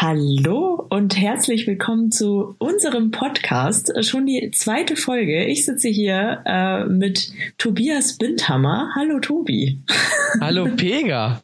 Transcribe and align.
Hallo 0.00 0.86
und 0.90 1.16
herzlich 1.16 1.66
willkommen 1.66 2.12
zu 2.12 2.54
unserem 2.58 3.10
Podcast. 3.10 3.92
Schon 4.06 4.26
die 4.26 4.52
zweite 4.52 4.94
Folge. 4.94 5.46
Ich 5.46 5.64
sitze 5.64 5.88
hier 5.88 6.44
äh, 6.46 6.84
mit 6.84 7.32
Tobias 7.58 8.16
Bindhammer. 8.16 8.92
Hallo 8.94 9.18
Tobi. 9.18 9.82
Hallo 10.40 10.68
Pega. 10.76 11.42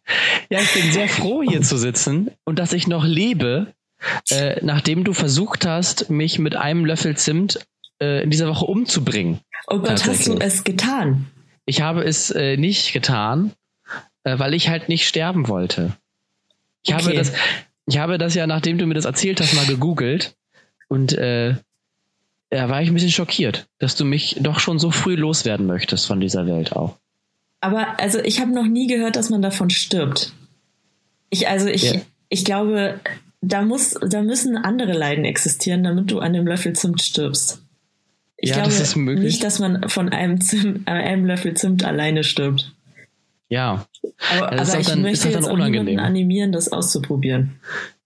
Ja, 0.51 0.61
ich 0.61 0.73
bin 0.73 0.93
sehr 0.93 1.09
froh 1.09 1.43
hier 1.43 1.63
zu 1.63 1.77
sitzen 1.77 2.31
und 2.45 2.61
dass 2.61 2.73
ich 2.73 2.87
noch 2.87 3.05
lebe, 3.05 3.75
äh, 4.31 4.65
nachdem 4.65 5.03
du 5.03 5.15
versucht 5.15 5.67
hast, 5.67 6.09
mich 6.09 6.39
mit 6.39 6.55
einem 6.55 6.85
Löffel 6.85 7.17
Zimt 7.17 7.59
äh, 8.01 8.23
in 8.23 8.31
dieser 8.31 8.47
Woche 8.47 8.67
umzubringen. 8.67 9.41
Oh 9.67 9.81
Gott, 9.81 10.07
hast 10.07 10.29
du 10.29 10.39
es 10.39 10.63
getan? 10.63 11.27
Ich 11.67 11.81
habe 11.81 12.05
es 12.05 12.31
äh, 12.31 12.57
nicht 12.57 12.93
getan, 12.93 13.51
äh, 14.23 14.39
weil 14.39 14.55
ich 14.55 14.69
halt 14.69 14.89
nicht 14.89 15.09
sterben 15.09 15.49
wollte. 15.49 15.97
Ich 16.85 16.95
okay. 16.95 17.03
habe 17.03 17.15
das, 17.17 17.33
ich 17.87 17.99
habe 17.99 18.19
das 18.19 18.35
ja, 18.35 18.47
nachdem 18.47 18.79
du 18.79 18.87
mir 18.87 18.95
das 18.95 19.05
erzählt 19.05 19.41
hast, 19.41 19.55
mal 19.55 19.67
gegoogelt 19.67 20.37
und 20.89 21.13
äh, 21.13 21.55
da 22.51 22.69
war 22.69 22.83
ich 22.83 22.89
ein 22.89 22.95
bisschen 22.95 23.11
schockiert, 23.11 23.67
dass 23.79 23.97
du 23.97 24.05
mich 24.05 24.37
doch 24.41 24.61
schon 24.61 24.79
so 24.79 24.91
früh 24.91 25.17
loswerden 25.17 25.67
möchtest 25.67 26.07
von 26.07 26.21
dieser 26.21 26.47
Welt 26.47 26.73
auch. 26.73 26.97
Aber 27.61 27.99
also 27.99 28.21
ich 28.21 28.41
habe 28.41 28.53
noch 28.53 28.67
nie 28.67 28.87
gehört, 28.87 29.17
dass 29.17 29.31
man 29.31 29.43
davon 29.43 29.71
stirbt. 29.71 30.33
Ich 31.31 31.49
also 31.49 31.69
ich 31.69 31.95
ja. 31.95 32.01
ich 32.29 32.45
glaube, 32.45 33.01
da 33.41 33.63
muss 33.63 33.99
da 34.07 34.23
müssen 34.23 34.57
andere 34.57 34.93
Leiden 34.93 35.25
existieren, 35.25 35.83
damit 35.83 36.11
du 36.11 36.21
an 36.21 36.33
dem 36.33 36.47
Löffel 36.47 36.75
Zimt 36.75 37.03
stirbst. 37.03 37.61
Ich 38.37 38.51
ja, 38.51 38.57
glaube 38.57 38.71
das 38.71 38.81
ist 38.81 38.97
möglich. 38.97 39.25
nicht, 39.25 39.45
dass 39.45 39.59
man 39.59 39.89
von 39.89 40.11
einem, 40.11 40.41
Zimt, 40.41 40.87
einem 40.87 41.25
Löffel 41.25 41.55
Zimt 41.55 41.85
alleine 41.85 42.25
stirbt. 42.25 42.73
Ja. 43.49 43.87
Aber, 44.37 44.53
aber 44.53 44.79
ich 44.79 44.87
dann, 44.87 45.03
möchte 45.03 45.29
jetzt 45.29 45.49
auch 45.49 45.57
niemanden 45.57 45.99
animieren, 45.99 46.53
das 46.53 46.73
auszuprobieren. 46.73 47.61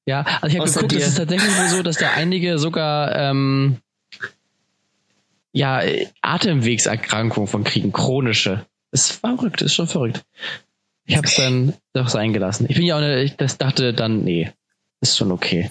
Ja, 0.07 0.24
also 0.41 0.55
ich 0.55 0.61
habe 0.61 0.71
geguckt, 0.71 0.93
es 0.95 1.09
ist 1.09 1.19
tatsächlich 1.19 1.51
so, 1.71 1.83
dass 1.83 1.98
da 1.98 2.11
einige 2.16 2.59
sogar 2.59 3.15
ähm, 3.15 3.77
ja, 5.52 5.82
Atemwegserkrankungen 6.23 7.49
von 7.49 7.65
kriegen, 7.65 7.93
chronische. 7.93 8.65
Ist 8.91 9.13
verrückt, 9.13 9.60
ist 9.60 9.74
schon 9.74 9.87
verrückt. 9.87 10.24
Ich 11.04 11.16
habe 11.16 11.26
es 11.26 11.37
dann 11.37 11.74
doch 11.93 12.09
sein 12.09 12.32
gelassen. 12.32 12.66
Ich 12.69 12.76
bin 12.76 12.87
ja 12.87 12.96
auch, 12.96 13.01
eine, 13.01 13.23
ich 13.23 13.37
das 13.37 13.59
dachte 13.59 13.93
dann, 13.93 14.24
nee, 14.24 14.51
ist 15.01 15.16
schon 15.16 15.32
okay. 15.32 15.71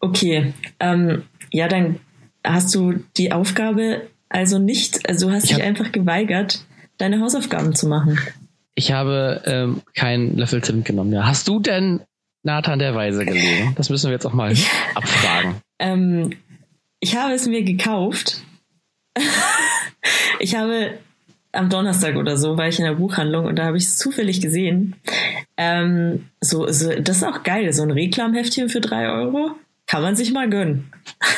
Okay, 0.00 0.52
ähm, 0.80 1.22
ja, 1.52 1.68
dann 1.68 2.00
hast 2.42 2.74
du 2.74 2.94
die 3.16 3.32
Aufgabe 3.32 4.02
also 4.34 4.58
nicht, 4.58 5.08
also 5.08 5.30
hast 5.30 5.44
ich 5.44 5.54
dich 5.54 5.62
einfach 5.62 5.92
geweigert, 5.92 6.66
deine 6.98 7.20
Hausaufgaben 7.20 7.74
zu 7.74 7.86
machen. 7.86 8.18
Ich 8.74 8.92
habe 8.92 9.42
ähm, 9.46 9.82
keinen 9.94 10.36
Löffel 10.36 10.62
Zimt 10.62 10.84
genommen. 10.84 11.12
Ja. 11.12 11.26
Hast 11.26 11.46
du 11.48 11.60
denn 11.60 12.00
Nathan 12.42 12.78
der 12.78 12.94
Weise 12.94 13.24
gelesen? 13.24 13.74
Das 13.76 13.88
müssen 13.88 14.08
wir 14.08 14.12
jetzt 14.12 14.26
auch 14.26 14.32
mal 14.32 14.54
abfragen. 14.94 15.56
Ähm, 15.78 16.30
ich 17.00 17.16
habe 17.16 17.34
es 17.34 17.46
mir 17.46 17.62
gekauft. 17.62 18.42
ich 20.40 20.54
habe 20.56 20.98
am 21.52 21.70
Donnerstag 21.70 22.16
oder 22.16 22.36
so 22.36 22.58
war 22.58 22.68
ich 22.68 22.78
in 22.78 22.84
der 22.84 22.94
Buchhandlung 22.94 23.46
und 23.46 23.56
da 23.56 23.66
habe 23.66 23.76
ich 23.76 23.84
es 23.84 23.96
zufällig 23.96 24.40
gesehen. 24.40 24.96
Ähm, 25.56 26.26
so, 26.40 26.66
so, 26.70 26.92
das 27.00 27.18
ist 27.18 27.22
auch 27.22 27.44
geil, 27.44 27.72
so 27.72 27.84
ein 27.84 27.92
Reklamheftchen 27.92 28.68
für 28.68 28.80
drei 28.80 29.08
Euro. 29.08 29.52
Kann 29.86 30.02
man 30.02 30.16
sich 30.16 30.32
mal 30.32 30.48
gönnen. 30.48 30.92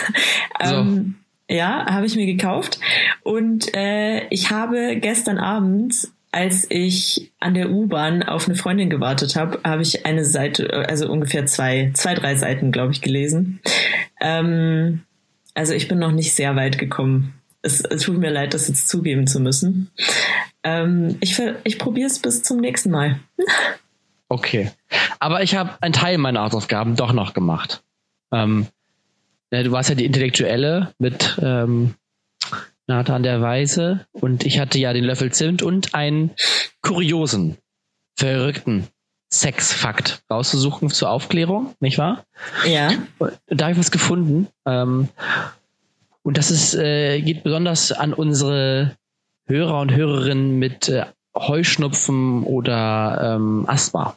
ähm, 0.61 1.17
Ja, 1.50 1.87
habe 1.87 2.06
ich 2.06 2.17
mir 2.17 2.27
gekauft. 2.27 2.81
Und 3.23 3.75
äh, 3.77 4.27
ich 4.28 4.50
habe 4.50 4.97
gestern 4.97 5.39
Abend 5.39 6.09
als 6.37 6.67
ich 6.69 7.33
an 7.41 7.55
der 7.55 7.70
U-Bahn 7.70 8.23
auf 8.23 8.47
eine 8.47 8.56
Freundin 8.56 8.91
gewartet 8.91 9.37
habe, 9.37 9.59
habe 9.65 9.81
ich 9.81 10.05
eine 10.05 10.23
Seite, 10.23 10.87
also 10.87 11.11
ungefähr 11.11 11.47
zwei, 11.47 11.93
zwei, 11.95 12.12
drei 12.12 12.34
Seiten, 12.34 12.73
glaube 12.73 12.93
ich, 12.93 13.01
gelesen. 13.01 13.61
Ähm, 14.20 15.01
also 15.55 15.73
ich 15.73 15.89
bin 15.89 15.98
noch 15.98 16.12
nicht 16.12 16.34
sehr 16.34 16.55
weit 16.55 16.77
gekommen. 16.77 17.33
Es, 17.62 17.81
es 17.81 18.03
tut 18.03 18.19
mir 18.19 18.28
leid, 18.28 18.53
das 18.53 18.69
jetzt 18.69 18.87
zugeben 18.87 19.27
zu 19.27 19.41
müssen. 19.41 19.91
Ähm, 20.62 21.16
ich 21.21 21.41
ich 21.65 21.78
probiere 21.78 22.09
es 22.09 22.19
bis 22.19 22.43
zum 22.43 22.61
nächsten 22.61 22.91
Mal. 22.91 23.19
okay. 24.28 24.71
Aber 25.19 25.43
ich 25.43 25.56
habe 25.56 25.71
einen 25.81 25.94
Teil 25.94 26.19
meiner 26.19 26.43
Hausaufgaben 26.43 26.97
doch 26.97 27.15
noch 27.15 27.32
gemacht. 27.32 27.82
Ähm, 28.31 28.66
du 29.50 29.72
warst 29.72 29.88
ja 29.88 29.94
die 29.94 30.05
Intellektuelle 30.05 30.93
mit 30.99 31.38
ähm, 31.43 31.94
Nathan 32.87 33.23
der 33.23 33.41
Weise 33.41 34.07
und 34.13 34.45
ich 34.45 34.59
hatte 34.59 34.79
ja 34.79 34.93
den 34.93 35.05
Löffel 35.05 35.33
Zimt 35.33 35.63
und 35.63 35.95
einen 35.95 36.31
kuriosen, 36.83 37.57
verrückten 38.17 38.87
Sexfakt 39.33 40.23
rauszusuchen 40.31 40.89
zur 40.91 41.11
Aufklärung, 41.11 41.75
nicht 41.81 41.99
wahr? 41.99 42.25
Ja. 42.67 42.93
Da 43.49 43.65
habe 43.65 43.73
ich 43.73 43.79
was 43.79 43.91
gefunden. 43.91 44.47
Ähm, 44.65 45.09
und 46.23 46.39
das 46.39 46.51
ist, 46.51 46.75
äh, 46.75 47.21
geht 47.21 47.43
besonders 47.43 47.93
an 47.93 48.13
unsere 48.13 48.97
Hörer 49.47 49.81
und 49.81 49.95
Hörerinnen 49.95 50.59
mit 50.59 50.89
äh, 50.89 51.07
Heuschnupfen 51.37 52.45
oder 52.45 53.37
ähm, 53.37 53.65
Asthma. 53.69 54.17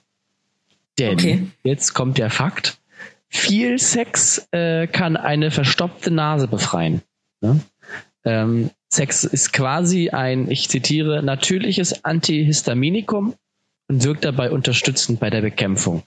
Denn 0.97 1.13
okay. 1.13 1.47
jetzt 1.63 1.93
kommt 1.93 2.17
der 2.17 2.29
Fakt. 2.29 2.79
Viel 3.27 3.77
Sex 3.77 4.47
äh, 4.51 4.87
kann 4.87 5.17
eine 5.17 5.51
verstopfte 5.51 6.11
Nase 6.11 6.47
befreien. 6.47 7.01
Ne? 7.41 7.59
Ähm, 8.25 8.71
Sex 8.89 9.23
ist 9.23 9.53
quasi 9.53 10.09
ein, 10.09 10.49
ich 10.49 10.69
zitiere, 10.69 11.23
natürliches 11.23 12.03
Antihistaminikum 12.03 13.35
und 13.87 14.03
wirkt 14.03 14.25
dabei 14.25 14.51
unterstützend 14.51 15.19
bei 15.19 15.29
der 15.29 15.41
Bekämpfung. 15.41 16.03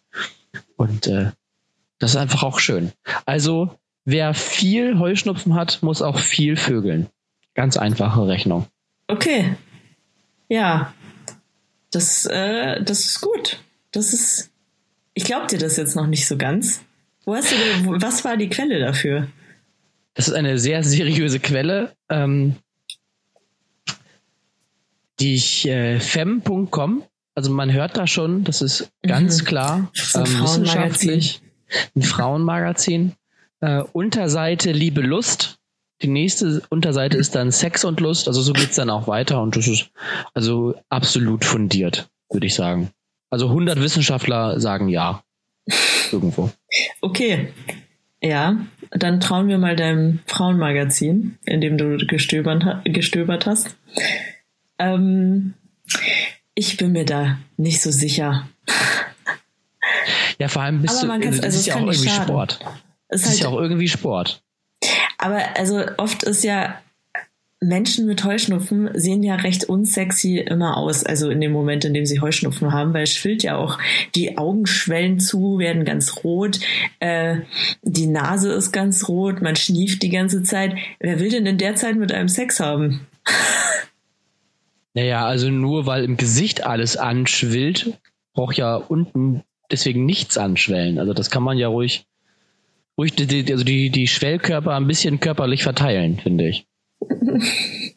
Und 0.76 1.06
äh, 1.06 1.30
das 1.98 2.12
ist 2.12 2.16
einfach 2.16 2.42
auch 2.42 2.58
schön. 2.58 2.92
Also, 3.26 3.78
wer 4.04 4.34
viel 4.34 4.98
Heuschnupfen 4.98 5.54
hat, 5.54 5.82
muss 5.82 6.02
auch 6.02 6.18
viel 6.18 6.56
vögeln. 6.56 7.08
Ganz 7.54 7.76
einfache 7.76 8.26
Rechnung. 8.26 8.66
Okay. 9.06 9.54
Ja. 10.48 10.92
Das, 11.92 12.26
äh, 12.26 12.82
das 12.82 13.06
ist 13.06 13.20
gut. 13.20 13.60
Das 13.90 14.12
ist. 14.12 14.50
Ich 15.14 15.24
glaube 15.24 15.46
dir 15.46 15.58
das 15.58 15.76
jetzt 15.76 15.94
noch 15.94 16.06
nicht 16.06 16.26
so 16.26 16.36
ganz. 16.38 16.82
Wo 17.24 17.34
hast 17.34 17.52
du 17.52 17.56
denn, 17.56 18.02
was 18.02 18.24
war 18.24 18.36
die 18.36 18.48
Quelle 18.48 18.80
dafür? 18.80 19.28
Das 20.14 20.28
ist 20.28 20.34
eine 20.34 20.58
sehr 20.58 20.82
seriöse 20.84 21.40
Quelle. 21.40 21.92
Ähm, 22.08 22.56
die 25.20 25.34
ich, 25.34 25.68
äh, 25.68 26.00
fem.com, 26.00 27.04
also 27.34 27.50
man 27.50 27.72
hört 27.72 27.96
da 27.96 28.06
schon, 28.06 28.44
das 28.44 28.60
ist 28.60 28.90
ganz 29.02 29.42
mhm. 29.42 29.46
klar 29.46 29.92
ähm, 30.14 30.42
wissenschaftlich, 30.42 31.40
ein 31.94 32.02
Frauenmagazin. 32.02 33.12
Äh, 33.60 33.82
Unterseite 33.92 34.72
Liebe 34.72 35.00
Lust. 35.00 35.58
Die 36.02 36.08
nächste 36.08 36.62
Unterseite 36.68 37.16
ist 37.16 37.36
dann 37.36 37.52
Sex 37.52 37.84
und 37.84 38.00
Lust. 38.00 38.26
Also 38.26 38.42
so 38.42 38.52
geht's 38.52 38.74
dann 38.74 38.90
auch 38.90 39.06
weiter 39.06 39.40
und 39.40 39.54
das 39.54 39.68
ist 39.68 39.90
also 40.34 40.74
absolut 40.88 41.44
fundiert, 41.44 42.08
würde 42.28 42.46
ich 42.46 42.54
sagen. 42.54 42.90
Also 43.30 43.46
100 43.46 43.80
Wissenschaftler 43.80 44.58
sagen 44.58 44.88
ja. 44.88 45.22
Irgendwo. 46.10 46.50
Okay. 47.00 47.52
Ja, 48.22 48.56
dann 48.90 49.20
trauen 49.20 49.48
wir 49.48 49.58
mal 49.58 49.74
deinem 49.74 50.20
Frauenmagazin, 50.26 51.38
in 51.44 51.60
dem 51.60 51.76
du 51.76 51.98
gestöbert, 52.06 52.84
gestöbert 52.84 53.46
hast. 53.46 53.76
Ähm, 54.78 55.54
ich 56.54 56.76
bin 56.76 56.92
mir 56.92 57.04
da 57.04 57.38
nicht 57.56 57.82
so 57.82 57.90
sicher. 57.90 58.48
Ja, 60.38 60.48
vor 60.48 60.62
allem 60.62 60.82
bist 60.82 60.98
aber 60.98 61.08
man 61.08 61.20
du, 61.20 61.30
das 61.30 61.40
also 61.40 61.58
ist 61.58 61.66
ja 61.66 61.74
auch 61.74 61.80
irgendwie 61.80 62.08
schaden. 62.08 62.24
Sport. 62.24 62.58
Es 63.08 63.22
ist, 63.22 63.26
halt, 63.26 63.34
ist 63.34 63.42
ja 63.42 63.48
auch 63.48 63.60
irgendwie 63.60 63.88
Sport. 63.88 64.42
Aber 65.18 65.56
also 65.56 65.84
oft 65.98 66.22
ist 66.22 66.44
ja 66.44 66.80
Menschen 67.62 68.06
mit 68.06 68.24
Heuschnupfen 68.24 68.90
sehen 68.94 69.22
ja 69.22 69.36
recht 69.36 69.64
unsexy 69.64 70.38
immer 70.38 70.76
aus, 70.76 71.04
also 71.04 71.30
in 71.30 71.40
dem 71.40 71.52
Moment, 71.52 71.84
in 71.84 71.94
dem 71.94 72.06
sie 72.06 72.20
Heuschnupfen 72.20 72.72
haben, 72.72 72.92
weil 72.92 73.04
es 73.04 73.14
schwillt 73.14 73.42
ja 73.42 73.56
auch, 73.56 73.78
die 74.14 74.36
Augen 74.36 74.66
schwellen 74.66 75.20
zu, 75.20 75.58
werden 75.58 75.84
ganz 75.84 76.24
rot, 76.24 76.60
äh, 77.00 77.36
die 77.82 78.06
Nase 78.06 78.52
ist 78.52 78.72
ganz 78.72 79.08
rot, 79.08 79.40
man 79.42 79.56
schnieft 79.56 80.02
die 80.02 80.10
ganze 80.10 80.42
Zeit. 80.42 80.74
Wer 80.98 81.20
will 81.20 81.30
denn 81.30 81.46
in 81.46 81.58
der 81.58 81.76
Zeit 81.76 81.96
mit 81.96 82.12
einem 82.12 82.28
Sex 82.28 82.60
haben? 82.60 83.06
Naja, 84.94 85.24
also 85.24 85.48
nur 85.48 85.86
weil 85.86 86.04
im 86.04 86.18
Gesicht 86.18 86.66
alles 86.66 86.98
anschwillt, 86.98 87.98
braucht 88.34 88.58
ja 88.58 88.74
unten 88.74 89.42
deswegen 89.70 90.04
nichts 90.04 90.36
anschwellen. 90.36 90.98
Also 90.98 91.14
das 91.14 91.30
kann 91.30 91.42
man 91.42 91.56
ja 91.56 91.68
ruhig, 91.68 92.04
ruhig 92.98 93.14
die, 93.14 93.50
also 93.50 93.64
die, 93.64 93.88
die 93.88 94.06
Schwellkörper 94.06 94.76
ein 94.76 94.86
bisschen 94.86 95.18
körperlich 95.18 95.62
verteilen, 95.62 96.18
finde 96.18 96.46
ich. 96.46 96.66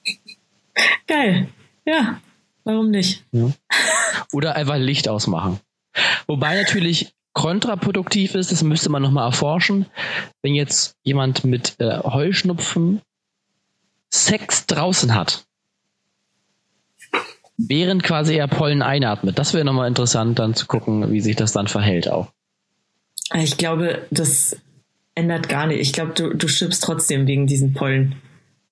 Geil. 1.08 1.48
Ja, 1.86 2.22
warum 2.64 2.90
nicht? 2.92 3.24
Ja. 3.32 3.52
Oder 4.34 4.56
einfach 4.56 4.78
Licht 4.78 5.08
ausmachen. 5.08 5.60
Wobei 6.28 6.56
natürlich 6.62 7.14
kontraproduktiv 7.34 8.36
ist, 8.36 8.52
das 8.52 8.64
müsste 8.64 8.90
man 8.90 9.02
nochmal 9.02 9.28
erforschen, 9.28 9.86
wenn 10.42 10.56
jetzt 10.56 10.96
jemand 11.04 11.44
mit 11.44 11.76
äh, 11.80 12.00
Heuschnupfen 12.00 13.02
Sex 14.10 14.66
draußen 14.66 15.14
hat, 15.14 15.46
während 17.58 18.04
quasi 18.04 18.36
er 18.36 18.48
Pollen 18.48 18.82
einatmet. 18.82 19.38
Das 19.38 19.54
wäre 19.54 19.66
nochmal 19.66 19.88
interessant, 19.88 20.40
dann 20.40 20.56
zu 20.56 20.66
gucken, 20.66 21.12
wie 21.12 21.22
sich 21.22 21.36
das 21.36 21.52
dann 21.52 21.68
verhält 21.68 22.10
auch. 22.10 22.32
Ich 23.34 23.58
glaube, 23.58 24.08
das 24.12 24.58
ändert 25.16 25.50
gar 25.50 25.68
nicht. 25.68 25.80
Ich 25.80 25.94
glaube, 25.94 26.14
du, 26.14 26.34
du 26.34 26.48
stirbst 26.48 26.84
trotzdem 26.84 27.28
wegen 27.28 27.48
diesen 27.48 27.74
Pollen. 27.74 28.16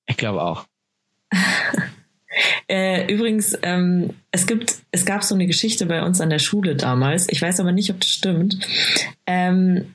Ich 0.07 0.17
glaube 0.17 0.41
auch. 0.41 0.65
äh, 2.67 3.11
übrigens, 3.11 3.57
ähm, 3.61 4.11
es 4.31 4.47
gibt, 4.47 4.75
es 4.91 5.05
gab 5.05 5.23
so 5.23 5.35
eine 5.35 5.47
Geschichte 5.47 5.85
bei 5.85 6.03
uns 6.03 6.21
an 6.21 6.29
der 6.29 6.39
Schule 6.39 6.75
damals. 6.75 7.27
Ich 7.29 7.41
weiß 7.41 7.59
aber 7.59 7.71
nicht, 7.71 7.89
ob 7.89 7.99
das 7.99 8.09
stimmt. 8.09 8.59
Ähm, 9.25 9.93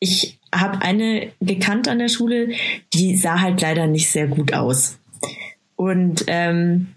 ich 0.00 0.38
habe 0.54 0.82
eine 0.82 1.32
gekannt 1.40 1.88
an 1.88 1.98
der 1.98 2.08
Schule, 2.08 2.50
die 2.94 3.16
sah 3.16 3.40
halt 3.40 3.60
leider 3.60 3.86
nicht 3.86 4.10
sehr 4.10 4.26
gut 4.26 4.52
aus. 4.52 4.98
Und 5.76 6.24
ähm, 6.26 6.88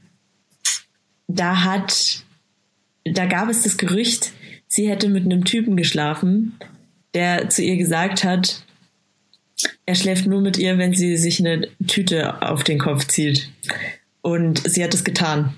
da 1.27 1.63
hat, 1.63 2.23
da 3.03 3.25
gab 3.25 3.49
es 3.49 3.63
das 3.63 3.77
Gerücht, 3.77 4.31
sie 4.67 4.89
hätte 4.89 5.09
mit 5.09 5.25
einem 5.25 5.45
Typen 5.45 5.75
geschlafen, 5.75 6.57
der 7.13 7.49
zu 7.49 7.61
ihr 7.61 7.77
gesagt 7.77 8.23
hat, 8.23 8.63
er 9.85 9.95
schläft 9.95 10.25
nur 10.25 10.41
mit 10.41 10.57
ihr, 10.57 10.77
wenn 10.77 10.93
sie 10.93 11.17
sich 11.17 11.39
eine 11.39 11.67
Tüte 11.87 12.41
auf 12.41 12.63
den 12.63 12.79
Kopf 12.79 13.07
zieht. 13.07 13.49
Und 14.21 14.61
sie 14.69 14.83
hat 14.83 14.93
es 14.93 15.03
getan. 15.03 15.55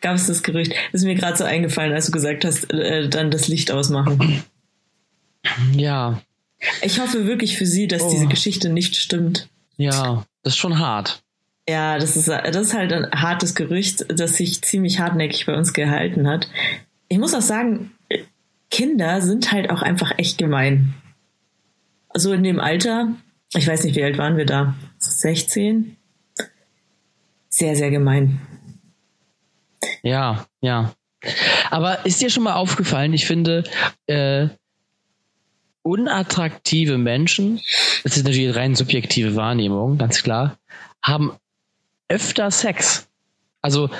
Gab 0.00 0.14
es 0.16 0.26
das 0.26 0.42
Gerücht? 0.42 0.72
Das 0.92 1.02
ist 1.02 1.06
mir 1.06 1.14
gerade 1.14 1.36
so 1.36 1.44
eingefallen, 1.44 1.92
als 1.92 2.06
du 2.06 2.12
gesagt 2.12 2.44
hast, 2.44 2.72
äh, 2.72 3.08
dann 3.08 3.30
das 3.30 3.48
Licht 3.48 3.70
ausmachen. 3.70 4.42
Ja. 5.74 6.22
Ich 6.82 7.00
hoffe 7.00 7.26
wirklich 7.26 7.56
für 7.56 7.66
sie, 7.66 7.86
dass 7.86 8.02
oh. 8.02 8.10
diese 8.10 8.26
Geschichte 8.26 8.68
nicht 8.68 8.96
stimmt. 8.96 9.48
Ja, 9.76 10.24
das 10.42 10.54
ist 10.54 10.58
schon 10.58 10.78
hart. 10.78 11.22
Ja, 11.68 11.98
das 11.98 12.16
ist, 12.16 12.28
das 12.28 12.56
ist 12.56 12.74
halt 12.74 12.92
ein 12.92 13.10
hartes 13.10 13.54
Gerücht, 13.54 14.06
das 14.08 14.36
sich 14.36 14.62
ziemlich 14.62 15.00
hartnäckig 15.00 15.46
bei 15.46 15.54
uns 15.54 15.72
gehalten 15.72 16.28
hat. 16.28 16.48
Ich 17.08 17.18
muss 17.18 17.34
auch 17.34 17.42
sagen, 17.42 17.92
Kinder 18.70 19.20
sind 19.20 19.52
halt 19.52 19.70
auch 19.70 19.82
einfach 19.82 20.12
echt 20.16 20.38
gemein. 20.38 20.94
So 22.16 22.32
in 22.32 22.42
dem 22.42 22.60
Alter, 22.60 23.14
ich 23.54 23.66
weiß 23.66 23.84
nicht, 23.84 23.96
wie 23.96 24.02
alt 24.02 24.16
waren 24.18 24.36
wir 24.36 24.46
da? 24.46 24.74
16? 24.98 25.96
Sehr, 27.48 27.76
sehr 27.76 27.90
gemein. 27.90 28.40
Ja, 30.02 30.46
ja. 30.60 30.94
Aber 31.70 32.06
ist 32.06 32.20
dir 32.22 32.30
schon 32.30 32.44
mal 32.44 32.54
aufgefallen, 32.54 33.12
ich 33.12 33.26
finde, 33.26 33.64
äh, 34.06 34.48
unattraktive 35.82 36.98
Menschen, 36.98 37.60
das 38.02 38.16
ist 38.16 38.24
natürlich 38.24 38.56
rein 38.56 38.74
subjektive 38.74 39.36
Wahrnehmung, 39.36 39.98
ganz 39.98 40.22
klar, 40.22 40.58
haben 41.02 41.32
öfter 42.08 42.50
Sex. 42.50 43.08
Also 43.60 43.90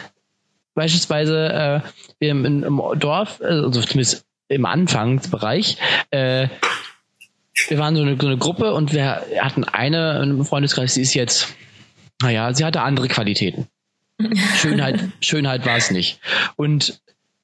beispielsweise 0.75 1.83
äh, 2.21 2.29
im, 2.29 2.45
im 2.45 2.83
Dorf, 2.99 3.41
also 3.41 3.81
zumindest 3.81 4.27
im 4.49 4.65
Anfangsbereich, 4.65 5.79
äh, 6.11 6.49
wir 7.69 7.79
waren 7.79 7.97
so 7.97 8.03
eine, 8.03 8.17
so 8.21 8.27
eine 8.27 8.39
Gruppe 8.39 8.75
und 8.75 8.93
wir 8.93 9.23
hatten 9.41 9.65
eine 9.65 10.21
im 10.23 10.45
Freundeskreis, 10.45 10.95
die 10.95 11.03
ist 11.03 11.15
jetzt, 11.15 11.55
naja, 12.23 12.53
sie 12.55 12.65
hatte 12.65 12.83
andere 12.83 13.09
Qualitäten. 13.09 13.67
Schönheit, 14.57 15.01
Schönheit 15.21 15.67
war 15.67 15.77
es 15.77 15.91
nicht. 15.91 16.21
Und 16.57 17.01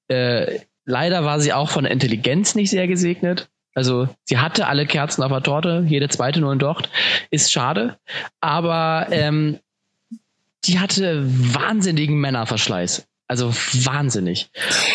äh, 0.09 0.61
leider 0.85 1.25
war 1.25 1.41
sie 1.41 1.53
auch 1.53 1.71
von 1.71 1.85
Intelligenz 1.85 2.55
nicht 2.55 2.71
sehr 2.71 2.87
gesegnet. 2.87 3.49
Also 3.75 4.09
sie 4.25 4.39
hatte 4.39 4.67
alle 4.67 4.87
Kerzen 4.87 5.23
auf 5.23 5.33
der 5.33 5.43
Torte, 5.43 5.85
jede 5.87 6.09
zweite 6.09 6.41
nur 6.41 6.53
ein 6.53 6.59
Docht. 6.59 6.91
Ist 7.31 7.53
schade. 7.53 7.99
Aber 8.41 9.07
ähm, 9.11 9.59
die 10.65 10.79
hatte 10.79 11.25
wahnsinnigen 11.27 12.19
Männerverschleiß. 12.21 13.07
Also 13.29 13.51
wahnsinnig. 13.53 14.51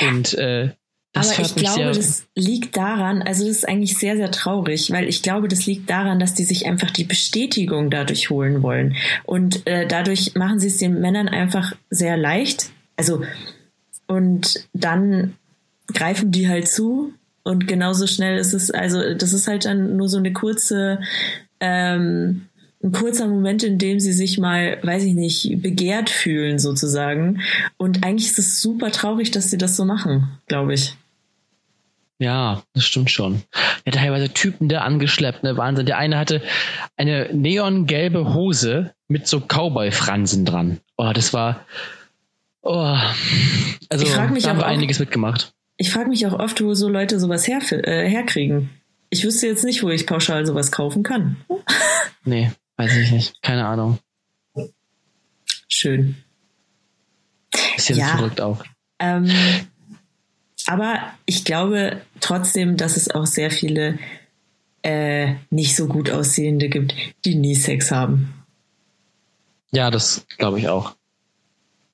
Und 0.08 0.36
äh, 0.36 0.72
das 1.18 1.34
Aber 1.34 1.46
ich 1.46 1.56
glaube, 1.56 1.92
das 1.92 2.28
liegt 2.36 2.78
daran, 2.78 3.22
also 3.22 3.46
das 3.46 3.58
ist 3.58 3.68
eigentlich 3.68 3.98
sehr, 3.98 4.16
sehr 4.16 4.32
traurig, 4.32 4.92
weil 4.92 5.08
ich 5.08 5.22
glaube, 5.22 5.48
das 5.48 5.66
liegt 5.66 5.90
daran, 5.90 6.20
dass 6.20 6.34
die 6.34 6.44
sich 6.44 6.66
einfach 6.66 6.92
die 6.92 7.04
Bestätigung 7.04 7.90
dadurch 7.90 8.30
holen 8.30 8.64
wollen. 8.64 8.96
Und 9.24 9.68
äh, 9.68 9.88
dadurch 9.88 10.36
machen 10.36 10.60
sie 10.60 10.68
es 10.68 10.78
den 10.78 11.00
Männern 11.00 11.28
einfach 11.28 11.74
sehr 11.90 12.18
leicht. 12.18 12.72
Also, 12.96 13.24
und 14.08 14.68
dann 14.74 15.36
greifen 15.94 16.32
die 16.32 16.50
halt 16.50 16.68
zu 16.68 17.14
und 17.48 17.66
genauso 17.66 18.08
schnell 18.08 18.38
ist 18.38 18.54
es, 18.54 18.72
also 18.72 19.14
das 19.14 19.32
ist 19.32 19.48
halt 19.48 19.64
dann 19.64 19.96
nur 19.96 20.10
so 20.10 20.18
eine 20.18 20.34
kurze, 20.34 21.00
ähm, 21.62 22.48
ein 22.84 22.92
kurzer 22.92 23.26
Moment, 23.26 23.64
in 23.64 23.78
dem 23.78 24.02
sie 24.02 24.12
sich 24.12 24.38
mal, 24.38 24.80
weiß 24.84 25.04
ich 25.04 25.14
nicht, 25.14 25.62
begehrt 25.62 26.10
fühlen 26.10 26.60
sozusagen. 26.60 27.40
Und 27.78 28.04
eigentlich 28.04 28.32
ist 28.32 28.40
es 28.40 28.62
super 28.62 28.92
traurig, 28.92 29.32
dass 29.32 29.50
sie 29.50 29.58
das 29.58 29.78
so 29.78 29.86
machen, 29.86 30.28
glaube 30.48 30.74
ich. 30.74 30.98
Ja, 32.20 32.64
das 32.74 32.86
stimmt 32.86 33.12
schon. 33.12 33.44
Ja, 33.86 33.92
teilweise 33.92 34.30
Typen 34.34 34.70
da 34.70 34.82
angeschleppt, 34.82 35.44
ne? 35.44 35.56
Wahnsinn. 35.56 35.86
Der 35.86 35.98
eine 35.98 36.18
hatte 36.18 36.42
eine 36.96 37.30
neongelbe 37.34 38.34
Hose 38.34 38.94
mit 39.08 39.28
so 39.28 39.40
Cowboy-Fransen 39.40 40.46
dran. 40.46 40.80
Oh, 40.98 41.12
das 41.14 41.34
war. 41.34 41.66
Oh. 42.62 42.98
Also, 43.90 44.06
ich 44.06 44.12
frag 44.12 44.32
mich 44.32 44.44
da 44.44 44.50
haben 44.50 44.58
wir 44.58 44.66
auch, 44.66 44.70
einiges 44.70 45.00
mitgemacht 45.00 45.54
ich 45.78 45.92
frage 45.92 46.10
mich 46.10 46.26
auch 46.26 46.34
oft, 46.34 46.62
wo 46.62 46.74
so 46.74 46.90
Leute 46.90 47.20
sowas 47.20 47.48
her, 47.48 47.62
äh, 47.72 48.10
herkriegen. 48.10 48.70
Ich 49.10 49.24
wüsste 49.24 49.48
jetzt 49.48 49.64
nicht, 49.64 49.84
wo 49.84 49.90
ich 49.90 50.06
pauschal 50.06 50.46
sowas 50.46 50.72
kaufen 50.72 51.04
kann. 51.04 51.38
nee, 52.26 52.52
weiß 52.76 52.98
ich 52.98 53.12
nicht. 53.12 53.42
Keine 53.42 53.66
Ahnung. 53.66 54.00
Schön. 55.70 56.18
Bisschen 57.76 57.98
ja, 57.98 58.08
verrückt 58.08 58.42
auch. 58.42 58.64
Ähm, 59.00 59.32
aber 60.68 61.00
ich 61.26 61.46
glaube 61.46 62.02
trotzdem, 62.20 62.78
dass 62.78 62.98
es 62.98 63.10
auch 63.10 63.26
sehr 63.26 63.52
viele 63.52 63.98
äh, 64.84 65.36
nicht 65.50 65.76
so 65.76 65.88
gut 65.88 66.12
aussehende 66.12 66.70
gibt, 66.70 66.94
die 67.26 67.36
nie 67.36 67.56
Sex 67.56 67.92
haben. 67.92 68.34
Ja, 69.72 69.92
das 69.92 70.26
glaube 70.38 70.60
ich 70.60 70.70
auch. 70.70 70.96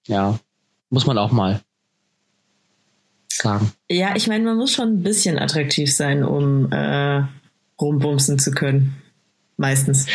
Ja, 0.07 0.37
muss 0.89 1.05
man 1.05 1.17
auch 1.17 1.31
mal 1.31 1.61
sagen. 3.31 3.71
Ja, 3.89 4.15
ich 4.15 4.27
meine, 4.27 4.43
man 4.43 4.57
muss 4.57 4.73
schon 4.73 4.89
ein 4.89 5.03
bisschen 5.03 5.39
attraktiv 5.39 5.93
sein, 5.93 6.23
um 6.23 6.71
äh, 6.71 7.23
rumbumsen 7.79 8.39
zu 8.39 8.51
können. 8.51 9.01
Meistens. 9.57 10.07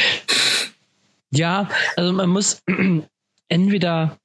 Ja, 1.31 1.69
also 1.96 2.12
man 2.12 2.31
muss 2.31 2.62
entweder, 3.49 4.19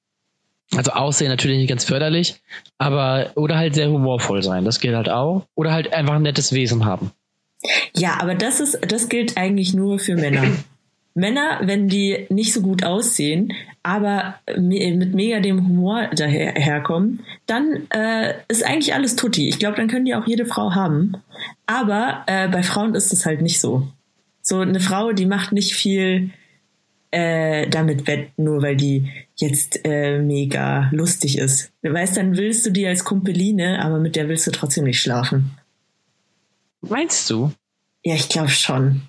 also 0.78 0.92
Aussehen 0.92 1.30
natürlich 1.30 1.58
nicht 1.58 1.70
ganz 1.70 1.84
förderlich, 1.86 2.42
aber 2.78 3.32
oder 3.36 3.58
halt 3.58 3.76
sehr 3.76 3.90
humorvoll 3.90 4.44
sein, 4.44 4.66
das 4.66 4.80
gilt 4.80 4.96
halt 4.96 5.10
auch. 5.10 5.46
Oder 5.56 5.72
halt 5.72 5.94
einfach 5.94 6.16
ein 6.16 6.22
nettes 6.22 6.54
Wesen 6.54 6.86
haben. 6.86 7.12
Ja, 7.96 8.18
aber 8.20 8.36
das 8.36 8.60
ist, 8.60 8.80
das 8.88 9.10
gilt 9.10 9.38
eigentlich 9.38 9.74
nur 9.74 10.00
für 10.00 10.16
Männer. 10.16 10.44
Männer, 11.16 11.60
wenn 11.62 11.88
die 11.88 12.26
nicht 12.30 12.54
so 12.54 12.62
gut 12.62 12.84
aussehen, 12.84 13.54
aber 13.84 14.36
mit 14.58 15.14
mega 15.14 15.40
dem 15.40 15.68
Humor 15.68 16.10
daherkommen, 16.16 17.24
dann 17.46 17.88
äh, 17.92 18.34
ist 18.48 18.66
eigentlich 18.66 18.96
alles 18.96 19.16
tutti. 19.16 19.48
Ich 19.48 19.60
glaube, 19.60 19.78
dann 19.78 19.88
können 19.88 20.06
die 20.06 20.16
auch 20.16 20.26
jede 20.26 20.46
Frau 20.46 20.74
haben. 20.74 21.18
Aber 21.68 22.24
äh, 22.26 22.48
bei 22.48 22.64
Frauen 22.64 22.96
ist 22.96 23.14
es 23.14 23.26
halt 23.26 23.42
nicht 23.42 23.62
so. 23.62 23.88
So 24.42 24.60
eine 24.60 24.80
Frau, 24.80 25.12
die 25.12 25.28
macht 25.28 25.52
nicht 25.52 25.74
viel 25.74 26.32
äh, 27.14 27.70
damit 27.70 28.08
wett, 28.08 28.32
nur 28.38 28.64
weil 28.64 28.76
die 28.76 29.12
jetzt 29.36 29.86
äh, 29.86 30.20
mega 30.20 30.90
lustig 30.92 31.38
ist. 31.38 31.72
Du 31.84 31.94
weißt, 31.94 32.18
dann 32.18 32.36
willst 32.38 32.66
du 32.66 32.72
die 32.72 32.88
als 32.88 33.04
Kumpeline, 33.04 33.84
aber 33.84 34.00
mit 34.00 34.16
der 34.16 34.28
willst 34.30 34.48
du 34.48 34.52
trotzdem 34.52 34.86
nicht 34.86 35.00
schlafen. 35.00 35.52
Meinst 36.82 37.30
du? 37.30 37.52
Ja, 38.04 38.16
ich 38.16 38.30
glaube 38.30 38.50
schon. 38.50 39.04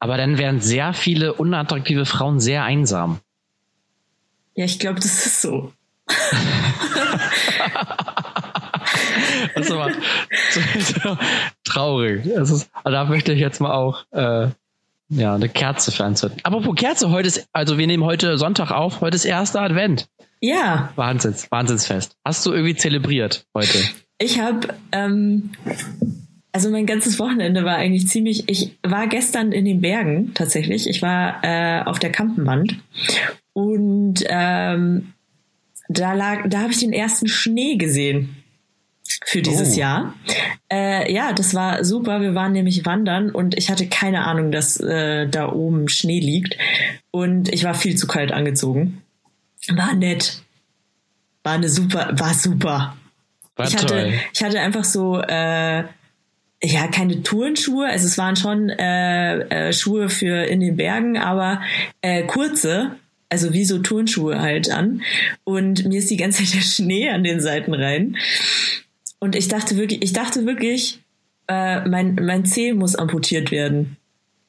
Aber 0.00 0.16
dann 0.16 0.38
wären 0.38 0.60
sehr 0.60 0.92
viele 0.92 1.34
unattraktive 1.34 2.04
Frauen 2.04 2.40
sehr 2.40 2.64
einsam. 2.64 3.20
Ja, 4.56 4.64
ich 4.64 4.78
glaube, 4.78 4.98
das 4.98 5.26
ist 5.26 5.40
so. 5.40 5.72
das 9.54 9.66
ist 9.66 9.72
aber 9.72 11.18
traurig. 11.64 12.26
Ist, 12.26 12.38
also 12.38 12.68
da 12.84 13.04
möchte 13.04 13.32
ich 13.32 13.40
jetzt 13.40 13.60
mal 13.60 13.72
auch 13.72 14.04
äh, 14.10 14.48
ja, 15.10 15.34
eine 15.34 15.48
Kerze 15.48 15.92
für 15.92 16.04
anzünden. 16.04 16.38
Apropos 16.44 16.74
Kerze, 16.76 17.10
heute 17.10 17.28
ist, 17.28 17.48
also 17.52 17.78
wir 17.78 17.86
nehmen 17.86 18.04
heute 18.04 18.38
Sonntag 18.38 18.70
auf, 18.70 19.00
heute 19.00 19.16
ist 19.16 19.24
erster 19.24 19.60
Advent. 19.60 20.08
Ja. 20.40 20.92
Wahnsinns, 20.96 21.50
Wahnsinnsfest. 21.50 22.16
Hast 22.24 22.46
du 22.46 22.52
irgendwie 22.52 22.76
zelebriert 22.76 23.44
heute? 23.54 23.78
Ich 24.18 24.40
habe 24.40 24.68
ähm, 24.92 25.50
also 26.52 26.70
mein 26.70 26.86
ganzes 26.86 27.18
Wochenende 27.18 27.64
war 27.64 27.76
eigentlich 27.76 28.08
ziemlich. 28.08 28.48
Ich 28.48 28.78
war 28.82 29.06
gestern 29.06 29.52
in 29.52 29.64
den 29.64 29.80
Bergen 29.80 30.32
tatsächlich. 30.34 30.88
Ich 30.88 31.02
war 31.02 31.42
äh, 31.42 31.82
auf 31.84 31.98
der 31.98 32.10
Kampenwand 32.10 32.76
und 33.52 34.24
ähm, 34.28 35.12
da 35.88 36.12
lag, 36.12 36.48
da 36.48 36.60
habe 36.60 36.72
ich 36.72 36.78
den 36.78 36.92
ersten 36.92 37.26
Schnee 37.26 37.76
gesehen 37.76 38.39
für 39.24 39.42
dieses 39.42 39.76
oh. 39.76 39.80
Jahr. 39.80 40.14
Äh, 40.72 41.12
ja, 41.12 41.32
das 41.32 41.54
war 41.54 41.84
super. 41.84 42.20
Wir 42.20 42.34
waren 42.34 42.52
nämlich 42.52 42.84
wandern 42.84 43.30
und 43.30 43.56
ich 43.56 43.70
hatte 43.70 43.86
keine 43.88 44.24
Ahnung, 44.26 44.52
dass 44.52 44.78
äh, 44.78 45.28
da 45.28 45.52
oben 45.52 45.88
Schnee 45.88 46.20
liegt 46.20 46.56
und 47.10 47.52
ich 47.52 47.64
war 47.64 47.74
viel 47.74 47.96
zu 47.96 48.06
kalt 48.06 48.32
angezogen. 48.32 49.02
War 49.68 49.94
nett. 49.94 50.42
War 51.42 51.54
eine 51.54 51.68
super, 51.68 52.10
war 52.12 52.34
super. 52.34 52.96
War 53.56 53.66
ich 53.66 53.76
toll. 53.76 53.98
hatte, 53.98 54.12
ich 54.32 54.42
hatte 54.42 54.60
einfach 54.60 54.84
so 54.84 55.20
äh, 55.20 55.84
ja, 56.62 56.88
keine 56.88 57.22
Turnschuhe, 57.22 57.86
also 57.86 58.06
es 58.06 58.18
waren 58.18 58.36
schon 58.36 58.68
äh, 58.68 59.38
äh, 59.68 59.72
Schuhe 59.72 60.08
für 60.08 60.44
in 60.44 60.60
den 60.60 60.76
Bergen, 60.76 61.16
aber 61.16 61.62
äh, 62.02 62.24
kurze, 62.24 62.96
also 63.30 63.52
wie 63.54 63.64
so 63.64 63.78
Turnschuhe 63.78 64.40
halt 64.40 64.70
an. 64.70 65.02
Und 65.44 65.86
mir 65.86 65.98
ist 65.98 66.10
die 66.10 66.16
ganze 66.16 66.44
Zeit 66.44 66.54
der 66.54 66.66
Schnee 66.66 67.08
an 67.08 67.24
den 67.24 67.40
Seiten 67.40 67.72
rein. 67.72 68.16
Und 69.20 69.36
ich 69.36 69.48
dachte 69.48 69.76
wirklich, 69.76 70.02
ich 70.02 70.12
dachte 70.12 70.46
wirklich, 70.46 71.00
äh, 71.46 71.86
mein, 71.86 72.16
mein 72.16 72.44
Zeh 72.44 72.72
muss 72.72 72.96
amputiert 72.96 73.50
werden. 73.50 73.96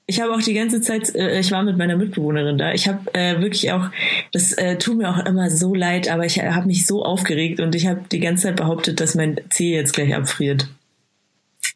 Ich 0.07 0.19
habe 0.19 0.33
auch 0.33 0.41
die 0.41 0.53
ganze 0.53 0.81
Zeit, 0.81 1.13
äh, 1.13 1.39
ich 1.39 1.51
war 1.51 1.63
mit 1.63 1.77
meiner 1.77 1.97
Mitbewohnerin 1.97 2.57
da. 2.57 2.73
Ich 2.73 2.87
habe 2.87 3.13
äh, 3.13 3.39
wirklich 3.41 3.71
auch, 3.71 3.89
das 4.31 4.53
äh, 4.53 4.77
tut 4.77 4.97
mir 4.97 5.09
auch 5.09 5.25
immer 5.25 5.49
so 5.49 5.75
leid, 5.75 6.09
aber 6.09 6.25
ich 6.25 6.39
habe 6.39 6.67
mich 6.67 6.85
so 6.85 7.03
aufgeregt 7.03 7.59
und 7.59 7.75
ich 7.75 7.87
habe 7.87 8.01
die 8.11 8.19
ganze 8.19 8.43
Zeit 8.43 8.55
behauptet, 8.55 8.99
dass 8.99 9.15
mein 9.15 9.39
Zeh 9.49 9.73
jetzt 9.73 9.93
gleich 9.93 10.15
abfriert. 10.15 10.67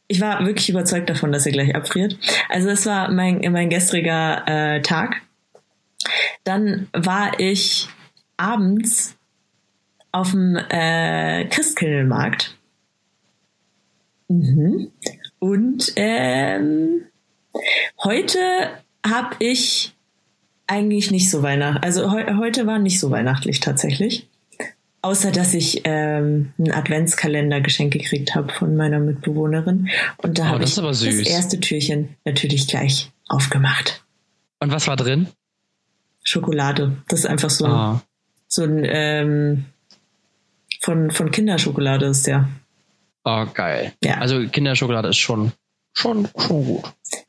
Ich 0.08 0.22
war 0.22 0.46
wirklich 0.46 0.70
überzeugt 0.70 1.10
davon, 1.10 1.32
dass 1.32 1.46
er 1.46 1.52
gleich 1.52 1.75
abfriert. 1.75 2.18
Also 2.50 2.68
das 2.68 2.86
war 2.86 3.12
mein, 3.12 3.42
mein 3.52 3.70
gestriger 3.70 4.44
äh, 4.48 4.82
Tag. 4.82 5.22
Dann 6.44 6.88
war 6.94 7.40
ich 7.40 7.88
abends 8.38 9.16
auf 10.12 10.32
dem 10.32 10.56
äh, 10.56 11.46
Christkindlmarkt. 11.46 12.55
Mhm. 14.27 14.91
Und 15.39 15.94
ähm, 15.96 17.05
heute 18.03 18.39
habe 19.05 19.36
ich 19.39 19.96
eigentlich 20.67 21.12
nicht 21.12 21.29
so 21.29 21.44
Weihnacht. 21.44 21.84
Also 21.84 22.12
he 22.12 22.34
heute 22.38 22.65
war 22.65 22.79
nicht 22.79 23.00
so 23.00 23.12
weihnachtlich 23.12 23.60
tatsächlich. 23.60 24.27
Außer 25.01 25.32
dass 25.32 25.53
ich 25.53 25.82
ähm, 25.84 26.51
einen 26.58 26.72
Adventskalender 26.72 27.62
geschenkt 27.62 27.94
gekriegt 27.94 28.34
habe 28.34 28.51
von 28.51 28.75
meiner 28.75 29.00
Mitbewohnerin. 29.00 29.89
Und 30.17 30.39
da 30.39 30.44
oh, 30.44 30.48
habe 30.48 30.63
ich 30.63 30.74
das 30.74 31.03
erste 31.03 31.60
Türchen 31.60 32.15
natürlich 32.25 32.67
gleich 32.67 33.12
aufgemacht. 33.27 34.03
Und 34.60 34.72
was 34.72 34.88
war 34.88 34.96
drin? 34.96 35.27
Schokolade. 36.24 36.98
Das 37.08 37.20
ist 37.20 37.25
einfach 37.27 37.51
so 37.51 37.65
ein, 37.65 37.72
ah. 37.72 38.01
so 38.48 38.63
ein 38.63 38.82
ähm, 38.84 39.65
von, 40.82 41.12
von 41.12 41.29
Kinderschokolade 41.29 42.08
ist 42.08 42.25
der. 42.25 42.50
Oh, 43.25 43.46
geil. 43.53 43.94
Ja. 44.03 44.20
Also 44.20 44.48
Kinderschokolade 44.48 45.10
ist 45.10 45.17
schon, 45.17 45.51
schon, 45.94 46.29
schon 46.38 46.65
gut. 46.65 46.84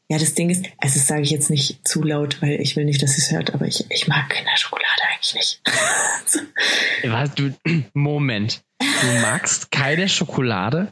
Ja, 0.09 0.19
das 0.19 0.35
Ding 0.35 0.51
ist, 0.51 0.67
also 0.79 0.99
das 0.99 1.07
sage 1.07 1.23
ich 1.23 1.31
jetzt 1.31 1.49
nicht 1.49 1.89
zu 1.89 2.03
laut, 2.03 2.41
weil 2.43 2.61
ich 2.61 2.77
will 2.77 2.85
nicht, 2.85 3.03
dass 3.03 3.17
es 3.17 3.33
hört, 3.33 3.55
aber 3.55 3.67
ich, 3.67 3.85
ich 3.91 4.07
mag 4.07 4.29
Kinderschokolade 4.29 4.87
eigentlich 5.11 5.35
nicht. 5.35 5.63
Was, 7.11 7.35
du, 7.35 7.55
Moment. 7.95 8.63
Du 8.79 9.21
magst 9.23 9.71
keine 9.71 10.09
Schokolade? 10.09 10.91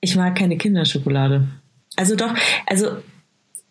Ich 0.00 0.14
mag 0.14 0.36
keine 0.36 0.56
Kinderschokolade. 0.56 1.48
Also 1.96 2.14
doch, 2.14 2.32
also 2.66 3.02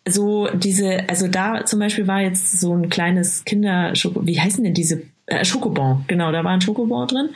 so 0.06 0.48
diese, 0.52 1.08
also 1.08 1.28
da 1.28 1.64
zum 1.64 1.80
Beispiel 1.80 2.06
war 2.06 2.20
jetzt 2.20 2.60
so 2.60 2.74
ein 2.74 2.90
kleines 2.90 3.44
Kinderschoko, 3.44 4.26
wie 4.26 4.38
heißen 4.38 4.62
denn 4.62 4.74
diese 4.74 5.02
äh, 5.26 5.44
Schokobon, 5.44 6.04
genau, 6.06 6.30
da 6.30 6.44
war 6.44 6.52
ein 6.52 6.60
Schokobon 6.60 7.08
drin. 7.08 7.30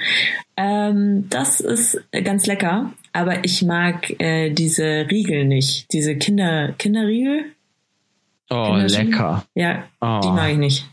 Ähm, 0.56 1.28
das 1.30 1.60
ist 1.60 1.98
ganz 2.24 2.46
lecker, 2.46 2.92
aber 3.12 3.44
ich 3.44 3.62
mag 3.62 4.18
äh, 4.20 4.50
diese 4.50 5.06
Riegel 5.10 5.44
nicht, 5.44 5.92
diese 5.92 6.16
Kinder 6.16 6.74
Kinderriegel. 6.78 7.44
Oh, 8.50 8.74
lecker. 8.76 9.44
Ja, 9.54 9.84
oh. 10.00 10.20
die 10.22 10.28
mag 10.28 10.52
ich 10.52 10.58
nicht. 10.58 10.86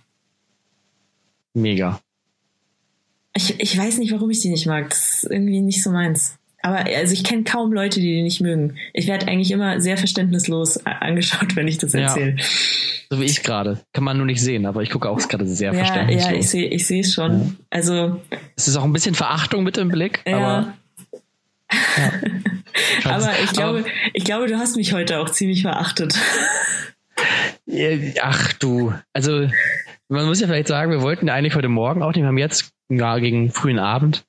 Mega. 1.54 2.00
Ich, 3.36 3.60
ich 3.60 3.78
weiß 3.78 3.98
nicht, 3.98 4.12
warum 4.12 4.30
ich 4.30 4.42
die 4.42 4.50
nicht 4.50 4.66
mag. 4.66 4.90
Das 4.90 5.24
ist 5.24 5.32
irgendwie 5.32 5.62
nicht 5.62 5.84
so 5.84 5.92
meins. 5.92 6.38
Aber 6.62 6.86
also 6.86 7.14
ich 7.14 7.24
kenne 7.24 7.44
kaum 7.44 7.72
Leute, 7.72 8.00
die 8.00 8.16
die 8.16 8.22
nicht 8.22 8.42
mögen. 8.42 8.76
Ich 8.94 9.08
werde 9.08 9.28
eigentlich 9.28 9.52
immer 9.52 9.80
sehr 9.80 9.98
verständnislos 9.98 10.86
angeschaut, 10.86 11.56
wenn 11.56 11.68
ich 11.68 11.78
das 11.78 11.94
erzähle. 11.94 12.36
Ja. 12.38 12.44
So 13.10 13.20
wie 13.20 13.26
ich 13.26 13.44
gerade. 13.44 13.80
Kann 13.94 14.04
man 14.04 14.18
nur 14.18 14.26
nicht 14.26 14.42
sehen, 14.42 14.66
aber 14.66 14.84
ich 14.84 14.90
gucke 14.90 15.10
auch 15.10 15.20
gerade 15.28 15.48
sehr 15.48 15.74
ja, 15.74 15.78
verständnislos. 15.78 16.32
Ja, 16.32 16.38
ich 16.38 16.50
sehe 16.50 16.68
ich 17.00 17.08
es 17.08 17.14
schon. 17.14 17.32
Ja. 17.32 17.52
Also 17.70 18.22
es 18.56 18.68
ist 18.68 18.76
auch 18.76 18.84
ein 18.84 18.94
bisschen 18.94 19.16
Verachtung 19.16 19.64
mit 19.64 19.78
im 19.78 19.90
Blick, 19.90 20.22
ja. 20.28 20.38
aber 20.38 20.74
ja. 21.72 22.12
aber 23.12 23.32
ich 23.44 23.52
glaube, 23.52 23.80
aber, 23.80 23.88
ich 24.14 24.24
glaube, 24.24 24.48
du 24.48 24.58
hast 24.58 24.76
mich 24.76 24.94
heute 24.94 25.20
auch 25.20 25.30
ziemlich 25.30 25.62
verachtet. 25.62 26.16
Ach 28.22 28.54
du, 28.54 28.94
also 29.14 29.48
man 30.08 30.26
muss 30.26 30.42
ja 30.42 30.48
vielleicht 30.48 30.68
sagen, 30.68 30.92
wir 30.92 31.02
wollten 31.02 31.30
eigentlich 31.30 31.56
heute 31.56 31.70
Morgen 31.70 32.02
auch, 32.02 32.16
wir 32.16 32.26
haben 32.26 32.38
jetzt 32.38 32.72
ja, 32.90 33.20
gegen 33.20 33.52
frühen 33.52 33.80
Abend 33.80 34.24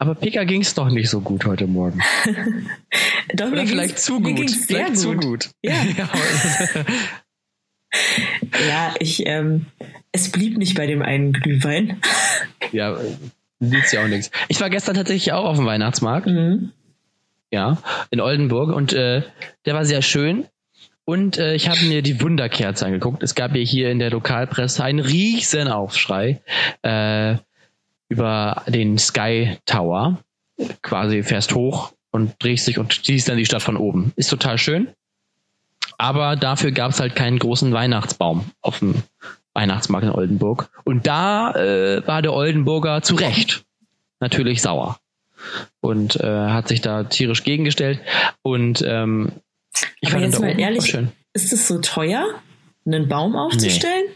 aber 0.00 0.14
Pika 0.14 0.44
ging 0.44 0.62
es 0.62 0.72
doch 0.72 0.88
nicht 0.88 1.10
so 1.10 1.20
gut 1.20 1.44
heute 1.44 1.66
Morgen. 1.66 2.00
doch, 3.34 3.52
Oder 3.52 3.66
vielleicht 3.66 3.98
zu 3.98 4.18
gut. 4.18 4.38
Mir 4.38 4.48
sehr 4.48 4.86
gut. 4.86 4.96
zu 4.96 5.14
gut. 5.14 5.50
Ja. 5.62 5.74
ja, 8.66 8.94
ich, 8.98 9.26
ähm, 9.26 9.66
es 10.10 10.32
blieb 10.32 10.56
nicht 10.56 10.74
bei 10.74 10.86
dem 10.86 11.02
einen 11.02 11.34
Glühwein. 11.34 12.00
ja, 12.72 12.98
nützt 13.58 13.92
ja 13.92 14.02
auch 14.02 14.08
nichts. 14.08 14.30
Ich 14.48 14.58
war 14.62 14.70
gestern 14.70 14.94
tatsächlich 14.94 15.34
auch 15.34 15.44
auf 15.44 15.58
dem 15.58 15.66
Weihnachtsmarkt. 15.66 16.28
Mhm. 16.28 16.72
Ja, 17.50 17.78
in 18.10 18.20
Oldenburg 18.20 18.72
und 18.72 18.92
äh, 18.92 19.22
der 19.66 19.74
war 19.74 19.84
sehr 19.84 20.02
schön. 20.02 20.46
Und 21.04 21.38
äh, 21.38 21.54
ich 21.54 21.68
habe 21.68 21.84
mir 21.86 22.02
die 22.02 22.20
Wunderkerze 22.20 22.86
angeguckt. 22.86 23.22
Es 23.22 23.34
gab 23.34 23.56
ja 23.56 23.62
hier 23.62 23.90
in 23.90 23.98
der 23.98 24.10
Lokalpresse 24.10 24.84
einen 24.84 25.00
riesen 25.00 25.66
Aufschrei. 25.66 26.40
Äh, 26.82 27.36
über 28.10 28.64
den 28.66 28.98
Sky 28.98 29.56
Tower. 29.64 30.18
Quasi 30.82 31.22
fährst 31.22 31.54
hoch 31.54 31.92
und 32.10 32.34
drehst 32.42 32.66
dich 32.66 32.78
und 32.78 33.00
siehst 33.02 33.30
dann 33.30 33.38
die 33.38 33.46
Stadt 33.46 33.62
von 33.62 33.78
oben. 33.78 34.12
Ist 34.16 34.28
total 34.28 34.58
schön. 34.58 34.88
Aber 35.96 36.36
dafür 36.36 36.72
gab 36.72 36.90
es 36.90 37.00
halt 37.00 37.16
keinen 37.16 37.38
großen 37.38 37.72
Weihnachtsbaum 37.72 38.50
auf 38.60 38.80
dem 38.80 39.02
Weihnachtsmarkt 39.54 40.06
in 40.06 40.12
Oldenburg. 40.12 40.70
Und 40.84 41.06
da 41.06 41.52
äh, 41.54 42.06
war 42.06 42.20
der 42.20 42.34
Oldenburger 42.34 43.00
zu 43.00 43.14
Recht 43.14 43.64
natürlich 44.18 44.60
sauer. 44.60 44.98
Und 45.80 46.16
äh, 46.16 46.26
hat 46.26 46.68
sich 46.68 46.80
da 46.80 47.04
tierisch 47.04 47.44
gegengestellt. 47.44 48.00
Und 48.42 48.82
ähm, 48.86 49.32
ich 50.00 50.08
Aber 50.08 50.20
fand 50.20 50.32
jetzt 50.32 50.40
mal 50.40 50.58
ehrlich, 50.58 50.96
ist 51.32 51.52
es 51.52 51.68
so 51.68 51.78
teuer, 51.78 52.26
einen 52.86 53.08
Baum 53.08 53.36
aufzustellen? 53.36 54.04
Nee. 54.08 54.14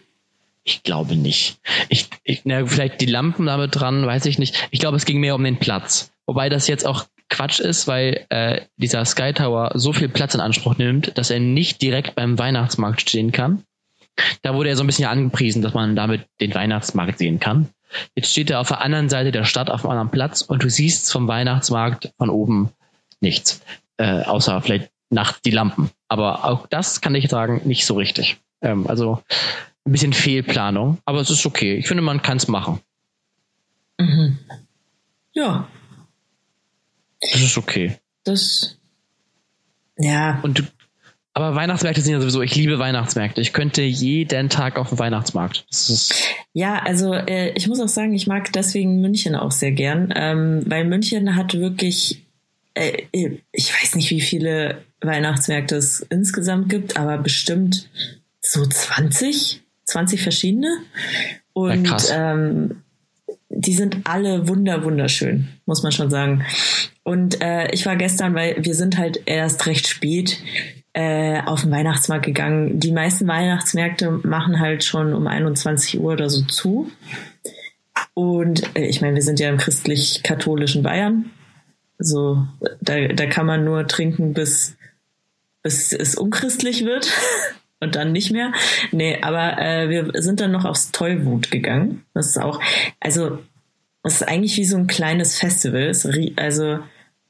Ich 0.65 0.83
glaube 0.83 1.15
nicht. 1.15 1.59
Ich, 1.91 2.09
ich 2.25 2.43
na, 2.45 2.65
vielleicht 2.65 3.01
die 3.01 3.07
Lampen 3.07 3.47
damit 3.47 3.79
dran, 3.79 4.07
weiß 4.07 4.25
ich 4.27 4.39
nicht. 4.39 4.69
Ich 4.71 4.81
glaube, 4.81 4.97
es 4.97 5.05
ging 5.05 5.21
mehr 5.21 5.35
um 5.35 5.45
den 5.45 5.59
Platz. 5.59 6.11
Wobei 6.27 6.49
das 6.49 6.69
jetzt 6.69 6.87
auch 6.87 7.05
Quatsch 7.29 7.61
ist, 7.61 7.87
weil 7.87 8.25
äh, 8.31 8.63
dieser 8.77 9.05
Sky 9.05 9.33
Tower 9.33 9.73
so 9.75 9.93
viel 9.93 10.09
Platz 10.09 10.35
in 10.35 10.41
Anspruch 10.41 10.79
nimmt, 10.79 11.17
dass 11.19 11.31
er 11.31 11.41
nicht 11.41 11.83
direkt 11.83 12.15
beim 12.15 12.39
Weihnachtsmarkt 12.39 13.03
stehen 13.03 13.33
kann. 13.33 13.65
Da 14.43 14.55
wurde 14.55 14.71
er 14.71 14.77
so 14.77 14.85
ein 14.85 14.87
bisschen 14.87 15.09
angepriesen, 15.09 15.61
dass 15.61 15.75
man 15.75 15.97
damit 15.97 16.27
den 16.41 16.55
Weihnachtsmarkt 16.55 17.19
sehen 17.19 17.41
kann. 17.41 17.69
Jetzt 18.15 18.31
steht 18.31 18.51
er 18.51 18.61
auf 18.61 18.69
der 18.69 18.81
anderen 18.81 19.09
Seite 19.09 19.33
der 19.33 19.45
Stadt 19.45 19.71
auf 19.71 19.85
einem 19.85 19.93
anderen 19.93 20.11
Platz 20.11 20.43
und 20.43 20.63
du 20.63 20.71
siehst 20.71 21.11
vom 21.11 21.29
Weihnachtsmarkt 21.29 22.13
von 22.19 22.31
oben 22.31 22.71
nichts. 23.21 23.63
Äh, 23.97 24.23
außer 24.23 24.61
vielleicht 24.61 24.91
nachts 25.11 25.43
die 25.43 25.51
Lampen. 25.51 25.91
Aber 26.09 26.45
auch 26.45 26.67
das 26.67 27.01
kann 27.01 27.15
ich 27.15 27.29
sagen, 27.29 27.63
nicht 27.65 27.87
so 27.87 27.95
richtig. 27.95 28.39
Ähm, 28.61 28.87
also 28.87 29.23
ein 29.85 29.93
bisschen 29.93 30.13
Fehlplanung, 30.13 30.99
aber 31.05 31.21
es 31.21 31.31
ist 31.31 31.47
okay. 31.47 31.77
Ich 31.77 31.87
finde, 31.87 32.03
man 32.03 32.23
kann 32.23 32.39
es 32.39 32.49
machen. 32.49 32.81
Mhm. 33.99 34.39
Ja. 35.33 35.69
Das 37.21 37.41
ist 37.41 37.59
okay. 37.59 37.99
Das. 38.25 38.79
Ja. 39.97 40.41
Und 40.43 40.59
du, 40.59 40.63
aber 41.35 41.55
Weihnachtsmärkte 41.55 42.01
sind 42.01 42.13
ja 42.13 42.21
sowieso, 42.21 42.43
ich 42.43 42.55
liebe 42.55 42.79
Weihnachtsmärkte. 42.79 43.41
Ich 43.41 43.53
könnte 43.53 43.83
jeden 43.83 44.49
Tag 44.49 44.79
auf 44.79 44.89
den 44.89 44.99
Weihnachtsmarkt. 44.99 45.67
ja, 46.53 46.81
also 46.83 47.13
äh, 47.13 47.53
ich 47.55 47.69
muss 47.69 47.81
auch 47.81 47.89
sagen, 47.89 48.15
ich 48.15 48.27
mag 48.27 48.53
deswegen 48.53 49.01
München 49.01 49.35
auch 49.35 49.53
sehr 49.53 49.73
gern, 49.73 50.13
ähm, 50.17 50.63
weil 50.67 50.85
München 50.85 51.37
hat 51.37 51.55
wirklich, 51.55 52.25
äh, 52.75 53.03
ich 53.53 53.73
weiß 53.73 53.97
nicht, 53.97 54.11
wie 54.11 54.21
viele 54.21 54.85
Weihnachtsmärkte 55.01 55.77
es 55.77 56.01
insgesamt 56.01 56.69
gibt, 56.69 56.97
aber 56.97 57.19
bestimmt 57.19 57.91
so 58.41 58.65
20 58.65 59.61
20 59.85 60.23
verschiedene. 60.23 60.79
Und 61.53 61.87
ja, 61.87 61.99
ähm, 62.39 62.83
die 63.49 63.75
sind 63.75 63.99
alle 64.05 64.49
wunder 64.49 64.85
wunderschön, 64.85 65.49
muss 65.67 65.83
man 65.83 65.93
schon 65.93 66.11
sagen. 66.11 66.45
Und 67.05 67.41
äh, 67.41 67.71
ich 67.73 67.87
war 67.87 67.97
gestern, 67.97 68.35
weil 68.35 68.57
wir 68.65 68.75
sind 68.75 68.99
halt 68.99 69.23
erst 69.27 69.67
recht 69.67 69.87
spät 69.87 70.39
äh, 70.95 71.43
auf 71.43 71.63
den 71.63 71.71
Weihnachtsmarkt 71.71 72.25
gegangen. 72.25 72.81
Die 72.81 72.93
meisten 72.93 73.27
Weihnachtsmärkte 73.27 74.11
machen 74.23 74.61
halt 74.61 74.85
schon 74.85 75.13
um 75.13 75.27
21 75.27 76.01
Uhr 76.01 76.13
oder 76.13 76.31
so 76.31 76.43
zu. 76.43 76.91
Und 78.15 78.77
äh, 78.77 78.87
ich 78.87 79.01
meine, 79.01 79.17
wir 79.17 79.23
sind 79.23 79.41
ja 79.41 79.49
im 79.49 79.59
christlich-katholischen 79.59 80.83
Bayern. 80.83 81.31
So, 81.99 82.47
da, 82.81 83.09
da 83.09 83.27
kann 83.27 83.47
man 83.47 83.65
nur 83.65 83.87
trinken, 83.87 84.35
bis, 84.35 84.77
bis 85.63 85.93
es 85.93 86.15
unchristlich 86.15 86.85
wird. 86.85 87.13
und 87.81 87.97
dann 87.97 88.13
nicht 88.13 88.31
mehr. 88.31 88.53
Nee, 88.93 89.19
aber 89.21 89.59
äh, 89.59 89.89
wir 89.89 90.23
sind 90.23 90.41
dann 90.41 90.53
noch 90.53 90.65
aufs 90.65 90.93
Tollwut 90.93 91.51
gegangen. 91.51 92.05
Das 92.15 92.29
ist 92.29 92.39
auch, 92.39 92.61
also 93.01 93.39
es 94.03 94.15
ist 94.15 94.29
eigentlich 94.29 94.57
wie 94.57 94.65
so 94.65 94.77
ein 94.77 94.87
kleines 94.87 95.39
Festival. 95.39 95.83
Es, 95.83 96.09
also 96.37 96.79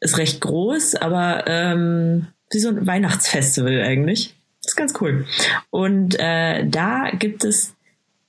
ist 0.01 0.19
recht 0.19 0.41
groß, 0.41 0.97
aber 0.97 1.45
ähm, 1.47 2.27
wie 2.55 2.61
so 2.61 2.69
ein 2.69 2.87
Weihnachtsfestival 2.87 3.83
eigentlich. 3.83 4.35
Das 4.63 4.73
ist 4.73 4.77
ganz 4.77 4.95
cool. 5.01 5.27
Und 5.71 6.19
äh, 6.19 6.67
da 6.67 7.11
gibt 7.11 7.45
es 7.45 7.75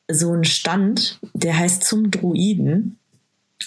so 0.10 0.32
einen 0.32 0.44
Stand, 0.44 1.20
der 1.34 1.58
heißt 1.58 1.84
zum 1.84 2.12
Druiden. 2.12 3.00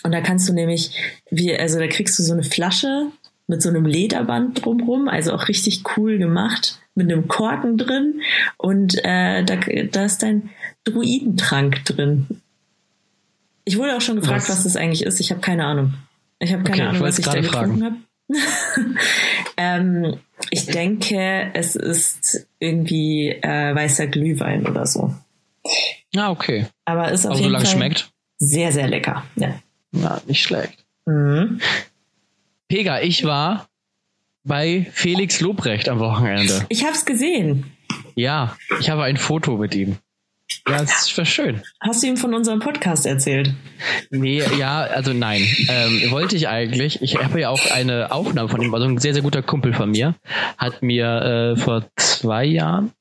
Und 0.04 0.12
da 0.12 0.20
kannst 0.20 0.48
du 0.48 0.52
nämlich, 0.52 0.92
wie, 1.30 1.56
also 1.56 1.78
da 1.78 1.86
kriegst 1.86 2.18
du 2.18 2.22
so 2.22 2.32
eine 2.32 2.42
Flasche 2.42 3.06
mit 3.46 3.62
so 3.62 3.70
einem 3.70 3.86
Lederband 3.86 4.64
drumrum, 4.64 5.08
also 5.08 5.32
auch 5.32 5.48
richtig 5.48 5.82
cool 5.96 6.18
gemacht, 6.18 6.78
mit 6.94 7.10
einem 7.10 7.26
Korken 7.26 7.78
drin. 7.78 8.20
Und 8.58 9.02
äh, 9.02 9.42
da, 9.42 9.56
da 9.56 10.04
ist 10.04 10.22
dein 10.22 10.50
Druidentrank 10.84 11.84
drin. 11.86 12.26
Ich 13.64 13.78
wurde 13.78 13.96
auch 13.96 14.00
schon 14.00 14.16
gefragt, 14.16 14.48
was, 14.48 14.58
was 14.58 14.64
das 14.64 14.76
eigentlich 14.76 15.04
ist. 15.04 15.20
Ich 15.20 15.30
habe 15.30 15.40
keine 15.40 15.64
Ahnung. 15.64 15.94
Ich 16.38 16.52
habe 16.52 16.62
keine 16.62 16.82
okay, 16.82 16.88
Ahnung, 16.90 17.02
was 17.02 17.18
ich 17.18 17.24
da 17.24 17.40
getrunken 17.40 17.84
habe. 17.84 17.96
ähm, 19.56 20.18
ich 20.50 20.66
denke, 20.66 21.50
es 21.54 21.76
ist 21.76 22.46
irgendwie 22.58 23.30
äh, 23.30 23.74
weißer 23.74 24.06
Glühwein 24.06 24.66
oder 24.66 24.86
so. 24.86 25.14
Ah, 26.16 26.30
okay. 26.30 26.66
Aber 26.84 27.10
ist 27.10 27.26
auf 27.26 27.32
Aber 27.32 27.40
jeden 27.40 27.54
Fall 27.54 27.66
schmeckt? 27.66 28.10
sehr, 28.38 28.72
sehr 28.72 28.88
lecker. 28.88 29.24
Ja, 29.36 29.60
ja 29.92 30.20
nicht 30.26 30.42
schlecht. 30.42 30.84
Mhm. 31.06 31.60
Pega, 32.68 33.00
ich 33.00 33.24
war 33.24 33.68
bei 34.44 34.86
Felix 34.92 35.40
Lobrecht 35.40 35.88
am 35.88 35.98
Wochenende. 35.98 36.66
Ich 36.68 36.84
habe 36.84 36.94
es 36.94 37.04
gesehen. 37.04 37.72
Ja, 38.14 38.56
ich 38.80 38.90
habe 38.90 39.04
ein 39.04 39.16
Foto 39.16 39.56
mit 39.56 39.74
ihm. 39.74 39.96
Ja, 40.68 40.80
das 40.80 41.16
war 41.16 41.24
schön. 41.24 41.62
Hast 41.80 42.02
du 42.02 42.08
ihm 42.08 42.16
von 42.16 42.34
unserem 42.34 42.60
Podcast 42.60 43.06
erzählt? 43.06 43.52
Nee, 44.10 44.42
ja, 44.58 44.82
also 44.82 45.12
nein. 45.12 45.46
Ähm, 45.68 46.10
wollte 46.10 46.36
ich 46.36 46.48
eigentlich. 46.48 47.00
Ich 47.00 47.16
habe 47.16 47.40
ja 47.40 47.48
auch 47.48 47.70
eine 47.70 48.12
Aufnahme 48.12 48.48
von 48.48 48.60
ihm, 48.60 48.74
also 48.74 48.86
ein 48.86 48.98
sehr, 48.98 49.14
sehr 49.14 49.22
guter 49.22 49.42
Kumpel 49.42 49.72
von 49.72 49.90
mir, 49.90 50.14
hat 50.58 50.82
mir 50.82 51.54
äh, 51.56 51.56
vor 51.56 51.84
zwei 51.96 52.44
Jahren, 52.44 52.92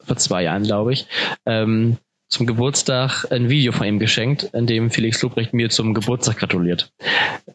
vor 0.00 0.16
zwei 0.16 0.44
Jahren 0.44 0.62
glaube 0.62 0.92
ich, 0.92 1.06
ähm, 1.46 1.96
zum 2.28 2.46
Geburtstag 2.46 3.26
ein 3.30 3.48
Video 3.48 3.72
von 3.72 3.86
ihm 3.86 3.98
geschenkt, 3.98 4.44
in 4.52 4.66
dem 4.66 4.90
Felix 4.90 5.20
Lobrecht 5.22 5.52
mir 5.52 5.70
zum 5.70 5.94
Geburtstag 5.94 6.38
gratuliert. 6.38 6.92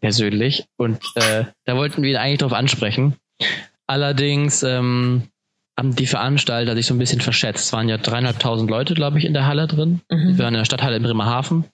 Persönlich. 0.02 0.66
Und 0.78 1.00
äh, 1.16 1.46
da 1.66 1.76
wollten 1.76 2.02
wir 2.02 2.12
ihn 2.12 2.18
eigentlich 2.18 2.40
drauf 2.40 2.54
ansprechen. 2.54 3.16
Allerdings 3.88 4.64
ähm, 4.64 5.24
haben 5.80 5.96
die 5.96 6.08
Veranstalter 6.08 6.76
sich 6.76 6.86
so 6.86 6.94
ein 6.94 6.98
bisschen 6.98 7.22
verschätzt. 7.22 7.66
Es 7.66 7.74
waren 7.74 7.88
ja 7.88 7.98
dreieinhalbtausend 7.98 8.70
Leute, 8.70 8.94
glaube 8.94 9.18
ich, 9.18 9.26
in 9.26 9.34
der 9.34 9.48
Halle 9.48 9.66
drin. 9.66 10.02
Mhm. 10.10 10.38
Wir 10.38 10.44
waren 10.44 10.54
in 10.54 10.60
der 10.60 10.66
Stadthalle 10.66 10.98
in 10.98 11.04
Bremerhaven. 11.04 11.66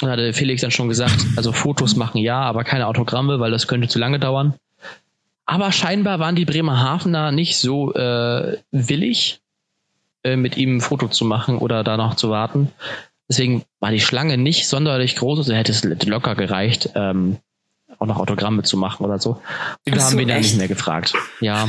Und 0.00 0.08
hatte 0.08 0.32
Felix 0.32 0.60
dann 0.60 0.70
schon 0.70 0.88
gesagt, 0.88 1.18
also 1.36 1.52
Fotos 1.52 1.96
machen 1.96 2.18
ja, 2.18 2.40
aber 2.40 2.64
keine 2.64 2.86
Autogramme, 2.86 3.40
weil 3.40 3.50
das 3.50 3.66
könnte 3.66 3.88
zu 3.88 3.98
lange 3.98 4.18
dauern. 4.18 4.54
Aber 5.46 5.72
scheinbar 5.72 6.18
waren 6.18 6.36
die 6.36 6.44
Bremerhavener 6.44 7.32
nicht 7.32 7.56
so 7.56 7.94
äh, 7.94 8.58
willig, 8.70 9.40
äh, 10.22 10.36
mit 10.36 10.58
ihm 10.58 10.76
ein 10.76 10.80
Foto 10.82 11.08
zu 11.08 11.24
machen 11.24 11.56
oder 11.56 11.84
da 11.84 11.96
noch 11.96 12.14
zu 12.14 12.28
warten. 12.28 12.70
Deswegen 13.28 13.64
war 13.80 13.90
die 13.90 14.00
Schlange 14.00 14.36
nicht 14.36 14.68
sonderlich 14.68 15.16
groß, 15.16 15.38
also 15.38 15.54
hätte 15.54 15.72
es 15.72 15.82
locker 15.84 16.34
gereicht, 16.34 16.90
ähm, 16.94 17.38
auch 17.98 18.06
noch 18.06 18.18
Autogramme 18.18 18.62
zu 18.62 18.76
machen 18.76 19.04
oder 19.04 19.18
so. 19.18 19.40
Wir 19.84 19.98
so, 19.98 20.06
haben 20.06 20.18
ihn 20.18 20.28
dann 20.28 20.38
nicht 20.38 20.56
mehr 20.56 20.68
gefragt. 20.68 21.14
Ja. 21.40 21.68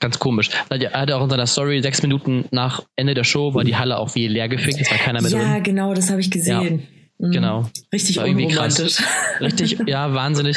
Ganz 0.00 0.18
komisch. 0.18 0.48
Er 0.70 0.92
hatte 0.92 1.16
auch 1.16 1.24
in 1.24 1.30
seiner 1.30 1.46
Story 1.46 1.82
sechs 1.82 2.02
Minuten 2.02 2.46
nach 2.50 2.82
Ende 2.96 3.12
der 3.12 3.24
Show 3.24 3.54
war 3.54 3.64
die 3.64 3.76
Halle 3.76 3.98
auch 3.98 4.14
wie 4.14 4.26
leer 4.28 4.48
gefickt, 4.48 4.80
es 4.80 4.90
war 4.90 4.96
keiner 4.96 5.20
mehr 5.20 5.30
ja, 5.30 5.38
drin. 5.38 5.48
Ja, 5.48 5.58
genau, 5.58 5.94
das 5.94 6.10
habe 6.10 6.22
ich 6.22 6.30
gesehen. 6.30 6.88
Ja, 7.18 7.26
mhm. 7.26 7.32
Genau. 7.32 7.70
Richtig 7.92 8.18
unromantisch. 8.18 9.02
Richtig, 9.40 9.78
ja, 9.86 10.14
wahnsinnig. 10.14 10.56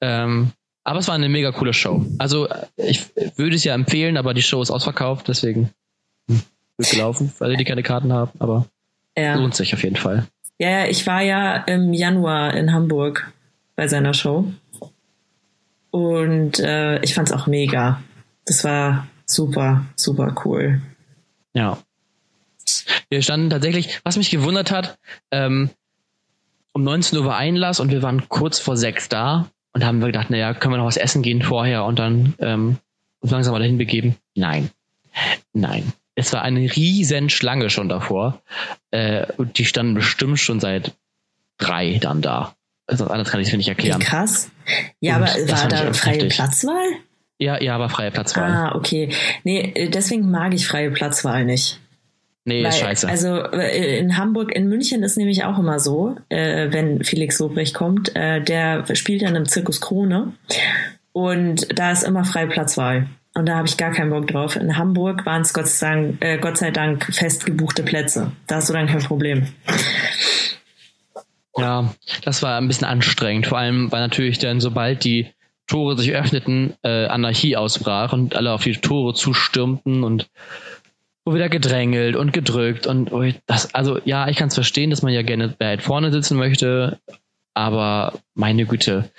Ähm, 0.00 0.52
aber 0.84 0.98
es 1.00 1.08
war 1.08 1.14
eine 1.14 1.28
mega 1.28 1.52
coole 1.52 1.74
Show. 1.74 2.04
Also 2.18 2.48
ich 2.76 3.04
würde 3.36 3.56
es 3.56 3.64
ja 3.64 3.74
empfehlen, 3.74 4.16
aber 4.16 4.32
die 4.32 4.42
Show 4.42 4.62
ist 4.62 4.70
ausverkauft, 4.70 5.28
deswegen 5.28 5.70
hm, 6.28 6.40
wird 6.78 6.90
gelaufen, 6.90 7.30
weil 7.38 7.56
die 7.56 7.64
keine 7.64 7.82
Karten 7.82 8.10
haben, 8.10 8.32
aber 8.38 8.66
ja. 9.16 9.34
lohnt 9.34 9.54
sich 9.54 9.74
auf 9.74 9.84
jeden 9.84 9.96
Fall. 9.96 10.26
Ja, 10.58 10.86
ich 10.86 11.06
war 11.06 11.22
ja 11.22 11.56
im 11.56 11.92
Januar 11.92 12.54
in 12.54 12.72
Hamburg 12.72 13.30
bei 13.76 13.86
seiner 13.86 14.14
Show. 14.14 14.50
Und 15.90 16.58
äh, 16.58 17.00
ich 17.02 17.14
fand 17.14 17.28
es 17.28 17.34
auch 17.34 17.46
mega 17.46 18.00
das 18.46 18.64
war 18.64 19.06
super, 19.26 19.86
super 19.96 20.34
cool. 20.44 20.80
Ja. 21.54 21.78
Wir 23.08 23.22
standen 23.22 23.50
tatsächlich, 23.50 24.00
was 24.04 24.16
mich 24.16 24.30
gewundert 24.30 24.70
hat, 24.70 24.98
ähm, 25.30 25.70
um 26.72 26.84
19 26.84 27.18
Uhr 27.18 27.26
war 27.26 27.36
Einlass 27.36 27.80
und 27.80 27.90
wir 27.90 28.02
waren 28.02 28.28
kurz 28.28 28.58
vor 28.58 28.76
sechs 28.76 29.08
da 29.08 29.48
und 29.72 29.84
haben 29.84 30.00
wir 30.00 30.06
gedacht, 30.06 30.30
naja, 30.30 30.54
können 30.54 30.74
wir 30.74 30.78
noch 30.78 30.86
was 30.86 30.96
essen 30.96 31.22
gehen 31.22 31.42
vorher 31.42 31.84
und 31.84 31.98
dann 31.98 32.34
ähm, 32.38 32.78
uns 33.20 33.32
langsam 33.32 33.52
mal 33.52 33.58
dahin 33.58 33.78
begeben? 33.78 34.16
Nein. 34.34 34.70
Nein. 35.52 35.92
Es 36.14 36.32
war 36.32 36.42
eine 36.42 36.60
riesen 36.60 37.30
Schlange 37.30 37.70
schon 37.70 37.88
davor. 37.88 38.42
Äh, 38.90 39.26
und 39.36 39.58
die 39.58 39.64
standen 39.64 39.94
bestimmt 39.94 40.38
schon 40.38 40.60
seit 40.60 40.92
drei 41.58 41.98
dann 41.98 42.22
da. 42.22 42.54
Also 42.86 43.06
anders 43.06 43.30
kann 43.30 43.40
ich 43.40 43.46
es 43.46 43.52
mir 43.52 43.58
nicht 43.58 43.68
erklären. 43.68 44.00
Wie 44.00 44.04
krass. 44.04 44.50
Ja, 45.00 45.16
und 45.16 45.22
aber 45.22 45.32
war 45.48 45.68
da 45.68 45.92
freie 45.92 46.28
Platzwahl? 46.28 46.96
Ja, 47.42 47.60
ja, 47.60 47.74
aber 47.74 47.88
freie 47.88 48.12
Platzwahl. 48.12 48.50
Ah, 48.52 48.74
okay. 48.76 49.08
Nee, 49.42 49.72
äh, 49.74 49.88
deswegen 49.88 50.30
mag 50.30 50.54
ich 50.54 50.68
freie 50.68 50.92
Platzwahl 50.92 51.44
nicht. 51.44 51.80
Nee, 52.44 52.62
Weil, 52.62 52.70
ist 52.70 52.78
scheiße. 52.78 53.08
Also 53.08 53.36
äh, 53.50 53.98
in 53.98 54.16
Hamburg, 54.16 54.54
in 54.54 54.68
München 54.68 55.02
ist 55.02 55.16
nämlich 55.16 55.44
auch 55.44 55.58
immer 55.58 55.80
so, 55.80 56.14
äh, 56.28 56.68
wenn 56.70 57.02
Felix 57.02 57.40
Lobrecht 57.40 57.74
kommt, 57.74 58.14
äh, 58.14 58.40
der 58.40 58.84
spielt 58.94 59.22
dann 59.22 59.34
im 59.34 59.46
Zirkus 59.46 59.80
Krone 59.80 60.34
und 61.12 61.66
da 61.76 61.90
ist 61.90 62.04
immer 62.04 62.24
freie 62.24 62.46
Platzwahl. 62.46 63.08
Und 63.34 63.46
da 63.46 63.56
habe 63.56 63.66
ich 63.66 63.76
gar 63.76 63.90
keinen 63.90 64.10
Bock 64.10 64.28
drauf. 64.28 64.54
In 64.54 64.76
Hamburg 64.76 65.26
waren 65.26 65.42
es 65.42 65.52
Gott, 65.52 65.66
äh, 66.20 66.38
Gott 66.38 66.58
sei 66.58 66.70
Dank 66.70 67.12
fest 67.12 67.44
gebuchte 67.44 67.82
Plätze. 67.82 68.30
Da 68.46 68.56
hast 68.56 68.68
du 68.68 68.72
dann 68.72 68.86
kein 68.86 69.02
Problem. 69.02 69.48
Ja, 71.56 71.92
das 72.24 72.42
war 72.42 72.58
ein 72.58 72.68
bisschen 72.68 72.86
anstrengend. 72.86 73.48
Vor 73.48 73.58
allem, 73.58 73.90
weil 73.90 74.00
natürlich 74.00 74.38
dann, 74.38 74.60
sobald 74.60 75.02
die 75.02 75.32
Tore 75.72 75.96
sich 75.96 76.12
öffneten, 76.12 76.74
äh, 76.82 77.06
Anarchie 77.06 77.56
ausbrach 77.56 78.12
und 78.12 78.36
alle 78.36 78.52
auf 78.52 78.62
die 78.62 78.74
Tore 78.74 79.14
zustürmten 79.14 80.04
und 80.04 80.28
wo 81.24 81.34
wieder 81.34 81.48
gedrängelt 81.48 82.14
und 82.14 82.34
gedrückt 82.34 82.86
und 82.86 83.10
das, 83.46 83.74
also 83.74 83.98
ja, 84.04 84.28
ich 84.28 84.36
kann 84.36 84.48
es 84.48 84.54
verstehen, 84.54 84.90
dass 84.90 85.00
man 85.00 85.14
ja 85.14 85.22
gerne 85.22 85.54
weit 85.60 85.80
vorne 85.80 86.12
sitzen 86.12 86.36
möchte, 86.36 86.98
aber 87.54 88.12
meine 88.34 88.66
Güte, 88.66 89.10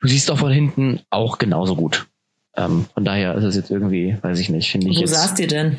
du 0.00 0.08
siehst 0.08 0.30
doch 0.30 0.38
von 0.38 0.50
hinten 0.52 1.00
auch 1.10 1.36
genauso 1.36 1.76
gut. 1.76 2.06
Ähm, 2.56 2.86
von 2.94 3.04
daher 3.04 3.34
ist 3.34 3.44
es 3.44 3.54
jetzt 3.54 3.70
irgendwie, 3.70 4.16
weiß 4.22 4.38
ich 4.38 4.48
nicht, 4.48 4.70
finde 4.70 4.88
ich. 4.88 4.96
Wo 4.96 5.00
jetzt, 5.00 5.12
saßt 5.12 5.38
ihr 5.40 5.48
denn? 5.48 5.76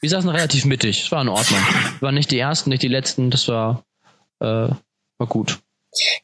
Wir 0.00 0.10
saßen 0.10 0.28
relativ 0.28 0.66
mittig, 0.66 1.04
es 1.04 1.10
war 1.10 1.22
in 1.22 1.28
Ordnung. 1.28 1.60
Wir 2.00 2.02
waren 2.02 2.16
nicht 2.16 2.30
die 2.30 2.38
ersten, 2.38 2.68
nicht 2.68 2.82
die 2.82 2.88
letzten, 2.88 3.30
das 3.30 3.48
war, 3.48 3.82
äh, 4.40 4.68
war 5.16 5.26
gut. 5.26 5.61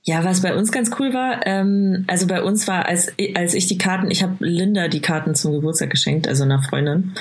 Ja, 0.03 0.25
was 0.25 0.41
bei 0.41 0.55
uns 0.55 0.73
ganz 0.73 0.91
cool 0.99 1.13
war, 1.13 1.47
ähm, 1.47 2.05
also 2.07 2.27
bei 2.27 2.43
uns 2.43 2.67
war, 2.67 2.87
als, 2.87 3.13
als 3.35 3.55
ich 3.55 3.67
die 3.67 3.77
Karten, 3.77 4.11
ich 4.11 4.23
habe 4.23 4.37
Linda 4.41 4.89
die 4.89 5.03
Karten 5.03 5.35
zum 5.35 5.53
Geburtstag 5.53 5.91
geschenkt, 5.91 6.27
also 6.27 6.45
einer 6.45 6.63
Freundin. 6.63 7.15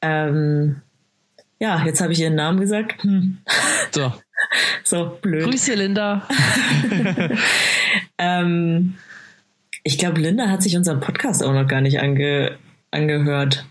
Ähm, 0.00 0.76
ja, 1.58 1.84
jetzt 1.84 2.00
habe 2.00 2.12
ich 2.12 2.20
ihren 2.20 2.34
Namen 2.34 2.60
gesagt. 2.60 3.02
Hm. 3.02 3.38
So. 3.92 4.12
so, 4.84 5.18
blöd. 5.22 5.44
Grüße, 5.44 5.72
Linda. 5.72 6.28
ähm, 8.18 8.94
ich 9.84 9.96
glaube, 9.96 10.20
Linda 10.20 10.50
hat 10.50 10.62
sich 10.62 10.76
unseren 10.76 11.00
Podcast 11.00 11.42
auch 11.42 11.54
noch 11.54 11.66
gar 11.66 11.80
nicht 11.80 12.00
ange, 12.00 12.58
angehört. 12.90 13.64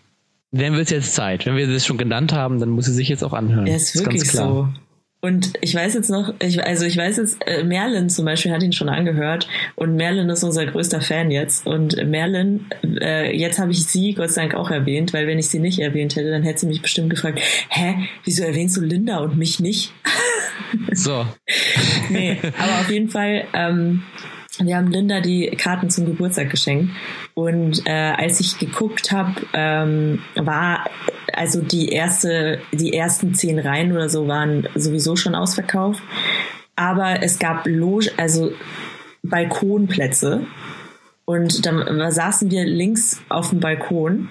Dann 0.51 0.73
wird 0.73 0.85
es 0.85 0.89
jetzt 0.89 1.13
Zeit. 1.13 1.45
Wenn 1.45 1.57
wir 1.57 1.67
das 1.67 1.85
schon 1.85 1.97
genannt 1.97 2.33
haben, 2.33 2.59
dann 2.59 2.69
muss 2.69 2.85
sie 2.85 2.93
sich 2.93 3.09
jetzt 3.09 3.23
auch 3.23 3.33
anhören. 3.33 3.67
Ja, 3.67 3.75
ist 3.75 3.95
wirklich 3.99 4.23
ist 4.23 4.31
so. 4.31 4.69
Und 5.25 5.53
ich 5.61 5.73
weiß 5.73 5.95
jetzt 5.95 6.11
noch, 6.11 6.35
ich, 6.38 6.63
also 6.63 6.85
ich 6.85 6.95
weiß 6.95 7.17
jetzt, 7.17 7.39
äh, 7.47 7.63
Merlin 7.63 8.11
zum 8.11 8.25
Beispiel 8.25 8.51
hat 8.51 8.61
ihn 8.61 8.73
schon 8.73 8.89
angehört 8.89 9.47
und 9.73 9.95
Merlin 9.95 10.29
ist 10.29 10.43
unser 10.43 10.67
größter 10.67 11.01
Fan 11.01 11.31
jetzt. 11.31 11.65
Und 11.65 11.95
Merlin, 12.05 12.67
äh, 13.01 13.35
jetzt 13.35 13.57
habe 13.57 13.71
ich 13.71 13.88
sie 13.88 14.13
Gott 14.13 14.29
sei 14.29 14.41
Dank 14.41 14.53
auch 14.53 14.69
erwähnt, 14.69 15.13
weil 15.13 15.25
wenn 15.25 15.39
ich 15.39 15.49
sie 15.49 15.57
nicht 15.57 15.79
erwähnt 15.79 16.15
hätte, 16.15 16.29
dann 16.29 16.43
hätte 16.43 16.59
sie 16.59 16.67
mich 16.67 16.83
bestimmt 16.83 17.09
gefragt, 17.09 17.39
hä, 17.69 18.07
wieso 18.23 18.43
erwähnst 18.43 18.77
du 18.77 18.81
Linda 18.81 19.17
und 19.17 19.35
mich 19.35 19.59
nicht? 19.59 19.91
So. 20.91 21.25
nee, 22.09 22.38
aber 22.57 22.79
auf 22.79 22.89
jeden 22.89 23.09
Fall, 23.09 23.45
ähm, 23.53 24.03
wir 24.63 24.77
haben 24.77 24.91
Linda 24.91 25.21
die 25.21 25.47
Karten 25.51 25.89
zum 25.89 26.05
Geburtstag 26.05 26.49
geschenkt. 26.49 26.91
Und 27.33 27.85
äh, 27.85 27.91
als 27.91 28.39
ich 28.39 28.57
geguckt 28.57 29.11
habe, 29.11 29.33
ähm, 29.53 30.21
war 30.35 30.85
also 31.33 31.61
die 31.61 31.89
erste, 31.89 32.59
die 32.71 32.93
ersten 32.93 33.33
zehn 33.33 33.59
Reihen 33.59 33.91
oder 33.91 34.09
so 34.09 34.27
waren 34.27 34.67
sowieso 34.75 35.15
schon 35.15 35.35
ausverkauft. 35.35 36.01
Aber 36.75 37.21
es 37.23 37.39
gab 37.39 37.65
Loge, 37.65 38.11
also 38.17 38.51
Balkonplätze. 39.23 40.45
Und 41.25 41.65
dann 41.65 42.11
saßen 42.11 42.51
wir 42.51 42.65
links 42.65 43.21
auf 43.29 43.49
dem 43.49 43.59
Balkon. 43.59 44.29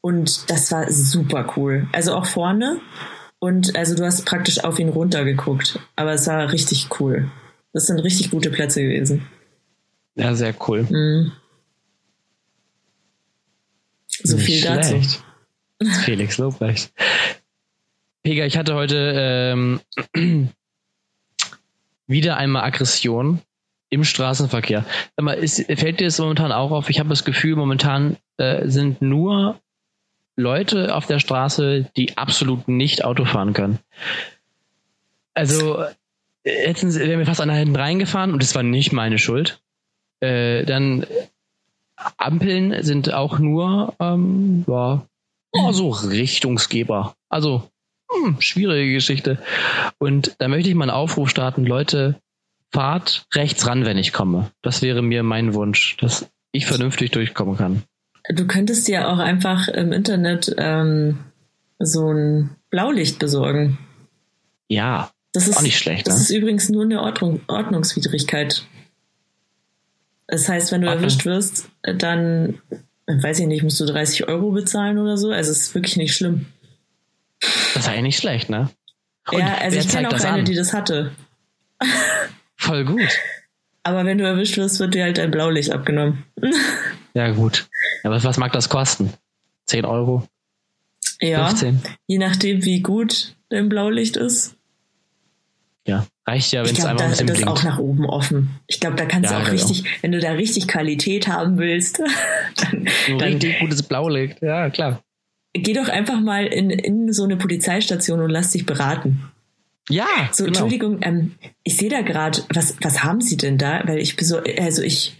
Und 0.00 0.50
das 0.50 0.70
war 0.72 0.90
super 0.90 1.54
cool. 1.56 1.86
Also 1.92 2.14
auch 2.14 2.26
vorne. 2.26 2.80
Und 3.38 3.76
also 3.76 3.94
du 3.94 4.04
hast 4.04 4.24
praktisch 4.26 4.64
auf 4.64 4.78
ihn 4.78 4.88
runtergeguckt. 4.88 5.78
Aber 5.96 6.12
es 6.12 6.26
war 6.26 6.52
richtig 6.52 6.88
cool. 6.98 7.30
Das 7.72 7.86
sind 7.86 7.98
richtig 8.00 8.30
gute 8.30 8.50
Plätze 8.50 8.82
gewesen. 8.82 9.26
Ja, 10.14 10.34
sehr 10.34 10.54
cool. 10.68 10.86
Mhm. 10.88 11.32
So 14.08 14.38
viel 14.38 14.62
dazu. 14.62 15.00
Felix 16.04 16.38
Lobrecht. 16.38 16.92
Pega, 18.22 18.46
ich 18.46 18.56
hatte 18.56 18.74
heute 18.74 19.12
ähm, 19.16 19.80
wieder 22.06 22.36
einmal 22.36 22.64
Aggression 22.64 23.40
im 23.90 24.04
Straßenverkehr. 24.04 24.84
Aber 25.16 25.36
ist, 25.36 25.64
fällt 25.66 26.00
dir 26.00 26.06
das 26.06 26.18
momentan 26.18 26.52
auch 26.52 26.70
auf? 26.70 26.88
Ich 26.88 26.98
habe 26.98 27.10
das 27.10 27.24
Gefühl, 27.24 27.56
momentan 27.56 28.16
äh, 28.38 28.66
sind 28.68 29.02
nur 29.02 29.60
Leute 30.36 30.94
auf 30.94 31.06
der 31.06 31.18
Straße, 31.18 31.90
die 31.96 32.16
absolut 32.16 32.66
nicht 32.66 33.04
Auto 33.04 33.24
fahren 33.24 33.52
können. 33.52 33.78
Also, 35.34 35.84
letztens 36.44 36.98
wären 36.98 37.18
wir 37.18 37.26
fast 37.26 37.40
an 37.40 37.48
der 37.48 37.58
hinten 37.58 37.76
reingefahren 37.76 38.32
und 38.32 38.42
das 38.42 38.54
war 38.54 38.62
nicht 38.62 38.92
meine 38.92 39.18
Schuld. 39.18 39.60
Äh, 40.20 40.64
dann 40.64 41.06
Ampeln 42.16 42.82
sind 42.82 43.12
auch 43.12 43.38
nur 43.38 43.94
ähm, 44.00 44.64
ja, 44.66 45.06
oh, 45.52 45.72
so 45.72 45.90
Richtungsgeber. 45.90 47.14
Also 47.28 47.68
hm, 48.10 48.40
schwierige 48.40 48.92
Geschichte. 48.92 49.38
Und 49.98 50.36
da 50.38 50.48
möchte 50.48 50.68
ich 50.68 50.74
mal 50.74 50.84
einen 50.84 50.90
Aufruf 50.90 51.30
starten, 51.30 51.64
Leute, 51.64 52.20
fahrt 52.72 53.26
rechts 53.34 53.66
ran, 53.66 53.84
wenn 53.84 53.98
ich 53.98 54.12
komme. 54.12 54.50
Das 54.62 54.82
wäre 54.82 55.02
mir 55.02 55.22
mein 55.22 55.54
Wunsch, 55.54 55.96
dass 55.98 56.28
ich 56.52 56.66
vernünftig 56.66 57.12
durchkommen 57.12 57.56
kann. 57.56 57.82
Du 58.30 58.46
könntest 58.46 58.88
dir 58.88 59.08
auch 59.08 59.18
einfach 59.18 59.68
im 59.68 59.92
Internet 59.92 60.54
ähm, 60.56 61.18
so 61.78 62.10
ein 62.10 62.56
Blaulicht 62.70 63.18
besorgen. 63.18 63.78
Ja, 64.68 65.10
das 65.32 65.48
ist 65.48 65.58
auch 65.58 65.62
nicht 65.62 65.78
schlecht. 65.78 66.06
Das 66.06 66.16
ne? 66.16 66.20
ist 66.22 66.30
übrigens 66.30 66.68
nur 66.70 66.84
eine 66.84 67.02
Ordnung, 67.02 67.40
Ordnungswidrigkeit. 67.48 68.66
Das 70.34 70.48
heißt, 70.48 70.72
wenn 70.72 70.80
du 70.80 70.88
okay. 70.88 70.96
erwischt 70.96 71.24
wirst, 71.26 71.68
dann, 71.84 72.60
weiß 73.06 73.38
ich 73.38 73.46
nicht, 73.46 73.62
musst 73.62 73.78
du 73.78 73.86
30 73.86 74.26
Euro 74.26 74.50
bezahlen 74.50 74.98
oder 74.98 75.16
so. 75.16 75.30
Also 75.30 75.52
es 75.52 75.60
ist 75.60 75.74
wirklich 75.76 75.96
nicht 75.96 76.12
schlimm. 76.12 76.46
Das 77.40 77.84
ist 77.84 77.88
eigentlich 77.88 78.02
nicht 78.02 78.18
schlecht, 78.18 78.50
ne? 78.50 78.68
Und 79.30 79.38
ja, 79.38 79.58
also 79.58 79.78
ich 79.78 79.88
kenne 79.88 80.08
auch 80.08 80.12
eine, 80.12 80.40
an? 80.40 80.44
die 80.44 80.56
das 80.56 80.72
hatte. 80.72 81.12
Voll 82.56 82.84
gut. 82.84 83.16
Aber 83.84 84.04
wenn 84.04 84.18
du 84.18 84.24
erwischt 84.24 84.56
wirst, 84.56 84.80
wird 84.80 84.94
dir 84.94 85.04
halt 85.04 85.18
dein 85.18 85.30
Blaulicht 85.30 85.70
abgenommen. 85.70 86.24
ja, 87.14 87.30
gut. 87.30 87.68
Aber 88.02 88.24
was 88.24 88.36
mag 88.36 88.50
das 88.50 88.68
kosten? 88.68 89.12
10 89.66 89.84
Euro? 89.84 90.26
Ja. 91.20 91.46
15? 91.46 91.80
Je 92.08 92.18
nachdem, 92.18 92.64
wie 92.64 92.80
gut 92.80 93.36
dein 93.50 93.68
Blaulicht 93.68 94.16
ist. 94.16 94.53
Ja, 95.86 96.06
reicht 96.26 96.52
ja, 96.52 96.64
wenn 96.64 96.74
es 96.74 96.84
einfach 96.84 96.96
da, 96.98 97.04
ein 97.04 97.10
bisschen 97.10 97.26
das 97.26 97.36
blinkt. 97.36 97.52
ist 97.58 97.58
auch 97.60 97.64
nach 97.64 97.78
oben 97.78 98.06
offen. 98.06 98.58
Ich 98.66 98.80
glaube, 98.80 98.96
da 98.96 99.04
kannst 99.04 99.30
Ja, 99.30 99.36
du 99.38 99.42
auch 99.44 99.50
genau. 99.50 99.62
richtig, 99.66 99.84
wenn 100.02 100.12
du 100.12 100.20
da 100.20 100.32
richtig 100.32 100.66
Qualität 100.68 101.28
haben 101.28 101.58
willst, 101.58 101.98
dann, 102.56 102.88
Ein 103.08 103.18
dann 103.18 103.28
richtig 103.32 103.58
gutes 103.60 103.82
Blaulicht. 103.82 104.40
Ja, 104.42 104.70
klar. 104.70 105.02
geh 105.52 105.74
doch 105.74 105.88
einfach 105.88 106.20
mal 106.20 106.46
in, 106.46 106.70
in 106.70 107.12
so 107.12 107.24
eine 107.24 107.36
Polizeistation 107.36 108.20
und 108.20 108.30
lass 108.30 108.50
dich 108.52 108.64
beraten. 108.64 109.30
Ja, 109.90 110.06
So, 110.32 110.44
genau. 110.44 110.48
Entschuldigung, 110.60 110.98
ähm, 111.02 111.34
ich 111.62 111.76
sehe 111.76 111.90
da 111.90 112.00
gerade, 112.00 112.42
was, 112.54 112.76
was 112.80 113.04
haben 113.04 113.20
Sie 113.20 113.36
denn 113.36 113.58
da? 113.58 113.82
Weil 113.86 113.98
ich 113.98 114.16
beso 114.16 114.38
also 114.58 114.80
ich 114.82 115.14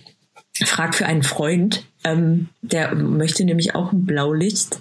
frage 0.64 0.94
für 0.96 1.04
einen 1.04 1.22
Freund, 1.22 1.84
ähm, 2.04 2.48
der 2.62 2.94
möchte 2.94 3.44
nämlich 3.44 3.74
auch 3.74 3.92
ein 3.92 4.06
Blaulicht. 4.06 4.80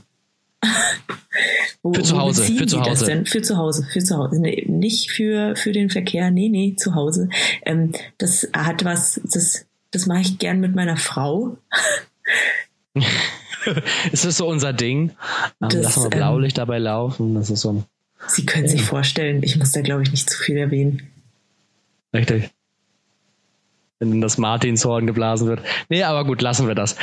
Wo, 1.82 1.94
Für 1.94 2.04
zu 2.04 2.18
Hause, 2.18 2.44
für 2.44 2.66
zu 2.66 2.82
Hause. 2.82 3.24
Für 3.26 3.42
zu 3.42 3.58
Hause, 3.58 3.86
für 3.92 4.00
zu 4.00 4.18
Hause. 4.18 4.40
Nee, 4.40 4.66
nicht 4.68 5.12
für, 5.12 5.56
für 5.56 5.74
den 5.74 5.90
Verkehr, 5.90 6.32
nee, 6.32 6.48
nee, 6.48 6.76
zu 6.78 6.96
Hause. 6.96 7.28
Ähm, 7.66 7.92
das 8.18 8.48
hat 8.56 8.86
was, 8.86 9.20
das, 9.26 9.66
das 9.92 10.06
mache 10.06 10.22
ich 10.22 10.38
gern 10.38 10.60
mit 10.60 10.76
meiner 10.76 10.96
Frau. 10.96 11.58
Es 14.12 14.24
ist 14.26 14.38
so 14.38 14.48
unser 14.48 14.72
Ding. 14.72 15.12
Ähm, 15.62 15.70
Das, 15.70 15.84
Lassen 15.84 16.04
wir 16.04 16.12
ähm, 16.14 16.20
Blaulicht 16.20 16.58
dabei 16.58 16.80
laufen. 16.80 17.36
Das 17.36 17.50
ist 17.50 17.62
so 17.62 17.74
ein 17.74 17.84
Sie 18.28 18.46
können 18.46 18.70
sich 18.70 18.84
vorstellen, 18.84 19.44
ich 19.44 19.58
muss 19.58 19.74
da 19.74 19.82
glaube 19.82 20.04
ich 20.04 20.12
nicht 20.12 20.30
zu 20.30 20.38
viel 20.38 20.58
erwähnen. 20.58 21.02
Richtig. 22.14 22.50
Wenn 24.04 24.12
dann 24.12 24.22
das 24.22 24.38
Martinshorn 24.38 25.08
geblasen 25.08 25.48
wird. 25.48 25.62
Nee, 25.88 26.04
aber 26.04 26.26
gut, 26.26 26.42
lassen 26.42 26.68
wir 26.68 26.76
das. 26.76 26.98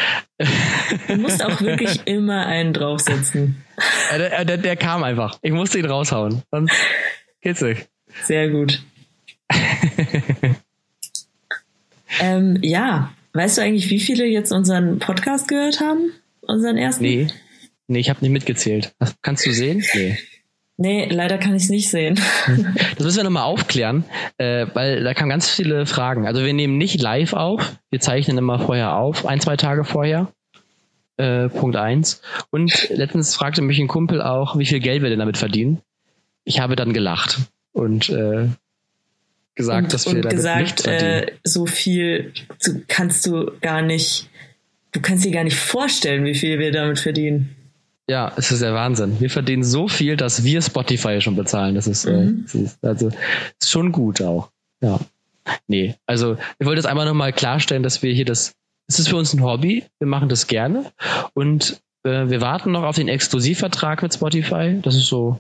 Du 1.09 1.17
musst 1.17 1.43
auch 1.43 1.63
wirklich 1.63 2.03
immer 2.05 2.45
einen 2.45 2.75
draufsetzen. 2.75 3.65
Äh, 4.13 4.19
der, 4.19 4.39
äh, 4.41 4.45
der, 4.45 4.59
der 4.59 4.77
kam 4.77 5.03
einfach. 5.03 5.39
Ich 5.41 5.51
musste 5.51 5.79
ihn 5.79 5.87
raushauen. 5.87 6.43
Sonst 6.51 6.75
geht's 7.41 7.63
nicht. 7.63 7.89
Sehr 8.25 8.51
gut. 8.51 8.83
ähm, 12.21 12.59
ja, 12.61 13.15
weißt 13.33 13.57
du 13.57 13.63
eigentlich, 13.63 13.89
wie 13.89 14.01
viele 14.01 14.27
jetzt 14.27 14.53
unseren 14.53 14.99
Podcast 14.99 15.49
gehört 15.49 15.81
haben? 15.81 16.13
Unseren 16.43 16.77
ersten? 16.77 17.03
Nee. 17.03 17.29
Nee, 17.87 18.01
ich 18.01 18.11
habe 18.11 18.21
nicht 18.21 18.33
mitgezählt. 18.33 18.95
Kannst 19.23 19.47
du 19.47 19.53
sehen? 19.53 19.83
Nee. 19.95 20.19
Nee, 20.83 21.09
leider 21.11 21.37
kann 21.37 21.55
ich 21.55 21.65
es 21.65 21.69
nicht 21.69 21.91
sehen. 21.91 22.19
Das 22.97 23.05
müssen 23.05 23.19
wir 23.19 23.25
nochmal 23.25 23.45
aufklären, 23.45 24.05
äh, 24.39 24.67
weil 24.73 25.05
da 25.05 25.13
kamen 25.13 25.29
ganz 25.29 25.49
viele 25.49 25.85
Fragen. 25.85 26.27
Also 26.27 26.43
wir 26.43 26.55
nehmen 26.55 26.79
nicht 26.79 27.01
live 27.01 27.35
auf, 27.35 27.77
wir 27.91 28.01
zeichnen 28.01 28.39
immer 28.39 28.59
vorher 28.59 28.97
auf, 28.97 29.27
ein, 29.27 29.41
zwei 29.41 29.57
Tage 29.57 29.85
vorher. 29.85 30.33
Äh, 31.19 31.51
Punkt 31.51 31.77
eins. 31.77 32.23
Und 32.51 32.89
letztens 32.89 33.35
fragte 33.35 33.61
mich 33.61 33.79
ein 33.79 33.89
Kumpel 33.89 34.23
auch, 34.23 34.57
wie 34.57 34.65
viel 34.65 34.81
Geld 34.81 35.03
wir 35.03 35.11
denn 35.11 35.19
damit 35.19 35.37
verdienen. 35.37 35.83
Ich 36.45 36.61
habe 36.61 36.77
dann 36.77 36.95
gelacht 36.95 37.39
und 37.73 38.09
äh, 38.09 38.49
gesagt, 39.55 39.85
und 39.85 39.93
dass 39.93 40.07
wir 40.07 40.15
und 40.15 40.23
damit 40.23 40.37
gesagt, 40.37 40.61
nichts 40.61 40.83
verdienen. 40.83 41.23
äh, 41.25 41.33
so 41.45 41.67
viel 41.67 42.33
kannst 42.89 43.27
du 43.27 43.53
gar 43.61 43.83
nicht, 43.83 44.31
du 44.93 45.01
kannst 45.01 45.27
dir 45.27 45.33
gar 45.33 45.45
nicht 45.45 45.59
vorstellen, 45.59 46.25
wie 46.25 46.35
viel 46.35 46.59
wir 46.59 46.73
damit 46.73 46.99
verdienen. 46.99 47.55
Ja, 48.11 48.33
es 48.37 48.51
ist 48.51 48.61
der 48.61 48.75
Wahnsinn. 48.75 49.21
Wir 49.21 49.31
verdienen 49.31 49.63
so 49.63 49.87
viel, 49.87 50.17
dass 50.17 50.43
wir 50.43 50.61
Spotify 50.63 51.21
schon 51.21 51.37
bezahlen. 51.37 51.77
Das 51.77 51.87
ist, 51.87 52.07
Mhm. 52.07 52.11
äh, 52.13 52.43
das 52.43 52.55
ist 52.55 52.85
also 52.85 53.09
ist 53.61 53.71
schon 53.71 53.93
gut 53.93 54.21
auch. 54.21 54.51
Ja. 54.81 54.99
Nee, 55.69 55.95
also 56.07 56.37
ich 56.59 56.67
wollte 56.67 56.81
jetzt 56.81 56.87
einmal 56.89 57.07
nochmal 57.07 57.33
klarstellen, 57.33 57.85
dass 57.85 58.03
wir 58.03 58.13
hier 58.13 58.25
das, 58.25 58.53
es 58.89 58.99
ist 58.99 59.09
für 59.09 59.17
uns 59.17 59.33
ein 59.33 59.45
Hobby, 59.45 59.85
wir 60.01 60.09
machen 60.09 60.29
das 60.29 60.49
gerne 60.49 60.87
und 61.35 61.81
äh, 62.03 62.29
wir 62.29 62.41
warten 62.41 62.73
noch 62.73 62.83
auf 62.83 62.97
den 62.97 63.07
Exklusivvertrag 63.07 64.03
mit 64.03 64.13
Spotify. 64.13 64.81
Das 64.83 64.97
ist 64.97 65.07
so 65.07 65.39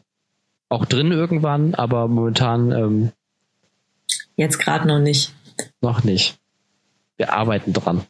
auch 0.69 0.85
drin 0.85 1.11
irgendwann, 1.11 1.75
aber 1.75 2.07
momentan 2.07 2.71
ähm, 2.71 3.13
Jetzt 4.37 4.59
gerade 4.61 4.87
noch 4.87 5.01
nicht. 5.01 5.33
noch 5.81 6.05
nicht. 6.05 6.39
Wir 7.17 7.33
arbeiten 7.33 7.73
dran. 7.73 8.03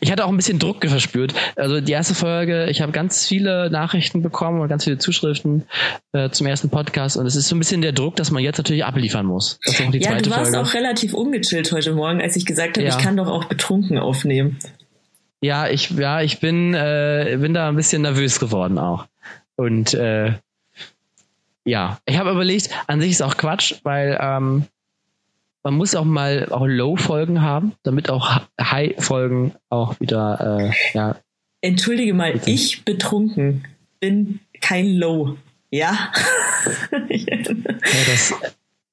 Ich 0.00 0.12
hatte 0.12 0.24
auch 0.24 0.28
ein 0.28 0.36
bisschen 0.36 0.58
Druck 0.58 0.84
verspürt. 0.86 1.34
Also 1.56 1.80
die 1.80 1.92
erste 1.92 2.14
Folge, 2.14 2.66
ich 2.70 2.80
habe 2.80 2.92
ganz 2.92 3.26
viele 3.26 3.70
Nachrichten 3.70 4.22
bekommen 4.22 4.60
und 4.60 4.68
ganz 4.68 4.84
viele 4.84 4.98
Zuschriften 4.98 5.64
äh, 6.12 6.30
zum 6.30 6.46
ersten 6.46 6.68
Podcast 6.70 7.16
und 7.16 7.26
es 7.26 7.34
ist 7.36 7.48
so 7.48 7.56
ein 7.56 7.58
bisschen 7.58 7.80
der 7.82 7.92
Druck, 7.92 8.16
dass 8.16 8.30
man 8.30 8.42
jetzt 8.42 8.58
natürlich 8.58 8.84
abliefern 8.84 9.26
muss. 9.26 9.58
Ja, 9.64 10.20
du 10.20 10.30
warst 10.30 10.52
Folge. 10.52 10.60
auch 10.60 10.74
relativ 10.74 11.14
ungechillt 11.14 11.72
heute 11.72 11.92
Morgen, 11.94 12.20
als 12.20 12.36
ich 12.36 12.46
gesagt 12.46 12.76
habe, 12.76 12.86
Ja. 12.86 12.96
ich 12.96 13.02
kann 13.02 13.16
doch 13.16 13.28
auch 13.28 13.44
betrunken 13.46 13.98
aufnehmen. 13.98 14.58
Ja, 15.40 15.68
ich, 15.68 15.90
ja, 15.90 16.22
ich 16.22 16.40
bin, 16.40 16.72
äh, 16.74 17.36
bin 17.40 17.52
da 17.52 17.68
ein 17.68 17.76
bisschen 17.76 18.02
nervös 18.02 18.38
geworden 18.40 18.78
auch. 18.78 19.06
Und 19.56 19.92
äh, 19.94 20.32
ja, 21.64 21.98
ich 22.06 22.18
habe 22.18 22.30
überlegt, 22.30 22.70
an 22.86 23.00
sich 23.00 23.10
ist 23.12 23.22
auch 23.22 23.36
Quatsch, 23.36 23.74
weil 23.82 24.18
ähm, 24.20 24.64
man 25.64 25.74
muss 25.74 25.94
auch 25.96 26.04
mal 26.04 26.46
auch 26.50 26.66
Low-Folgen 26.66 27.42
haben, 27.42 27.72
damit 27.82 28.10
auch 28.10 28.40
High-Folgen 28.60 29.54
auch 29.70 29.98
wieder 30.00 30.58
äh, 30.60 30.72
ja, 30.96 31.16
Entschuldige 31.62 32.12
mal, 32.14 32.32
Bitte. 32.34 32.50
ich 32.50 32.84
betrunken 32.84 33.64
bin 34.00 34.40
kein 34.60 34.94
Low. 34.94 35.36
Ja? 35.70 36.12
Ja, 37.08 37.36
das 38.06 38.34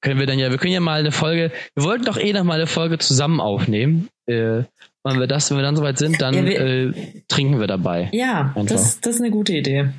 können 0.00 0.18
wir 0.18 0.26
dann 0.26 0.38
ja, 0.38 0.50
wir 0.50 0.58
können 0.58 0.72
ja 0.72 0.80
mal 0.80 0.98
eine 1.00 1.12
Folge, 1.12 1.52
wir 1.74 1.84
wollten 1.84 2.04
doch 2.04 2.16
eh 2.18 2.32
noch 2.32 2.44
mal 2.44 2.54
eine 2.54 2.66
Folge 2.66 2.98
zusammen 2.98 3.40
aufnehmen. 3.40 4.08
Äh, 4.26 4.62
wenn 5.04 5.18
wir 5.20 5.26
das, 5.26 5.50
wenn 5.50 5.58
wir 5.58 5.62
dann 5.62 5.76
soweit 5.76 5.98
sind, 5.98 6.20
dann 6.22 6.34
Ja, 6.34 6.44
wir- 6.44 6.60
äh, 6.60 6.92
trinken 7.28 7.60
wir 7.60 7.66
dabei. 7.66 8.08
ja, 8.12 8.54
das, 8.56 9.00
das 9.00 9.16
ist 9.16 9.20
eine 9.20 9.30
gute 9.30 9.52
Idee. 9.52 9.90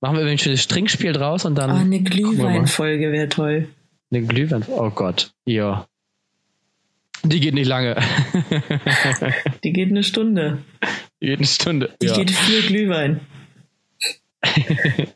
Machen 0.00 0.16
wir 0.18 0.24
ein 0.26 0.38
schönes 0.38 0.68
Trinkspiel 0.68 1.12
draus 1.12 1.44
und 1.44 1.56
dann 1.56 1.70
Oh, 1.70 1.74
eine. 1.74 2.00
Glühweinfolge 2.00 3.10
wäre 3.10 3.28
toll. 3.28 3.68
Eine 4.12 4.22
Glühwein. 4.22 4.64
Oh 4.68 4.90
Gott, 4.90 5.32
ja. 5.44 5.86
Die 7.24 7.40
geht 7.40 7.54
nicht 7.54 7.66
lange. 7.66 7.96
Die 9.64 9.72
geht 9.72 9.90
eine 9.90 10.02
Stunde. 10.02 10.62
Jede 11.20 11.44
Stunde. 11.44 11.94
Die 12.00 12.06
ja. 12.06 12.14
geht 12.14 12.30
viel 12.30 12.62
Glühwein. 12.62 13.20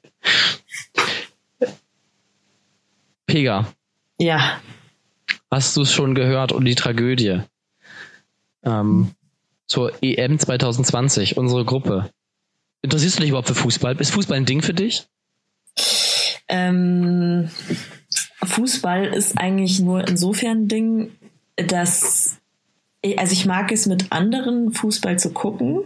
Pega, 3.26 3.72
Ja, 4.18 4.60
hast 5.50 5.76
du 5.76 5.82
es 5.82 5.92
schon 5.92 6.14
gehört 6.14 6.52
und 6.52 6.64
die 6.64 6.74
Tragödie? 6.74 7.42
Ähm, 8.64 9.12
zur 9.66 9.92
EM 10.02 10.38
2020, 10.38 11.36
unsere 11.36 11.64
Gruppe. 11.64 12.10
Interessierst 12.82 13.18
du 13.18 13.20
dich 13.20 13.30
überhaupt 13.30 13.48
für 13.48 13.54
Fußball? 13.54 13.98
Ist 14.00 14.10
Fußball 14.10 14.36
ein 14.36 14.44
Ding 14.44 14.60
für 14.60 14.74
dich? 14.74 15.06
ähm, 16.48 17.48
Fußball 18.44 19.06
ist 19.06 19.38
eigentlich 19.38 19.80
nur 19.80 20.06
insofern 20.06 20.64
ein 20.64 20.68
Ding, 20.68 21.12
dass 21.56 22.38
also 23.18 23.32
ich 23.32 23.46
mag 23.46 23.72
es 23.72 23.86
mit 23.86 24.12
anderen 24.12 24.72
Fußball 24.72 25.18
zu 25.18 25.32
gucken, 25.32 25.84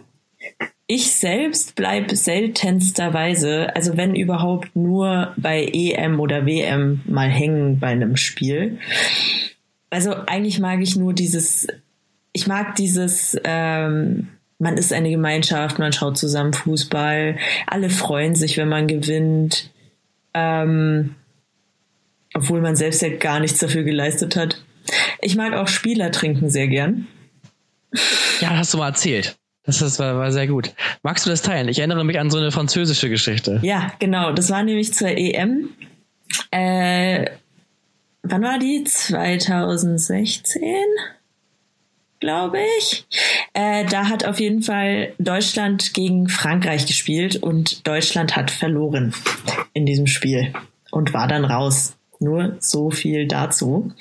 ich 0.87 1.11
selbst 1.13 1.75
bleibe 1.75 2.15
seltensterweise, 2.15 3.75
also 3.75 3.97
wenn 3.97 4.15
überhaupt 4.15 4.77
nur 4.77 5.35
bei 5.37 5.65
EM 5.65 6.21
oder 6.21 6.47
WM 6.47 7.01
mal 7.07 7.29
hängen 7.29 7.81
bei 7.81 7.89
einem 7.89 8.17
Spiel. 8.17 8.79
Also 9.91 10.15
eigentlich 10.27 10.61
mag 10.61 10.81
ich 10.81 10.95
nur 10.95 11.13
dieses, 11.13 11.67
ich 12.33 12.47
mag 12.47 12.77
dieses, 12.77 13.37
ähm, 13.43 14.29
man 14.59 14.77
ist 14.77 14.93
eine 14.93 15.11
Gemeinschaft, 15.11 15.79
man 15.79 15.93
schaut 15.93 16.19
zusammen 16.19 16.53
Fußball, 16.53 17.37
alle 17.67 17.91
freuen 17.91 18.37
sich, 18.37 18.57
wenn 18.57 18.69
man 18.69 18.87
gewinnt, 18.87 19.71
ähm, 20.35 21.17
obwohl 22.33 22.61
man 22.61 22.77
selbst 22.77 23.03
ja 23.03 23.09
gar 23.09 23.41
nichts 23.41 23.59
dafür 23.59 23.83
geleistet 23.83 24.37
hat. 24.37 24.63
Ich 25.21 25.37
mag 25.37 25.53
auch 25.55 25.69
Spieler 25.69 26.11
trinken 26.11 26.51
sehr 26.51 26.69
gern. 26.69 27.07
Ja, 28.41 28.51
hast 28.51 28.75
du 28.75 28.79
mal 28.79 28.89
erzählt. 28.89 29.37
Das, 29.65 29.79
das 29.79 29.99
war, 29.99 30.17
war 30.17 30.31
sehr 30.33 30.47
gut. 30.47 30.73
Magst 31.03 31.27
du 31.27 31.31
das 31.31 31.43
teilen? 31.43 31.69
Ich 31.69 31.79
erinnere 31.79 32.05
mich 32.05 32.19
an 32.21 32.31
so 32.31 32.39
eine 32.39 32.53
französische 32.53 33.09
Geschichte. 33.09 33.59
Ja, 33.63 33.93
genau. 33.99 34.33
Das 34.33 34.51
war 34.51 34.63
nämlich 34.63 34.95
zur 34.95 35.09
EM. 35.09 35.71
Äh, 36.51 37.31
wann 38.23 38.43
war 38.43 38.59
die? 38.59 38.85
2016? 38.85 40.63
glaube 42.21 42.59
ich. 42.79 43.07
Äh, 43.53 43.85
da 43.87 44.09
hat 44.09 44.25
auf 44.25 44.41
jeden 44.41 44.63
Fall 44.63 45.13
Deutschland 45.19 45.95
gegen 45.95 46.29
Frankreich 46.29 46.87
gespielt 46.87 47.37
und 47.37 47.87
Deutschland 47.87 48.37
hat 48.37 48.51
verloren 48.51 49.15
in 49.73 49.87
diesem 49.87 50.07
Spiel 50.07 50.53
und 50.91 51.13
war 51.13 51.29
dann 51.29 51.45
raus. 51.45 51.96
Nur 52.19 52.57
so 52.61 52.91
viel 52.91 53.27
dazu. 53.27 53.93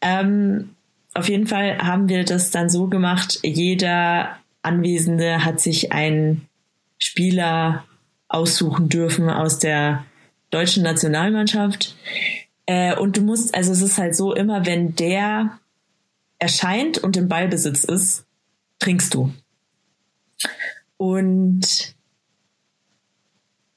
Ähm, 0.00 0.70
auf 1.14 1.28
jeden 1.28 1.46
Fall 1.46 1.78
haben 1.78 2.08
wir 2.08 2.24
das 2.24 2.50
dann 2.50 2.68
so 2.68 2.88
gemacht, 2.88 3.38
jeder 3.42 4.36
Anwesende 4.62 5.44
hat 5.44 5.60
sich 5.60 5.92
einen 5.92 6.48
Spieler 6.98 7.84
aussuchen 8.28 8.88
dürfen 8.88 9.30
aus 9.30 9.58
der 9.58 10.04
deutschen 10.50 10.82
Nationalmannschaft. 10.82 11.96
Äh, 12.66 12.96
und 12.96 13.16
du 13.16 13.20
musst, 13.20 13.54
also 13.54 13.72
es 13.72 13.82
ist 13.82 13.98
halt 13.98 14.16
so, 14.16 14.34
immer 14.34 14.66
wenn 14.66 14.94
der 14.96 15.58
erscheint 16.38 16.98
und 16.98 17.16
im 17.16 17.28
Ballbesitz 17.28 17.84
ist, 17.84 18.26
trinkst 18.78 19.14
du. 19.14 19.32
Und 20.96 21.93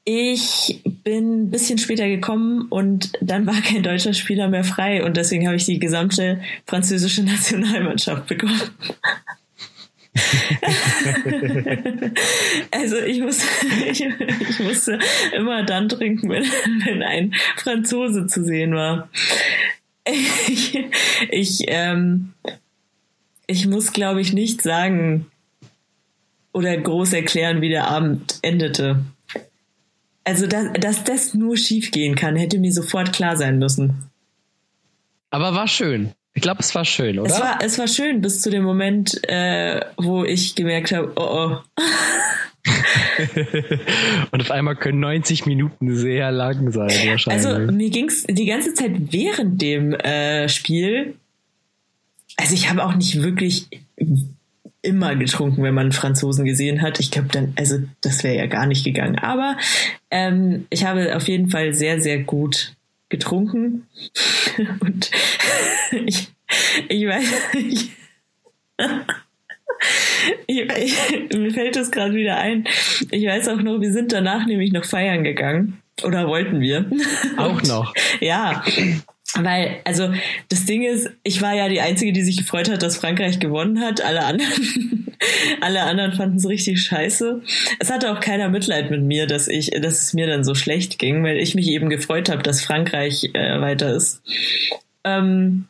ich 0.10 0.80
bin 1.04 1.42
ein 1.42 1.50
bisschen 1.50 1.78
später 1.78 2.08
gekommen 2.08 2.68
und 2.70 3.12
dann 3.20 3.46
war 3.46 3.60
kein 3.60 3.84
deutscher 3.84 4.14
Spieler 4.14 4.48
mehr 4.48 4.64
frei 4.64 5.04
und 5.04 5.18
deswegen 5.18 5.48
habe 5.48 5.58
ich 5.58 5.66
die 5.66 5.80
gesamte 5.80 6.40
französische 6.66 7.24
Nationalmannschaft 7.26 8.26
bekommen. 8.28 8.62
also 12.72 13.00
ich 13.00 13.20
muss, 13.20 13.46
ich, 13.92 14.00
ich, 14.00 14.60
musste 14.62 14.98
immer 15.36 15.64
dann 15.64 15.90
trinken, 15.90 16.30
wenn, 16.30 16.46
wenn 16.86 17.04
ein 17.04 17.34
Franzose 17.58 18.28
zu 18.28 18.46
sehen 18.46 18.76
war. 18.76 19.10
Ich, 20.06 20.86
ich, 21.32 21.66
ähm, 21.68 22.32
ich 23.46 23.68
muss, 23.68 23.92
glaube 23.92 24.22
ich, 24.22 24.32
nicht 24.32 24.62
sagen 24.62 25.26
oder 26.54 26.78
groß 26.78 27.12
erklären, 27.12 27.60
wie 27.60 27.68
der 27.68 27.90
Abend 27.90 28.40
endete. 28.42 29.04
Also, 30.28 30.46
dass, 30.46 30.74
dass 30.74 31.04
das 31.06 31.34
nur 31.34 31.56
schief 31.56 31.92
gehen 31.92 32.16
kann, 32.16 32.36
hätte 32.36 32.60
mir 32.60 32.74
sofort 32.74 33.14
klar 33.14 33.38
sein 33.38 33.60
müssen. 33.60 34.10
Aber 35.30 35.56
war 35.56 35.70
schön. 35.70 36.12
Ich 36.34 36.42
glaube, 36.42 36.60
es 36.60 36.76
war 36.76 36.84
schön, 36.84 37.18
oder? 37.18 37.32
Es 37.32 37.40
war, 37.40 37.60
es 37.64 37.80
war 37.80 37.88
schön 37.88 38.20
bis 38.20 38.42
zu 38.42 38.50
dem 38.50 38.64
Moment, 38.64 39.24
äh, 39.24 39.80
wo 39.96 40.26
ich 40.26 40.56
gemerkt 40.56 40.92
habe, 40.92 41.14
oh 41.16 41.56
oh. 41.56 41.58
und 44.32 44.42
auf 44.42 44.52
einmal 44.52 44.76
können 44.76 45.00
90 45.00 45.46
Minuten 45.46 45.96
sehr 45.96 46.30
lang 46.34 46.74
sein, 46.74 46.90
wahrscheinlich. 47.08 47.28
Also 47.28 47.72
mir 47.72 47.90
ging 47.90 48.10
es 48.10 48.24
die 48.24 48.46
ganze 48.46 48.74
Zeit 48.74 48.92
während 49.14 49.62
dem 49.62 49.94
äh, 49.94 50.50
Spiel. 50.50 51.16
Also 52.36 52.54
ich 52.54 52.70
habe 52.70 52.84
auch 52.84 52.96
nicht 52.96 53.24
wirklich 53.24 53.70
immer 54.88 55.16
getrunken, 55.16 55.62
wenn 55.64 55.74
man 55.74 55.92
Franzosen 55.92 56.46
gesehen 56.46 56.82
hat. 56.82 57.00
Ich 57.00 57.12
glaube 57.12 57.28
dann, 57.32 57.54
also 57.58 57.80
das 58.02 58.24
wäre 58.24 58.38
ja 58.38 58.46
gar 58.48 58.66
nicht 58.66 58.84
gegangen. 58.86 59.20
Aber 59.20 59.58
ähm, 60.10 60.66
ich 60.70 60.86
habe 60.86 61.16
auf 61.16 61.28
jeden 61.28 61.50
Fall 61.50 61.74
sehr, 61.74 62.02
sehr 62.02 62.20
gut 62.20 62.74
getrunken 63.10 63.88
und 64.80 65.12
ich, 66.06 66.30
ich 66.88 67.06
weiß 67.06 67.26
ich, 70.48 70.58
ich, 70.58 71.38
mir 71.38 71.52
fällt 71.52 71.76
das 71.76 71.92
gerade 71.92 72.14
wieder 72.14 72.38
ein. 72.38 72.66
Ich 73.12 73.26
weiß 73.26 73.50
auch 73.50 73.62
noch, 73.62 73.82
wir 73.82 73.92
sind 73.92 74.12
danach 74.12 74.46
nämlich 74.46 74.72
noch 74.72 74.86
feiern 74.86 75.24
gegangen. 75.24 75.82
Oder 76.04 76.28
wollten 76.28 76.62
wir. 76.62 76.86
Auch 77.38 77.58
und, 77.58 77.68
noch. 77.68 77.94
Ja. 78.20 78.64
Weil, 79.36 79.82
also 79.84 80.14
das 80.48 80.66
Ding 80.66 80.84
ist, 80.84 81.10
ich 81.24 81.42
war 81.42 81.54
ja 81.54 81.68
die 81.68 81.82
Einzige, 81.82 82.14
die 82.14 82.24
sich 82.24 82.38
gefreut 82.38 82.70
hat, 82.70 82.82
dass 82.82 82.98
Frankreich 82.98 83.40
gewonnen 83.40 83.82
hat. 83.82 84.02
Alle 84.02 84.24
anderen, 84.24 85.16
alle 85.62 85.84
anderen 85.84 86.14
fanden 86.14 86.38
es 86.38 86.48
richtig 86.48 86.82
scheiße. 86.82 87.42
Es 87.80 87.92
hatte 87.92 88.12
auch 88.12 88.22
keiner 88.22 88.50
Mitleid 88.50 88.90
mit 88.90 89.02
mir, 89.02 89.28
dass 89.28 89.50
ich, 89.50 89.72
dass 89.72 90.02
es 90.02 90.14
mir 90.14 90.28
dann 90.28 90.46
so 90.46 90.56
schlecht 90.56 90.98
ging, 90.98 91.24
weil 91.24 91.38
ich 91.38 91.56
mich 91.56 91.68
eben 91.68 91.90
gefreut 91.90 92.30
habe, 92.30 92.42
dass 92.42 92.64
Frankreich 92.64 93.30
äh, 93.34 93.60
weiter 93.60 93.94
ist. 93.94 94.22
Ähm, 95.04 95.68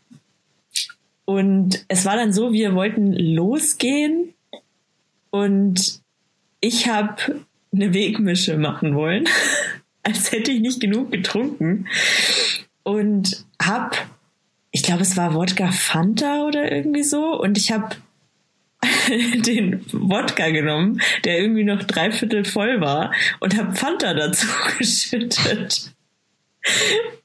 und 1.25 1.83
es 1.87 2.05
war 2.05 2.15
dann 2.15 2.33
so, 2.33 2.53
wir 2.53 2.75
wollten 2.75 3.11
losgehen 3.11 4.33
und 5.31 5.99
ich 6.61 6.87
habe 6.87 7.41
eine 7.73 7.93
Wegmische 7.93 8.57
machen 8.57 8.95
wollen, 8.95 9.25
als 10.03 10.31
hätte 10.31 10.51
ich 10.51 10.61
nicht 10.61 10.79
genug 10.79 11.11
getrunken 11.11 11.87
und 12.83 13.46
hab, 13.61 14.07
ich 14.71 14.83
glaube, 14.83 15.01
es 15.01 15.17
war 15.17 15.33
Wodka 15.33 15.71
Fanta 15.71 16.45
oder 16.45 16.71
irgendwie 16.71 17.03
so. 17.03 17.39
Und 17.39 17.57
ich 17.57 17.71
habe 17.71 17.95
den 19.09 19.85
Wodka 19.91 20.49
genommen, 20.49 21.01
der 21.23 21.39
irgendwie 21.39 21.63
noch 21.63 21.83
dreiviertel 21.83 22.45
voll 22.45 22.81
war, 22.81 23.13
und 23.39 23.57
habe 23.57 23.75
Fanta 23.75 24.13
dazu 24.13 24.47
geschüttet. 24.77 25.91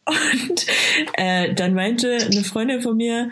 Und 0.05 0.67
äh, 1.15 1.55
dann 1.55 1.75
meinte 1.75 2.17
eine 2.17 2.45
Freundin 2.45 2.81
von 2.83 2.97
mir, 2.97 3.31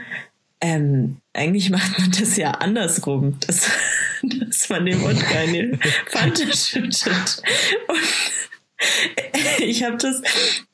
ähm, 0.61 1.17
eigentlich 1.33 1.71
macht 1.71 1.99
man 1.99 2.11
das 2.11 2.37
ja 2.37 2.51
andersrum, 2.51 3.39
dass, 3.41 3.71
dass 4.23 4.69
man 4.69 4.85
den 4.87 5.01
Wodka 5.01 5.43
in 5.43 5.53
den 5.53 5.81
Fanta 6.07 6.53
schüttet. 6.55 7.43
Und 7.89 8.50
ich 9.59 9.85
habe 9.85 9.97
das, 9.97 10.23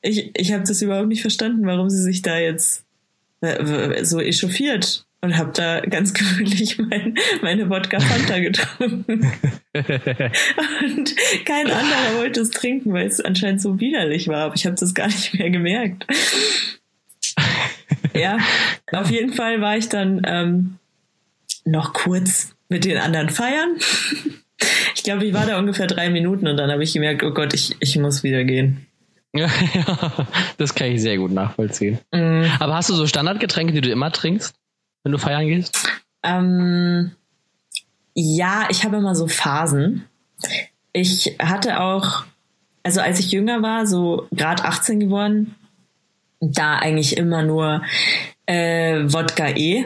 ich, 0.01 0.31
ich 0.35 0.53
habe 0.53 0.63
das 0.63 0.81
überhaupt 0.81 1.07
nicht 1.07 1.21
verstanden, 1.21 1.65
warum 1.65 1.89
sie 1.89 2.01
sich 2.01 2.21
da 2.21 2.37
jetzt 2.37 2.85
äh, 3.41 4.03
so 4.03 4.19
echauffiert 4.19 5.05
und 5.21 5.37
habe 5.37 5.51
da 5.53 5.81
ganz 5.81 6.13
gemütlich 6.13 6.77
mein, 6.77 7.15
meine 7.41 7.69
Wodka 7.69 7.99
Fanta 7.99 8.39
getrunken. 8.39 9.31
und 9.73 11.15
kein 11.45 11.67
anderer 11.67 12.17
wollte 12.17 12.41
es 12.41 12.51
trinken, 12.51 12.93
weil 12.93 13.07
es 13.07 13.21
anscheinend 13.21 13.61
so 13.61 13.79
widerlich 13.79 14.27
war, 14.27 14.45
aber 14.45 14.55
ich 14.55 14.65
habe 14.65 14.75
das 14.75 14.93
gar 14.93 15.07
nicht 15.07 15.33
mehr 15.33 15.49
gemerkt. 15.49 16.05
ja, 18.13 18.37
auf 18.91 19.11
jeden 19.11 19.33
Fall 19.33 19.61
war 19.61 19.77
ich 19.77 19.89
dann 19.89 20.21
ähm, 20.25 20.77
noch 21.65 21.93
kurz 21.93 22.55
mit 22.69 22.85
den 22.85 22.97
anderen 22.97 23.29
feiern. 23.29 23.77
Ich 24.95 25.03
glaube, 25.03 25.25
ich 25.25 25.33
war 25.33 25.45
da 25.45 25.59
ungefähr 25.59 25.87
drei 25.87 26.09
Minuten 26.09 26.47
und 26.47 26.57
dann 26.57 26.71
habe 26.71 26.83
ich 26.83 26.93
gemerkt, 26.93 27.23
oh 27.23 27.31
Gott, 27.31 27.53
ich, 27.53 27.75
ich 27.79 27.97
muss 27.97 28.23
wieder 28.23 28.43
gehen. 28.43 28.87
Ja, 29.33 29.47
ja, 29.73 30.27
das 30.57 30.73
kann 30.73 30.87
ich 30.87 31.01
sehr 31.01 31.17
gut 31.17 31.31
nachvollziehen. 31.31 31.99
Mm. 32.11 32.45
Aber 32.59 32.75
hast 32.75 32.89
du 32.89 32.95
so 32.95 33.07
Standardgetränke, 33.07 33.73
die 33.73 33.81
du 33.81 33.91
immer 33.91 34.11
trinkst, 34.11 34.55
wenn 35.03 35.11
du 35.11 35.17
feiern 35.17 35.47
gehst? 35.47 35.87
Ähm, 36.23 37.11
ja, 38.13 38.67
ich 38.69 38.83
habe 38.83 38.97
immer 38.97 39.15
so 39.15 39.27
Phasen. 39.27 40.05
Ich 40.93 41.35
hatte 41.39 41.79
auch, 41.79 42.23
also 42.83 43.01
als 43.01 43.19
ich 43.19 43.31
jünger 43.31 43.61
war, 43.61 43.85
so 43.85 44.27
gerade 44.31 44.63
18 44.63 44.99
geworden, 44.99 45.55
da 46.39 46.75
eigentlich 46.75 47.17
immer 47.17 47.43
nur 47.43 47.83
äh, 48.47 49.03
Wodka 49.03 49.49
E 49.49 49.85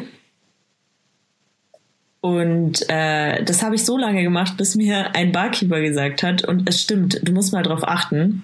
und 2.21 2.87
äh, 2.87 3.43
das 3.43 3.63
habe 3.63 3.75
ich 3.75 3.83
so 3.83 3.97
lange 3.97 4.21
gemacht, 4.21 4.55
bis 4.55 4.75
mir 4.75 5.15
ein 5.15 5.31
Barkeeper 5.31 5.81
gesagt 5.81 6.21
hat, 6.21 6.43
und 6.43 6.69
es 6.69 6.81
stimmt, 6.81 7.19
du 7.23 7.31
musst 7.31 7.51
mal 7.51 7.63
drauf 7.63 7.81
achten. 7.83 8.43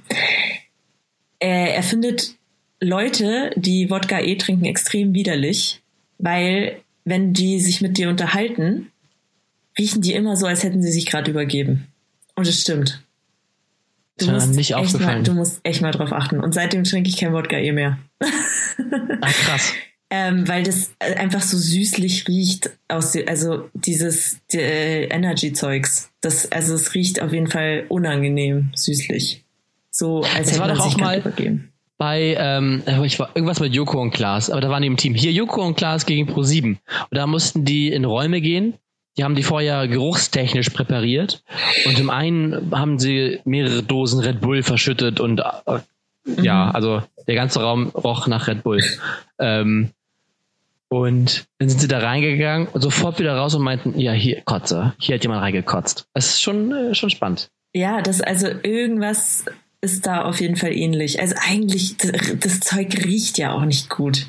Äh, 1.40 1.74
er 1.76 1.84
findet 1.84 2.36
Leute, 2.82 3.52
die 3.56 3.90
Wodka 3.92 4.20
E 4.20 4.36
trinken, 4.36 4.66
extrem 4.66 5.14
widerlich, 5.14 5.82
weil 6.18 6.82
wenn 7.06 7.34
die 7.34 7.60
sich 7.60 7.82
mit 7.82 7.98
dir 8.00 8.10
unterhalten, 8.10 8.92
riechen 9.78 10.02
die 10.02 10.14
immer 10.14 10.36
so, 10.36 10.48
als 10.48 10.64
hätten 10.64 10.82
sie 10.82 10.92
sich 10.92 11.06
gerade 11.06 11.30
übergeben. 11.30 11.88
Und 12.36 12.48
es 12.48 12.62
stimmt. 12.62 13.04
Du 14.18 14.32
musst, 14.32 14.56
nicht 14.56 14.74
echt 14.74 15.00
mal, 15.00 15.22
du 15.22 15.34
musst 15.34 15.60
echt 15.62 15.84
mal 15.84 15.92
drauf 15.92 16.12
achten. 16.12 16.40
Und 16.40 16.56
seitdem 16.56 16.84
trinke 16.84 17.10
ich 17.10 17.18
kein 17.18 17.34
Wodka 17.34 17.58
E 17.58 17.72
mehr. 17.72 18.00
Ach, 18.20 19.34
krass. 19.34 19.74
Ähm, 20.10 20.48
weil 20.48 20.64
das 20.64 20.92
äh, 21.00 21.16
einfach 21.16 21.42
so 21.42 21.58
süßlich 21.58 22.28
riecht 22.30 22.70
aus 22.88 23.14
also 23.28 23.70
dieses 23.74 24.38
die, 24.52 24.58
äh, 24.60 25.04
Energy-Zeugs. 25.10 26.12
Das, 26.22 26.50
also 26.52 26.76
es 26.76 26.94
riecht 26.94 27.22
auf 27.22 27.34
jeden 27.34 27.48
Fall 27.48 27.86
unangenehm 27.90 28.72
süßlich. 28.74 29.44
So 29.92 30.22
als 30.22 30.32
Das 30.34 30.52
hätte 30.52 30.60
war 30.62 30.68
man 30.70 30.78
doch 30.78 30.86
sich 30.86 30.98
mal- 30.98 31.20
übergeben. 31.20 31.74
bei, 31.98 32.36
ähm, 32.40 32.84
ich 33.04 33.20
war 33.20 33.32
irgendwas 33.36 33.60
mit 33.60 33.74
Joko 33.74 34.00
und 34.02 34.12
Klaas, 34.12 34.50
aber 34.50 34.62
da 34.62 34.70
waren 34.70 34.82
die 34.82 34.88
im 34.88 34.96
Team. 34.98 35.14
Hier 35.14 35.32
Joko 35.34 35.62
und 35.66 35.76
Klaas 35.76 36.06
gegen 36.06 36.30
Pro7. 36.30 36.66
Und 36.68 36.78
da 37.12 37.28
mussten 37.28 37.66
die 37.66 37.92
in 37.92 38.06
Räume 38.06 38.40
gehen. 38.40 38.76
Die 39.18 39.24
haben 39.24 39.36
die 39.36 39.44
vorher 39.44 39.88
geruchstechnisch 39.88 40.70
präpariert. 40.70 41.44
Und 41.86 42.00
im 42.00 42.10
einen 42.12 42.72
haben 42.72 42.98
sie 43.00 43.40
mehrere 43.46 43.82
Dosen 43.84 44.20
Red 44.22 44.40
Bull 44.40 44.62
verschüttet 44.64 45.20
und 45.20 45.42
ja, 46.42 46.72
also 46.72 47.02
der 47.28 47.36
ganze 47.36 47.62
Raum 47.62 47.88
roch 47.90 48.28
nach 48.28 48.48
Red 48.48 48.64
Bull. 48.64 48.84
Ähm, 49.40 49.92
und 50.90 51.46
dann 51.58 51.70
sind 51.70 51.80
sie 51.80 51.88
da 51.88 52.00
reingegangen 52.00 52.68
und 52.68 52.82
sofort 52.82 53.20
wieder 53.20 53.36
raus 53.36 53.56
und 53.56 53.64
meinten, 53.64 54.00
ja, 54.00 54.14
hier, 54.14 54.42
Kotze, 54.42 54.94
hier 55.00 55.16
hat 55.16 55.24
jemand 55.24 55.42
reingekotzt. 55.42 56.08
Das 56.14 56.28
ist 56.28 56.42
schon, 56.42 56.72
äh, 56.72 56.96
schon 56.96 57.10
spannend. 57.10 57.50
Ja, 57.74 58.02
das 58.02 58.22
also 58.22 58.48
irgendwas 58.48 59.46
ist 59.82 60.08
da 60.08 60.24
auf 60.24 60.40
jeden 60.40 60.56
Fall 60.56 60.72
ähnlich. 60.72 61.20
Also 61.20 61.36
eigentlich 61.40 61.98
das, 61.98 62.40
das 62.40 62.60
Zeug 62.62 63.06
riecht 63.06 63.38
ja 63.38 63.52
auch 63.52 63.66
nicht 63.66 63.90
gut. 63.90 64.28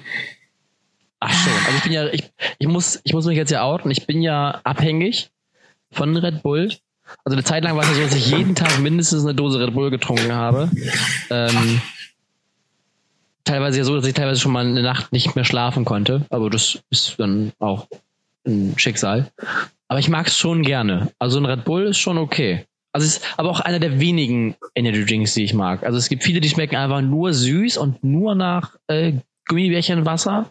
Ach 1.20 1.32
schon. 1.32 1.52
Also 1.66 1.76
ich 1.78 1.82
bin 1.84 1.92
ja, 1.92 2.06
ich, 2.08 2.30
ich 2.58 2.68
muss, 2.68 3.00
ich 3.04 3.12
muss 3.12 3.26
mich 3.26 3.36
jetzt 3.36 3.50
ja 3.50 3.62
outen. 3.62 3.90
Ich 3.90 4.06
bin 4.06 4.20
ja 4.20 4.60
abhängig 4.64 5.30
von 5.90 6.16
Red 6.16 6.42
Bull. 6.42 6.72
Also 7.24 7.34
eine 7.36 7.44
Zeit 7.44 7.64
lang 7.64 7.76
war 7.76 7.82
es 7.82 7.90
ja 7.90 7.94
so, 7.94 8.02
dass 8.02 8.14
ich 8.14 8.30
jeden 8.30 8.54
Tag 8.54 8.78
mindestens 8.80 9.24
eine 9.24 9.34
Dose 9.34 9.60
Red 9.60 9.74
Bull 9.74 9.90
getrunken 9.90 10.32
habe. 10.32 10.70
Ähm, 11.30 11.80
teilweise 13.44 13.78
ja 13.78 13.84
so, 13.84 13.96
dass 13.96 14.06
ich 14.06 14.14
teilweise 14.14 14.40
schon 14.40 14.52
mal 14.52 14.66
eine 14.66 14.82
Nacht 14.82 15.12
nicht 15.12 15.34
mehr 15.34 15.44
schlafen 15.44 15.84
konnte. 15.84 16.26
Aber 16.30 16.50
das 16.50 16.80
ist 16.90 17.18
dann 17.18 17.52
auch 17.58 17.86
ein 18.46 18.74
Schicksal. 18.76 19.30
Aber 19.88 19.98
ich 19.98 20.08
mag 20.08 20.26
es 20.26 20.36
schon 20.36 20.62
gerne. 20.62 21.10
Also 21.18 21.38
ein 21.38 21.46
Red 21.46 21.64
Bull 21.64 21.86
ist 21.86 21.98
schon 21.98 22.18
okay. 22.18 22.64
Also 22.92 23.06
es 23.06 23.18
ist 23.18 23.24
aber 23.38 23.50
auch 23.50 23.60
einer 23.60 23.78
der 23.78 24.00
wenigen 24.00 24.56
Energy 24.74 25.04
Drinks, 25.04 25.34
die 25.34 25.44
ich 25.44 25.54
mag. 25.54 25.82
Also 25.84 25.98
es 25.98 26.08
gibt 26.08 26.24
viele, 26.24 26.40
die 26.40 26.48
schmecken 26.48 26.76
einfach 26.76 27.00
nur 27.00 27.32
süß 27.32 27.76
und 27.76 28.02
nur 28.02 28.34
nach 28.34 28.76
äh, 28.86 29.14
Gummibärchenwasser 29.46 30.50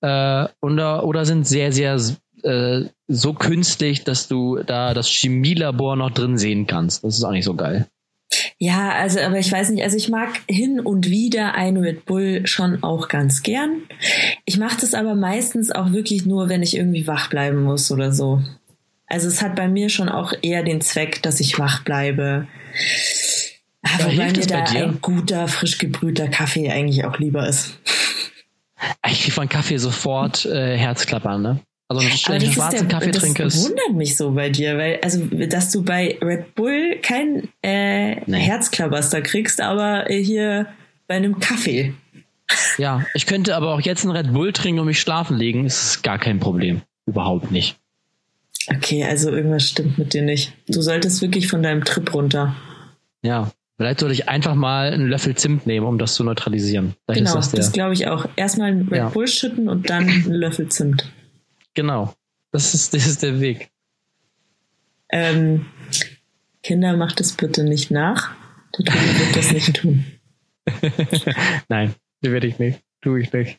äh, 0.00 0.46
oder, 0.60 1.04
oder 1.04 1.24
sind 1.24 1.46
sehr, 1.46 1.72
sehr 1.72 1.98
äh, 2.42 2.84
so 3.12 3.32
künstlich, 3.34 4.04
dass 4.04 4.28
du 4.28 4.62
da 4.64 4.94
das 4.94 5.08
Chemielabor 5.08 5.96
noch 5.96 6.10
drin 6.10 6.38
sehen 6.38 6.66
kannst. 6.66 7.04
Das 7.04 7.16
ist 7.16 7.24
auch 7.24 7.32
nicht 7.32 7.44
so 7.44 7.54
geil. 7.54 7.86
Ja, 8.58 8.92
also, 8.92 9.20
aber 9.20 9.38
ich 9.38 9.50
weiß 9.50 9.70
nicht, 9.70 9.82
also 9.82 9.96
ich 9.96 10.08
mag 10.08 10.40
hin 10.48 10.80
und 10.80 11.08
wieder 11.08 11.54
ein 11.54 11.76
Red 11.76 12.06
Bull 12.06 12.46
schon 12.46 12.82
auch 12.82 13.08
ganz 13.08 13.42
gern. 13.42 13.82
Ich 14.44 14.56
mache 14.58 14.80
das 14.80 14.94
aber 14.94 15.14
meistens 15.14 15.70
auch 15.70 15.92
wirklich 15.92 16.24
nur, 16.24 16.48
wenn 16.48 16.62
ich 16.62 16.76
irgendwie 16.76 17.06
wach 17.06 17.28
bleiben 17.28 17.62
muss 17.62 17.90
oder 17.90 18.12
so. 18.12 18.40
Also 19.06 19.28
es 19.28 19.42
hat 19.42 19.56
bei 19.56 19.68
mir 19.68 19.90
schon 19.90 20.08
auch 20.08 20.32
eher 20.42 20.62
den 20.62 20.80
Zweck, 20.80 21.22
dass 21.22 21.40
ich 21.40 21.58
wach 21.58 21.84
bleibe. 21.84 22.46
Ah, 23.82 23.98
Ja, 23.98 24.06
hilft 24.06 24.36
mir 24.38 24.46
da 24.46 24.64
ein 24.64 24.98
guter, 25.02 25.48
frisch 25.48 25.78
gebrühter 25.78 26.28
Kaffee 26.28 26.70
eigentlich 26.70 27.04
auch 27.04 27.18
lieber 27.18 27.46
ist. 27.46 27.78
Ich 29.06 29.22
krieg 29.22 29.32
von 29.32 29.48
Kaffee 29.48 29.76
sofort 29.76 30.46
äh, 30.46 30.76
Herzklappern, 30.76 31.42
ne? 31.42 31.60
Also 31.96 32.06
wenn 32.06 32.14
ich 32.14 32.28
einen 32.28 32.44
das, 32.44 32.54
schwarzen 32.54 32.88
der, 32.88 32.98
Kaffee 32.98 33.10
das 33.10 33.22
trinke, 33.22 33.42
ist, 33.44 33.64
wundert 33.64 33.92
mich 33.94 34.16
so 34.16 34.30
bei 34.32 34.50
dir, 34.50 34.78
weil, 34.78 34.98
also, 35.02 35.24
dass 35.46 35.70
du 35.70 35.82
bei 35.82 36.18
Red 36.22 36.54
Bull 36.54 36.98
kein 37.02 37.48
äh. 37.62 38.16
Herzklabaster 38.30 39.20
kriegst, 39.22 39.60
aber 39.60 40.10
äh, 40.10 40.22
hier 40.22 40.66
bei 41.06 41.16
einem 41.16 41.38
Kaffee. 41.38 41.94
ja, 42.78 43.04
ich 43.14 43.26
könnte 43.26 43.56
aber 43.56 43.74
auch 43.74 43.80
jetzt 43.80 44.04
einen 44.04 44.16
Red 44.16 44.32
Bull 44.32 44.52
trinken 44.52 44.80
und 44.80 44.86
mich 44.86 45.00
schlafen 45.00 45.36
legen, 45.36 45.66
ist 45.66 46.02
gar 46.02 46.18
kein 46.18 46.40
Problem. 46.40 46.82
Überhaupt 47.06 47.50
nicht. 47.50 47.76
Okay, 48.68 49.04
also 49.04 49.30
irgendwas 49.30 49.68
stimmt 49.68 49.98
mit 49.98 50.14
dir 50.14 50.22
nicht. 50.22 50.52
Du 50.68 50.82
solltest 50.82 51.20
wirklich 51.20 51.48
von 51.48 51.62
deinem 51.62 51.84
Trip 51.84 52.14
runter. 52.14 52.54
Ja. 53.22 53.50
Vielleicht 53.76 54.00
sollte 54.00 54.14
ich 54.14 54.28
einfach 54.28 54.54
mal 54.54 54.92
einen 54.92 55.08
Löffel 55.08 55.34
Zimt 55.34 55.66
nehmen, 55.66 55.86
um 55.86 55.98
das 55.98 56.14
zu 56.14 56.22
neutralisieren. 56.22 56.94
Vielleicht 57.04 57.24
genau, 57.24 57.34
das 57.34 57.50
das, 57.50 57.72
glaube 57.72 57.94
ich 57.94 58.06
auch. 58.06 58.26
Erstmal 58.36 58.68
einen 58.68 58.86
Red 58.86 58.98
Ja. 58.98 59.08
Bull 59.08 59.26
schütten 59.26 59.68
und 59.68 59.90
dann 59.90 60.08
einen 60.08 60.34
Löffel 60.34 60.68
Zimt. 60.68 61.10
Genau. 61.74 62.14
Das 62.50 62.74
ist, 62.74 62.94
das 62.94 63.06
ist 63.06 63.22
der 63.22 63.40
Weg. 63.40 63.70
Ähm, 65.10 65.66
Kinder, 66.62 66.96
macht 66.96 67.20
es 67.20 67.32
bitte 67.32 67.64
nicht 67.64 67.90
nach. 67.90 68.32
Der 68.78 68.84
Tobi 68.86 69.18
wird 69.18 69.36
das 69.36 69.52
nicht 69.52 69.76
tun. 69.76 70.04
Nein, 71.68 71.94
die 72.22 72.32
werde 72.32 72.46
ich 72.46 72.58
nicht. 72.58 72.80
Tue 73.00 73.20
ich 73.20 73.32
nicht. 73.32 73.58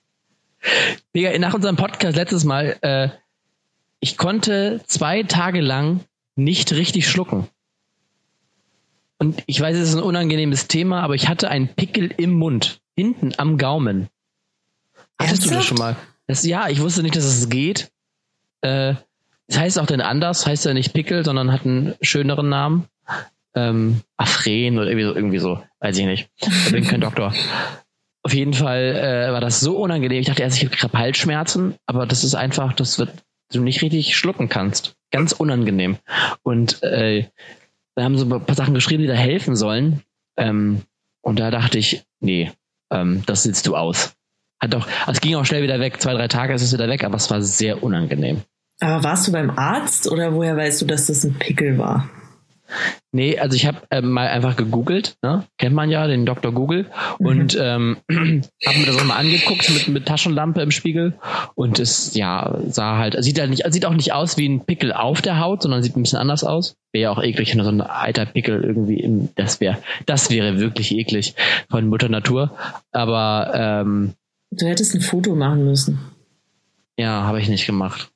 Digga, 1.15 1.38
nach 1.39 1.54
unserem 1.54 1.76
Podcast 1.76 2.15
letztes 2.15 2.43
Mal, 2.43 2.78
äh, 2.82 3.10
ich 3.99 4.17
konnte 4.17 4.82
zwei 4.88 5.23
Tage 5.23 5.62
lang 5.62 6.02
nicht 6.36 6.71
richtig 6.73 7.08
schlucken. 7.08 7.47
Und 9.17 9.43
ich 9.45 9.60
weiß, 9.62 9.78
es 9.78 9.89
ist 9.89 9.95
ein 9.95 10.04
unangenehmes 10.04 10.67
Thema, 10.67 11.02
aber 11.02 11.15
ich 11.15 11.30
hatte 11.30 11.49
einen 11.49 11.69
Pickel 11.69 12.13
im 12.17 12.34
Mund. 12.34 12.82
Hinten 12.95 13.34
am 13.38 13.58
Gaumen. 13.58 14.10
Hattest 15.19 15.45
du 15.45 15.49
das 15.49 15.56
Ernsthaft? 15.56 15.67
schon 15.67 15.78
mal? 15.78 15.95
Das, 16.28 16.43
ja, 16.43 16.67
ich 16.67 16.82
wusste 16.82 17.04
nicht, 17.04 17.15
dass 17.15 17.26
es 17.26 17.49
geht. 17.49 17.92
Äh, 18.63 18.95
das 19.47 19.60
heißt 19.60 19.80
auch 19.80 19.86
denn 19.86 20.02
anders, 20.02 20.47
heißt 20.47 20.65
ja 20.65 20.73
nicht 20.73 20.93
Pickel, 20.93 21.23
sondern 21.23 21.52
hat 21.52 21.65
einen 21.65 21.95
schöneren 22.02 22.49
Namen. 22.49 22.88
Ähm, 23.56 24.02
Afren 24.17 24.80
oder 24.80 24.88
irgendwie 24.88 25.06
so, 25.06 25.15
irgendwie 25.15 25.39
so, 25.39 25.63
weiß 25.80 25.97
ich 25.99 26.06
nicht. 26.06 26.30
Ich 26.38 26.71
bin 26.71 26.86
kein 26.86 27.02
Doktor. 27.02 27.34
Auf 28.23 28.34
jeden 28.34 28.54
Fall 28.54 28.95
äh, 28.95 29.32
war 29.32 29.41
das 29.41 29.60
so 29.60 29.78
unangenehm. 29.78 30.21
Ich 30.21 30.28
dachte 30.28 30.41
erst, 30.41 30.63
ich 30.63 30.84
habe 30.84 30.97
Halsschmerzen, 30.97 31.76
aber 31.86 32.08
das 32.08 32.23
ist 32.23 32.34
einfach, 32.34 32.73
das 32.73 32.97
wird 32.97 33.12
du 33.52 33.62
nicht 33.62 33.82
richtig 33.82 34.15
schlucken 34.15 34.49
kannst. 34.49 34.95
Ganz 35.12 35.32
unangenehm. 35.34 35.97
Und 36.41 36.82
äh, 36.84 37.28
da 37.95 38.04
haben 38.04 38.17
so 38.17 38.26
ein 38.26 38.45
paar 38.45 38.56
Sachen 38.56 38.73
geschrieben, 38.73 39.04
die 39.04 39.08
da 39.08 39.13
helfen 39.13 39.56
sollen. 39.56 40.02
Ähm, 40.38 40.82
und 41.21 41.39
da 41.39 41.52
dachte 41.52 41.78
ich, 41.78 42.04
nee, 42.19 42.52
ähm, 42.91 43.23
das 43.26 43.43
sitzt 43.43 43.67
du 43.67 43.76
aus. 43.76 44.15
Hat 44.60 44.73
doch, 44.73 44.88
es 45.08 45.21
ging 45.21 45.36
auch 45.36 45.45
schnell 45.45 45.63
wieder 45.63 45.80
weg. 45.80 46.02
Zwei, 46.02 46.13
drei 46.13 46.28
Tage 46.28 46.54
ist 46.54 46.63
es 46.63 46.73
wieder 46.73 46.88
weg, 46.88 47.04
aber 47.04 47.15
es 47.15 47.30
war 47.30 47.41
sehr 47.41 47.84
unangenehm. 47.84 48.41
Aber 48.83 49.03
warst 49.03 49.27
du 49.27 49.31
beim 49.31 49.49
Arzt 49.51 50.11
oder 50.11 50.33
woher 50.33 50.57
weißt 50.57 50.81
du, 50.81 50.85
dass 50.85 51.07
das 51.07 51.23
ein 51.23 51.35
Pickel 51.35 51.77
war? 51.77 52.09
Nee, 53.11 53.37
also 53.39 53.55
ich 53.55 53.65
habe 53.65 53.77
ähm, 53.91 54.09
mal 54.09 54.27
einfach 54.27 54.57
gegoogelt, 54.57 55.15
ne? 55.21 55.45
kennt 55.57 55.75
man 55.75 55.89
ja, 55.89 56.07
den 56.07 56.25
Dr. 56.25 56.51
Google, 56.51 56.87
und 57.19 57.55
ähm, 57.61 57.97
habe 58.11 58.79
mir 58.79 58.85
das 58.87 58.97
auch 58.97 59.05
mal 59.05 59.15
angeguckt 59.15 59.69
mit, 59.69 59.87
mit 59.89 60.05
Taschenlampe 60.07 60.61
im 60.61 60.71
Spiegel 60.71 61.13
und 61.55 61.79
es 61.79 62.15
ja 62.15 62.57
sah 62.67 62.97
halt, 62.97 63.15
sieht 63.23 63.39
halt 63.39 63.51
nicht, 63.51 63.63
sieht 63.71 63.85
auch 63.85 63.93
nicht 63.93 64.11
aus 64.11 64.37
wie 64.37 64.49
ein 64.49 64.65
Pickel 64.65 64.91
auf 64.91 65.21
der 65.21 65.39
Haut, 65.39 65.61
sondern 65.61 65.83
sieht 65.83 65.95
ein 65.95 66.01
bisschen 66.01 66.19
anders 66.19 66.43
aus. 66.43 66.75
Wäre 66.91 67.03
ja 67.03 67.11
auch 67.11 67.21
eklig, 67.21 67.55
wenn 67.55 67.63
so 67.63 67.69
ein 67.69 67.81
alter 67.81 68.25
Pickel 68.25 68.63
irgendwie 68.63 68.99
im, 68.99 69.29
das 69.35 69.61
wäre, 69.61 69.77
das 70.07 70.31
wäre 70.31 70.59
wirklich 70.59 70.91
eklig 70.93 71.35
von 71.69 71.87
Mutter 71.87 72.09
Natur. 72.09 72.57
Aber 72.91 73.51
ähm, 73.53 74.13
Du 74.51 74.65
hättest 74.65 74.95
ein 74.95 75.01
Foto 75.01 75.35
machen 75.35 75.63
müssen. 75.63 75.99
ja, 76.97 77.23
habe 77.23 77.39
ich 77.39 77.49
nicht 77.49 77.65
gemacht. 77.65 78.09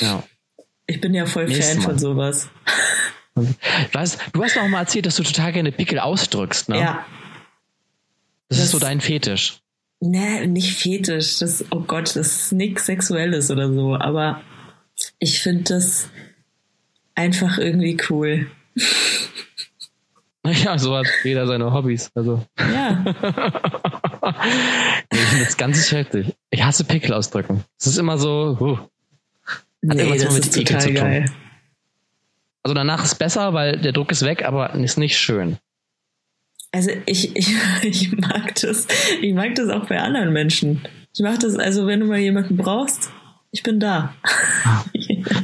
Ja. 0.00 0.22
Ich 0.86 1.00
bin 1.00 1.14
ja 1.14 1.26
voll 1.26 1.46
Nächstes 1.46 1.68
Fan 1.68 1.78
Mal. 1.78 1.84
von 1.84 1.98
sowas. 1.98 2.48
Du 3.34 3.46
hast, 3.98 4.18
du 4.32 4.42
hast 4.44 4.56
auch 4.58 4.68
mal 4.68 4.80
erzählt, 4.80 5.06
dass 5.06 5.16
du 5.16 5.22
total 5.22 5.52
gerne 5.52 5.72
Pickel 5.72 5.98
ausdrückst, 5.98 6.68
ne? 6.68 6.78
Ja. 6.78 7.06
Das, 8.48 8.58
Das- 8.58 8.66
ist 8.66 8.70
so 8.72 8.78
dein 8.78 9.00
Fetisch. 9.00 9.58
Ne, 10.00 10.46
nicht 10.46 10.76
fetisch. 10.76 11.38
Das, 11.38 11.64
oh 11.70 11.80
Gott, 11.80 12.14
das 12.14 12.16
ist 12.16 12.52
nichts 12.52 12.84
Sexuelles 12.86 13.50
oder 13.50 13.72
so. 13.72 13.96
Aber 13.96 14.42
ich 15.18 15.40
finde 15.40 15.64
das 15.64 16.10
einfach 17.14 17.58
irgendwie 17.58 17.96
cool. 18.10 18.50
Ja, 20.46 20.76
so 20.78 20.94
hat 20.94 21.06
jeder 21.22 21.46
seine 21.46 21.72
Hobbys. 21.72 22.10
Also. 22.14 22.44
Ja. 22.58 23.02
Ich 25.10 25.18
finde 25.20 25.44
das 25.46 25.56
ganz 25.56 25.88
schrecklich. 25.88 26.34
Ich 26.50 26.62
hasse 26.62 26.84
Pickel 26.84 27.14
ausdrücken. 27.14 27.64
Es 27.80 27.86
ist 27.86 27.96
immer 27.98 28.18
so. 28.18 28.56
Uh. 28.60 28.78
Nee, 29.86 30.02
irgendwas 30.02 30.36
das 30.36 30.56
ist 30.56 30.66
total 30.66 30.92
geil. 30.92 31.24
Also 32.62 32.74
danach 32.74 33.04
ist 33.04 33.16
besser, 33.16 33.52
weil 33.52 33.78
der 33.78 33.92
Druck 33.92 34.10
ist 34.10 34.22
weg, 34.22 34.44
aber 34.44 34.74
ist 34.74 34.96
nicht 34.96 35.18
schön. 35.18 35.58
Also 36.72 36.90
ich, 37.06 37.36
ich, 37.36 37.54
ich 37.82 38.12
mag 38.12 38.54
das. 38.60 38.86
Ich 39.20 39.34
mag 39.34 39.54
das 39.54 39.68
auch 39.68 39.86
bei 39.86 40.00
anderen 40.00 40.32
Menschen. 40.32 40.82
Ich 41.14 41.20
mag 41.20 41.38
das, 41.40 41.56
also 41.56 41.86
wenn 41.86 42.00
du 42.00 42.06
mal 42.06 42.18
jemanden 42.18 42.56
brauchst, 42.56 43.10
ich 43.52 43.62
bin 43.62 43.78
da. 43.78 44.12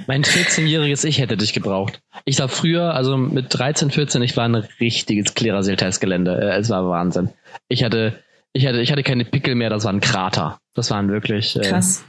Mein 0.08 0.24
14-jähriges 0.24 1.04
Ich 1.04 1.20
hätte 1.20 1.36
dich 1.36 1.52
gebraucht. 1.52 2.00
Ich 2.24 2.40
war 2.40 2.48
früher, 2.48 2.94
also 2.94 3.16
mit 3.16 3.46
13, 3.50 3.92
14, 3.92 4.22
ich 4.22 4.36
war 4.36 4.46
ein 4.46 4.56
richtiges 4.56 5.34
Klerasil-Testgelände. 5.34 6.36
Äh, 6.36 6.58
Es 6.58 6.70
war 6.70 6.88
Wahnsinn. 6.88 7.30
Ich 7.68 7.84
hatte, 7.84 8.18
ich 8.52 8.66
hatte, 8.66 8.80
ich 8.80 8.90
hatte 8.90 9.04
keine 9.04 9.24
Pickel 9.24 9.54
mehr, 9.54 9.70
das 9.70 9.84
waren 9.84 10.00
Krater. 10.00 10.58
Das 10.74 10.90
waren 10.90 11.08
wirklich. 11.08 11.54
Äh, 11.54 11.60
Krass. 11.60 12.04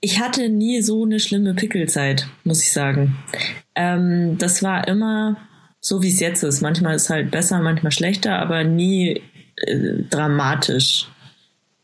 Ich 0.00 0.18
hatte 0.18 0.48
nie 0.48 0.80
so 0.80 1.04
eine 1.04 1.20
schlimme 1.20 1.54
Pickelzeit, 1.54 2.26
muss 2.44 2.62
ich 2.62 2.72
sagen. 2.72 3.18
Ähm, 3.74 4.38
das 4.38 4.62
war 4.62 4.88
immer 4.88 5.36
so, 5.78 6.02
wie 6.02 6.08
es 6.08 6.20
jetzt 6.20 6.42
ist. 6.42 6.62
Manchmal 6.62 6.94
ist 6.94 7.10
halt 7.10 7.30
besser, 7.30 7.60
manchmal 7.60 7.92
schlechter, 7.92 8.38
aber 8.38 8.64
nie 8.64 9.22
äh, 9.56 10.02
dramatisch. 10.08 11.06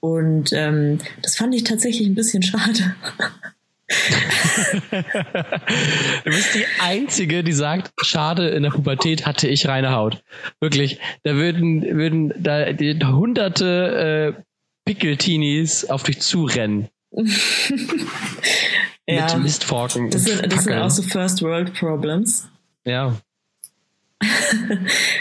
Und 0.01 0.53
ähm, 0.53 0.99
das 1.23 1.37
fand 1.37 1.55
ich 1.55 1.65
tatsächlich 1.65 2.09
ein 2.09 2.15
bisschen 2.15 2.43
schade. 2.43 2.95
du 6.25 6.31
bist 6.31 6.55
die 6.55 6.65
Einzige, 6.81 7.45
die 7.45 7.53
sagt, 7.53 7.93
schade, 8.03 8.49
in 8.49 8.63
der 8.63 8.71
Pubertät 8.71 9.27
hatte 9.27 9.47
ich 9.49 9.69
reine 9.69 9.93
Haut. 9.93 10.23
Wirklich, 10.61 10.99
da 11.23 11.35
würden, 11.35 11.83
würden 11.83 12.33
da 12.39 12.73
die 12.73 12.99
hunderte 13.05 14.37
äh, 14.37 14.43
Pickelteenies 14.85 15.85
auf 15.85 16.03
dich 16.03 16.21
zurennen. 16.21 16.89
ja, 19.07 19.35
Mit 19.35 19.45
Mistforken. 19.45 20.11
Das 20.11 20.25
sind, 20.25 20.53
das 20.53 20.65
sind 20.65 20.75
auch 20.75 20.91
so 20.91 21.03
First 21.03 21.43
World 21.43 21.75
Problems. 21.75 22.49
Ja. 22.85 23.17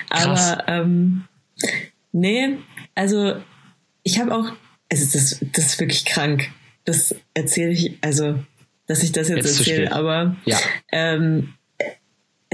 Aber 0.09 0.63
ähm, 0.67 1.25
nee, 2.11 2.57
also 2.95 3.35
ich 4.03 4.19
habe 4.19 4.35
auch, 4.35 4.51
also 4.91 5.05
das, 5.13 5.39
das 5.53 5.65
ist 5.65 5.79
wirklich 5.79 6.05
krank. 6.05 6.49
Das 6.83 7.15
erzähle 7.33 7.71
ich, 7.71 7.97
also 8.01 8.39
dass 8.87 9.01
ich 9.03 9.11
das 9.11 9.29
jetzt, 9.29 9.37
jetzt 9.37 9.59
erzähle, 9.59 9.91
aber 9.91 10.35
ja. 10.45 10.59
ähm, 10.91 11.55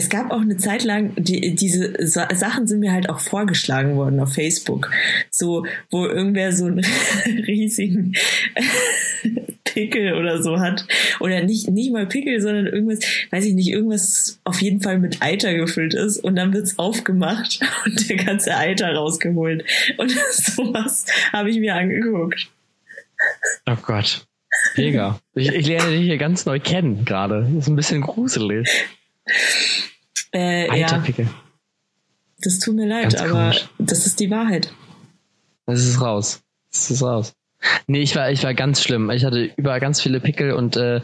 es 0.01 0.09
gab 0.09 0.31
auch 0.31 0.41
eine 0.41 0.57
Zeit 0.57 0.83
lang, 0.83 1.13
die, 1.15 1.53
diese 1.53 1.93
Sa 2.07 2.27
Sachen 2.33 2.65
sind 2.65 2.79
mir 2.79 2.91
halt 2.91 3.07
auch 3.07 3.19
vorgeschlagen 3.19 3.95
worden 3.95 4.19
auf 4.19 4.33
Facebook. 4.33 4.89
So, 5.29 5.65
wo 5.91 6.07
irgendwer 6.07 6.51
so 6.53 6.65
einen 6.65 6.83
riesigen 7.47 8.13
Pickel 9.63 10.13
oder 10.13 10.41
so 10.41 10.59
hat. 10.59 10.87
Oder 11.19 11.43
nicht, 11.43 11.69
nicht 11.69 11.91
mal 11.91 12.07
Pickel, 12.07 12.41
sondern 12.41 12.65
irgendwas, 12.65 12.99
weiß 13.29 13.45
ich 13.45 13.53
nicht, 13.53 13.69
irgendwas 13.69 14.39
auf 14.43 14.59
jeden 14.59 14.81
Fall 14.81 14.97
mit 14.97 15.21
Eiter 15.21 15.53
gefüllt 15.53 15.93
ist. 15.93 16.17
Und 16.17 16.35
dann 16.35 16.51
wird's 16.51 16.79
aufgemacht 16.79 17.59
und 17.85 18.09
der 18.09 18.17
ganze 18.17 18.57
Eiter 18.57 18.95
rausgeholt. 18.95 19.63
Und 19.97 20.11
sowas 20.31 21.05
habe 21.31 21.51
ich 21.51 21.59
mir 21.59 21.75
angeguckt. 21.75 22.49
Oh 23.67 23.77
Gott. 23.83 24.25
Mega. 24.75 25.19
Ich, 25.35 25.49
ich 25.49 25.67
lerne 25.67 25.91
dich 25.91 26.05
hier 26.05 26.17
ganz 26.17 26.47
neu 26.47 26.59
kennen 26.59 27.05
gerade. 27.05 27.43
Das 27.43 27.65
ist 27.65 27.67
ein 27.67 27.75
bisschen 27.75 28.01
gruselig. 28.01 28.67
Äh, 30.31 30.69
Eiterpickel. 30.69 31.25
Ja. 31.25 31.31
Das 32.39 32.59
tut 32.59 32.75
mir 32.75 32.87
leid, 32.87 33.03
ganz 33.03 33.21
aber 33.21 33.29
komisch. 33.29 33.69
das 33.77 34.05
ist 34.05 34.19
die 34.19 34.31
Wahrheit. 34.31 34.73
Das 35.65 35.79
ist 35.81 36.01
raus. 36.01 36.41
Das 36.71 36.89
ist 36.89 37.03
raus. 37.03 37.33
Nee, 37.87 38.01
ich 38.01 38.15
war, 38.15 38.31
ich 38.31 38.43
war 38.43 38.53
ganz 38.53 38.81
schlimm. 38.81 39.11
Ich 39.11 39.23
hatte 39.23 39.51
überall 39.55 39.79
ganz 39.79 40.01
viele 40.01 40.19
Pickel 40.19 40.53
und 40.53 40.75
äh, 40.75 41.01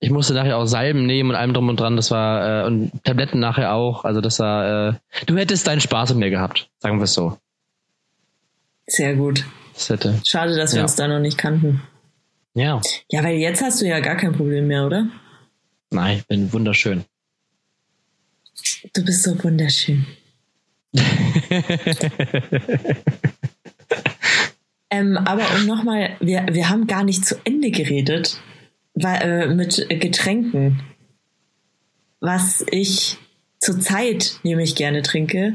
ich 0.00 0.10
musste 0.10 0.34
nachher 0.34 0.56
auch 0.56 0.64
Salben 0.64 1.06
nehmen 1.06 1.30
und 1.30 1.36
allem 1.36 1.52
drum 1.52 1.68
und 1.68 1.78
dran. 1.78 1.96
Das 1.96 2.10
war, 2.10 2.64
äh, 2.64 2.66
und 2.66 2.92
Tabletten 3.04 3.38
nachher 3.38 3.74
auch. 3.74 4.04
Also 4.04 4.20
das 4.20 4.38
war, 4.38 4.88
äh, 4.88 4.94
du 5.26 5.36
hättest 5.36 5.66
deinen 5.66 5.80
Spaß 5.80 6.10
mit 6.10 6.18
mir 6.18 6.30
gehabt, 6.30 6.70
sagen 6.78 6.98
wir 6.98 7.04
es 7.04 7.14
so. 7.14 7.36
Sehr 8.86 9.14
gut. 9.14 9.44
Das 9.74 9.90
hätte. 9.90 10.20
Schade, 10.24 10.56
dass 10.56 10.72
wir 10.72 10.78
ja. 10.78 10.82
uns 10.84 10.96
da 10.96 11.06
noch 11.06 11.20
nicht 11.20 11.38
kannten. 11.38 11.82
Ja. 12.54 12.80
Ja, 13.10 13.22
weil 13.22 13.36
jetzt 13.36 13.62
hast 13.62 13.80
du 13.80 13.86
ja 13.86 14.00
gar 14.00 14.16
kein 14.16 14.32
Problem 14.32 14.66
mehr, 14.66 14.86
oder? 14.86 15.06
Nein, 15.90 16.18
ich 16.18 16.26
bin 16.26 16.52
wunderschön. 16.52 17.04
Du 18.94 19.04
bist 19.04 19.22
so 19.22 19.42
wunderschön. 19.42 20.06
ähm, 24.90 25.16
aber 25.16 25.42
um 25.56 25.66
nochmal, 25.66 26.16
wir, 26.20 26.46
wir 26.50 26.68
haben 26.68 26.86
gar 26.86 27.04
nicht 27.04 27.24
zu 27.24 27.36
Ende 27.44 27.70
geredet 27.70 28.40
weil, 28.94 29.22
äh, 29.22 29.46
mit 29.54 29.86
Getränken. 29.88 30.82
Was 32.20 32.64
ich 32.70 33.18
zurzeit 33.58 34.38
nämlich 34.42 34.76
gerne 34.76 35.02
trinke, 35.02 35.54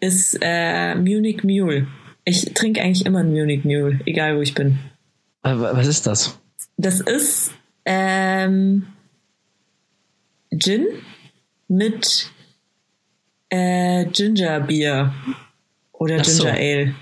ist 0.00 0.36
äh, 0.40 0.94
Munich 0.96 1.44
Mule. 1.44 1.86
Ich 2.24 2.54
trinke 2.54 2.82
eigentlich 2.82 3.06
immer 3.06 3.20
einen 3.20 3.32
Munich 3.32 3.64
Mule, 3.64 4.00
egal 4.06 4.36
wo 4.36 4.40
ich 4.40 4.54
bin. 4.54 4.78
Was 5.42 5.86
ist 5.86 6.06
das? 6.06 6.38
Das 6.76 7.00
ist 7.00 7.52
ähm, 7.84 8.86
Gin 10.56 10.86
mit 11.68 12.31
äh, 13.52 14.06
Ginger 14.06 14.60
Bier 14.60 15.12
oder 15.92 16.16
Ach 16.20 16.22
Ginger 16.22 16.32
so. 16.32 16.48
Ale. 16.48 16.94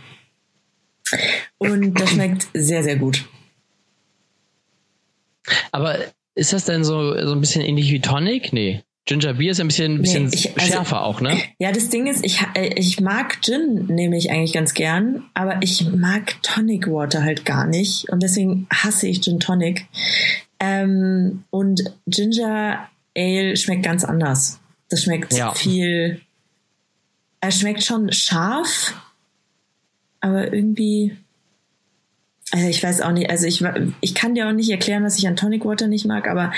Und 1.59 1.95
das 1.95 2.11
schmeckt 2.11 2.49
sehr, 2.55 2.83
sehr 2.83 2.97
gut. 2.97 3.25
Aber 5.71 5.99
ist 6.35 6.53
das 6.53 6.65
denn 6.65 6.85
so, 6.85 7.15
so 7.27 7.33
ein 7.33 7.41
bisschen 7.41 7.63
ähnlich 7.63 7.91
wie 7.91 8.01
Tonic? 8.01 8.53
Nee. 8.53 8.83
Ginger 9.07 9.35
Beer 9.35 9.53
ist 9.53 9.61
ein 9.61 9.69
bisschen, 9.69 9.95
ein 9.95 10.03
bisschen 10.03 10.27
nee, 10.27 10.35
ich, 10.35 10.59
also, 10.59 10.73
schärfer 10.73 11.05
auch, 11.05 11.21
ne? 11.21 11.37
Ja, 11.59 11.73
das 11.73 11.89
Ding 11.89 12.07
ist, 12.07 12.25
ich, 12.25 12.43
äh, 12.55 12.75
ich 12.77 13.01
mag 13.01 13.43
Gin, 13.43 13.87
nehme 13.87 14.17
ich 14.17 14.31
eigentlich 14.31 14.53
ganz 14.53 14.75
gern, 14.75 15.25
aber 15.35 15.59
ich 15.63 15.91
mag 15.91 16.41
Tonic 16.43 16.87
Water 16.87 17.23
halt 17.23 17.45
gar 17.45 17.67
nicht 17.67 18.09
und 18.11 18.23
deswegen 18.23 18.67
hasse 18.73 19.09
ich 19.09 19.21
Gin 19.21 19.41
Tonic. 19.41 19.87
Ähm, 20.61 21.45
und 21.51 21.83
Ginger 22.07 22.89
Ale 23.17 23.57
schmeckt 23.57 23.83
ganz 23.83 24.05
anders. 24.05 24.61
Das 24.91 25.05
schmeckt 25.05 25.33
ja. 25.33 25.55
viel, 25.55 26.21
er 27.41 27.51
schmeckt 27.51 27.83
schon 27.83 28.13
scharf, 28.13 28.95
aber 30.21 30.53
irgendwie, 30.53 31.17
also 32.53 32.69
ich 32.69 32.83
weiß 32.83 33.01
auch 33.01 33.13
nicht, 33.13 33.31
also 33.31 33.47
ich, 33.47 33.65
ich 34.01 34.15
kann 34.15 34.35
dir 34.35 34.49
auch 34.49 34.53
nicht 34.53 34.71
erklären, 34.71 35.05
was 35.05 35.19
ich 35.19 35.27
an 35.27 35.37
Tonic 35.37 35.65
Water 35.65 35.87
nicht 35.87 36.05
mag, 36.05 36.29
aber 36.29 36.53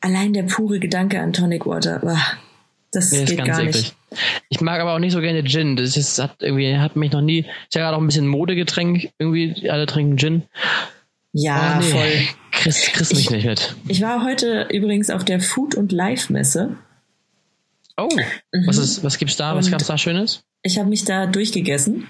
allein 0.00 0.32
der 0.32 0.44
pure 0.44 0.78
Gedanke 0.78 1.20
an 1.20 1.32
Tonic 1.32 1.66
Water, 1.66 2.00
boah, 2.00 2.20
das 2.92 3.12
nee, 3.12 3.24
geht 3.24 3.44
gar 3.44 3.60
eklig. 3.60 3.76
nicht. 3.76 3.96
Ich 4.48 4.60
mag 4.60 4.80
aber 4.80 4.94
auch 4.94 4.98
nicht 4.98 5.12
so 5.12 5.20
gerne 5.20 5.44
Gin. 5.44 5.76
Das 5.76 5.96
ist, 5.96 6.18
hat 6.18 6.36
irgendwie, 6.40 6.76
hat 6.76 6.96
mich 6.96 7.12
noch 7.12 7.20
nie, 7.20 7.40
ist 7.40 7.74
ja 7.74 7.82
gerade 7.82 7.96
auch 7.96 8.00
ein 8.00 8.06
bisschen 8.06 8.26
Modegetränk, 8.26 9.10
irgendwie, 9.18 9.68
alle 9.68 9.86
trinken 9.86 10.16
Gin. 10.16 10.42
Ja, 11.32 11.76
oh, 11.76 11.84
nee. 11.84 11.90
voll. 11.90 12.28
Chris, 12.52 12.90
Chris 12.92 13.12
mich 13.12 13.30
nicht 13.30 13.44
mit. 13.44 13.76
Ich 13.88 14.00
war 14.00 14.24
heute 14.24 14.68
übrigens 14.70 15.10
auf 15.10 15.24
der 15.24 15.40
Food- 15.40 15.74
und 15.74 15.92
Live-Messe. 15.92 16.76
Oh, 17.96 18.08
mhm. 18.52 18.66
was, 18.66 18.78
ist, 18.78 19.04
was 19.04 19.18
gibt's 19.18 19.36
da? 19.36 19.54
Was 19.54 19.70
gab's 19.70 19.86
da 19.86 19.96
Schönes? 19.96 20.44
Ich 20.62 20.78
habe 20.78 20.88
mich 20.88 21.04
da 21.04 21.26
durchgegessen. 21.26 22.08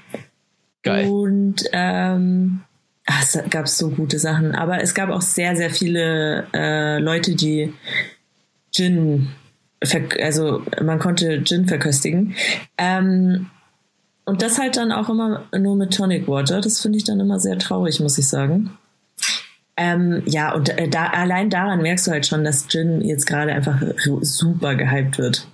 Geil. 0.83 1.09
Und 1.09 1.65
ähm, 1.73 2.63
ach, 3.07 3.23
es 3.23 3.39
gab 3.51 3.69
so 3.69 3.91
gute 3.91 4.19
Sachen. 4.19 4.55
Aber 4.55 4.83
es 4.83 4.95
gab 4.95 5.11
auch 5.11 5.23
sehr, 5.23 5.57
sehr 5.57 5.71
viele 5.71 6.47
äh, 6.53 6.99
Leute, 6.99 7.35
die 7.35 7.73
Gin, 8.73 9.29
also 10.21 10.63
man 10.83 10.99
konnte 10.99 11.43
Gin 11.45 11.67
verköstigen. 11.67 12.35
Ähm, 12.79 13.51
und 14.25 14.43
das 14.43 14.59
halt 14.59 14.77
dann 14.77 14.91
auch 14.91 15.09
immer 15.09 15.47
nur 15.57 15.77
mit 15.77 15.95
Tonic 15.95 16.27
Water. 16.27 16.61
Das 16.61 16.81
finde 16.81 16.99
ich 16.99 17.05
dann 17.05 17.21
immer 17.21 17.39
sehr 17.39 17.59
traurig, 17.59 18.01
muss 18.01 18.19
ich 18.19 18.27
sagen. 18.27 18.77
Ähm, 19.77 20.23
ja, 20.27 20.53
und 20.55 20.71
äh, 20.71 20.89
da, 20.89 21.07
allein 21.07 21.51
daran 21.51 21.83
merkst 21.83 22.07
du 22.07 22.11
halt 22.11 22.27
schon, 22.27 22.43
dass 22.45 22.67
Gin 22.69 23.03
jetzt 23.03 23.27
gerade 23.27 23.53
einfach 23.53 23.81
super 24.23 24.75
gehypt 24.75 25.19
wird. 25.19 25.47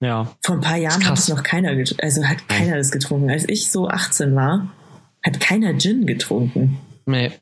Ja. 0.00 0.30
Vor 0.42 0.56
ein 0.56 0.60
paar 0.60 0.76
Jahren 0.76 1.04
hat 1.06 1.18
es 1.18 1.28
noch 1.28 1.42
keiner, 1.42 1.70
also 1.70 2.24
hat 2.24 2.48
keiner 2.48 2.76
das 2.76 2.92
getrunken. 2.92 3.30
Als 3.30 3.48
ich 3.48 3.70
so 3.70 3.88
18 3.88 4.34
war, 4.36 4.68
hat 5.24 5.40
keiner 5.40 5.76
Gin 5.78 6.06
getrunken. 6.06 6.78
Nee. 7.06 7.32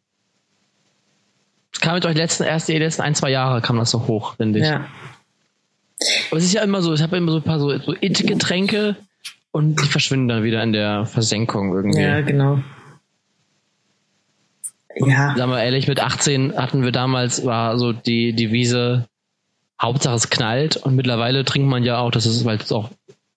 Es 1.72 1.80
kam 1.80 1.94
mit 1.94 2.06
euch 2.06 2.16
letzten, 2.16 2.44
erst 2.44 2.68
die 2.68 2.78
letzten 2.78 3.02
ein, 3.02 3.14
zwei 3.14 3.30
Jahre 3.30 3.60
kam 3.60 3.76
das 3.76 3.90
so 3.90 4.06
hoch, 4.06 4.36
finde 4.36 4.60
ich. 4.60 4.66
Ja. 4.66 4.86
Aber 6.30 6.38
es 6.38 6.44
ist 6.44 6.54
ja 6.54 6.62
immer 6.62 6.80
so, 6.80 6.94
ich 6.94 7.02
habe 7.02 7.16
immer 7.16 7.32
so 7.32 7.38
ein 7.38 7.42
paar 7.42 7.58
so, 7.58 7.76
so 7.78 7.94
It-Getränke 7.94 8.96
und 9.50 9.82
die 9.82 9.88
verschwinden 9.88 10.28
dann 10.28 10.42
wieder 10.42 10.62
in 10.62 10.72
der 10.72 11.04
Versenkung 11.04 11.74
irgendwie. 11.74 12.00
Ja, 12.00 12.22
genau. 12.22 12.60
Und, 14.98 15.10
ja. 15.10 15.34
Sagen 15.36 15.50
wir 15.50 15.62
ehrlich, 15.62 15.88
mit 15.88 16.00
18 16.00 16.56
hatten 16.56 16.82
wir 16.82 16.92
damals, 16.92 17.44
war 17.44 17.78
so 17.78 17.92
die 17.92 18.32
Devise, 18.34 19.06
Hauptsache 19.80 20.14
es 20.14 20.30
knallt 20.30 20.76
und 20.76 20.96
mittlerweile 20.96 21.44
trinkt 21.44 21.68
man 21.68 21.84
ja 21.84 21.98
auch, 21.98 22.10
das 22.10 22.26
ist, 22.26 22.44
weil 22.44 22.56
es 22.56 22.72
auch 22.72 22.90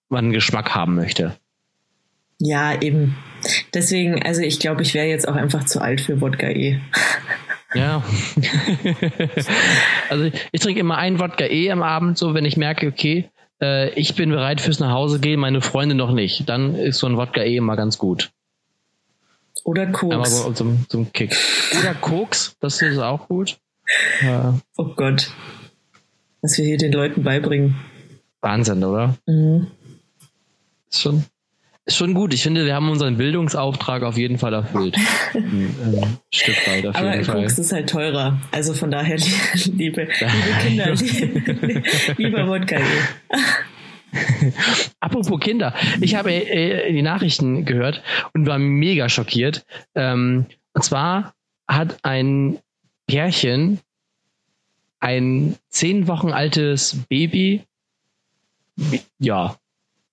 man 0.08 0.26
einen 0.26 0.32
Geschmack 0.32 0.74
haben 0.74 0.96
möchte. 0.96 1.36
Ja, 2.38 2.80
eben. 2.80 3.16
Deswegen, 3.74 4.22
also 4.22 4.40
ich 4.40 4.58
glaube, 4.58 4.82
ich 4.82 4.94
wäre 4.94 5.06
jetzt 5.06 5.28
auch 5.28 5.36
einfach 5.36 5.64
zu 5.64 5.80
alt 5.80 6.00
für 6.00 6.20
Wodka 6.20 6.48
E. 6.48 6.80
Ja. 7.74 8.02
also 10.08 10.24
ich, 10.24 10.34
ich 10.50 10.60
trinke 10.60 10.80
immer 10.80 10.96
ein 10.96 11.20
Wodka 11.20 11.44
E 11.44 11.70
am 11.70 11.82
Abend, 11.82 12.18
so 12.18 12.34
wenn 12.34 12.44
ich 12.44 12.56
merke, 12.56 12.88
okay, 12.88 13.30
äh, 13.60 13.90
ich 13.90 14.14
bin 14.14 14.30
bereit 14.30 14.60
fürs 14.60 14.80
Nachhause 14.80 15.20
gehen, 15.20 15.38
meine 15.38 15.60
Freunde 15.60 15.94
noch 15.94 16.12
nicht. 16.12 16.48
Dann 16.48 16.74
ist 16.74 16.98
so 16.98 17.06
ein 17.06 17.16
Wodka 17.16 17.42
E 17.42 17.56
immer 17.56 17.76
ganz 17.76 17.98
gut. 17.98 18.30
Oder 19.64 19.86
Koks. 19.86 20.14
Aber 20.14 20.26
so 20.26 20.52
zum, 20.52 20.88
zum 20.88 21.12
Kick. 21.12 21.36
Oder 21.78 21.94
Koks, 21.94 22.56
das 22.60 22.80
ist 22.80 22.98
auch 22.98 23.28
gut. 23.28 23.58
Ja. 24.22 24.58
Oh 24.76 24.94
Gott 24.96 25.30
was 26.42 26.58
wir 26.58 26.64
hier 26.64 26.78
den 26.78 26.92
Leuten 26.92 27.22
beibringen. 27.22 27.76
Wahnsinn, 28.40 28.82
oder? 28.84 29.16
Mhm. 29.26 29.66
Ist 30.90 31.02
schon, 31.02 31.24
ist 31.84 31.96
schon 31.96 32.14
gut. 32.14 32.32
Ich 32.34 32.42
finde, 32.42 32.64
wir 32.64 32.74
haben 32.74 32.88
unseren 32.90 33.16
Bildungsauftrag 33.16 34.02
auf 34.02 34.16
jeden 34.16 34.38
Fall 34.38 34.54
erfüllt. 34.54 34.96
ein, 35.34 35.74
ein 35.84 36.18
Stück 36.32 36.56
weit 36.66 36.86
auf 36.86 36.96
Aber 36.96 37.12
jeden 37.12 37.24
Fall. 37.24 37.42
Koks 37.42 37.58
ist 37.58 37.72
halt 37.72 37.88
teurer. 37.90 38.40
Also 38.50 38.72
von 38.74 38.90
daher, 38.90 39.16
liebe, 39.66 40.02
liebe 40.06 40.08
Kinder, 40.62 40.94
liebe, 40.94 41.82
lieber 42.16 42.46
Wodka. 42.48 42.78
Apropos 44.98 45.38
Kinder, 45.38 45.74
ich 46.00 46.16
habe 46.16 46.32
äh, 46.32 46.92
die 46.92 47.02
Nachrichten 47.02 47.64
gehört 47.64 48.02
und 48.34 48.46
war 48.46 48.58
mega 48.58 49.08
schockiert. 49.08 49.64
Ähm, 49.94 50.46
Und 50.72 50.84
zwar 50.84 51.34
hat 51.68 51.98
ein 52.02 52.58
Pärchen 53.06 53.78
ein 55.00 55.56
zehn 55.68 56.06
Wochen 56.06 56.32
altes 56.32 56.96
Baby, 57.08 57.64
ja, 59.18 59.56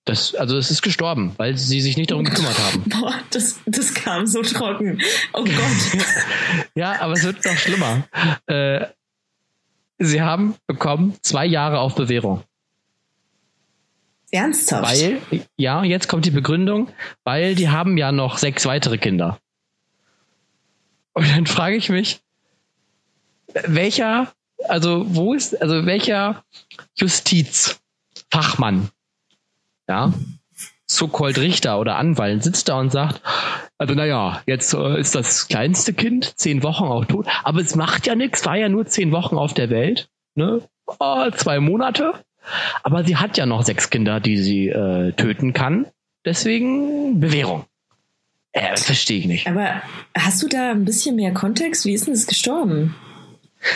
das, 0.06 0.36
also 0.36 0.58
es 0.58 0.72
ist 0.72 0.82
gestorben, 0.82 1.34
weil 1.38 1.58
sie 1.58 1.82
sich 1.82 1.98
nicht 1.98 2.12
darum 2.12 2.24
gekümmert 2.24 2.58
haben. 2.58 2.84
Boah, 2.90 3.14
das, 3.32 3.60
das 3.66 3.94
kam 3.94 4.26
so 4.26 4.42
trocken. 4.42 5.02
Oh 5.34 5.44
Gott. 5.44 6.06
ja, 6.76 7.02
aber 7.02 7.14
es 7.14 7.24
wird 7.24 7.44
noch 7.44 7.58
schlimmer. 7.58 8.08
Äh, 8.48 8.88
sie 10.00 10.22
haben 10.22 10.56
bekommen 10.66 11.18
zwei 11.22 11.46
Jahre 11.46 11.80
auf 11.80 11.96
Bewährung. 11.96 12.44
Ernsthaft? 14.32 14.84
Weil, 14.84 15.22
ja, 15.58 15.84
jetzt 15.84 16.08
kommt 16.08 16.26
die 16.26 16.32
Begründung, 16.32 16.90
weil 17.24 17.56
die 17.56 17.70
haben 17.70 17.98
ja 17.98 18.12
noch 18.12 18.38
sechs 18.38 18.66
weitere 18.66 18.98
Kinder. 18.98 19.40
Und 21.14 21.30
dann 21.30 21.48
frage 21.48 21.76
ich 21.76 21.90
mich, 21.90 22.22
welcher, 23.66 24.32
also 24.68 25.06
wo 25.08 25.34
ist, 25.34 25.62
also 25.62 25.86
welcher 25.86 26.44
Justizfachmann 26.96 28.90
ja, 29.88 30.14
so-called 30.86 31.38
Richter 31.38 31.80
oder 31.80 31.96
Anwalt 31.98 32.44
sitzt 32.44 32.70
da 32.70 32.80
und 32.80 32.92
sagt, 32.92 33.22
also 33.78 33.94
naja, 33.94 34.42
jetzt 34.46 34.74
äh, 34.74 35.00
ist 35.00 35.16
das 35.16 35.48
kleinste 35.48 35.94
Kind 35.94 36.38
zehn 36.38 36.64
Wochen 36.64 36.86
auch 36.86 37.06
tot, 37.06 37.28
aber 37.44 37.60
es 37.60 37.76
macht 37.76 38.08
ja 38.08 38.16
nichts, 38.16 38.46
war 38.46 38.58
ja 38.58 38.70
nur 38.70 38.86
zehn 38.86 39.12
Wochen 39.12 39.38
auf 39.38 39.54
der 39.54 39.70
Welt, 39.70 40.10
ne? 40.36 40.62
Oh, 41.00 41.30
zwei 41.32 41.60
Monate. 41.60 42.14
Aber 42.82 43.04
sie 43.04 43.18
hat 43.18 43.38
ja 43.38 43.46
noch 43.46 43.64
sechs 43.64 43.90
Kinder, 43.90 44.22
die 44.22 44.38
sie 44.38 44.70
äh, 44.70 45.12
töten 45.12 45.52
kann. 45.52 45.86
Deswegen 46.24 47.20
Bewährung. 47.20 47.66
Äh, 48.54 48.72
das 48.72 48.86
verstehe 48.86 49.20
ich 49.20 49.26
nicht. 49.26 49.48
Aber 49.48 49.82
hast 50.18 50.42
du 50.42 50.48
da 50.48 50.72
ein 50.72 50.86
bisschen 50.86 51.18
mehr 51.18 51.34
Kontext? 51.34 51.86
Wie 51.86 51.94
ist 51.94 52.08
denn 52.08 52.14
es 52.14 52.26
gestorben? 52.26 52.96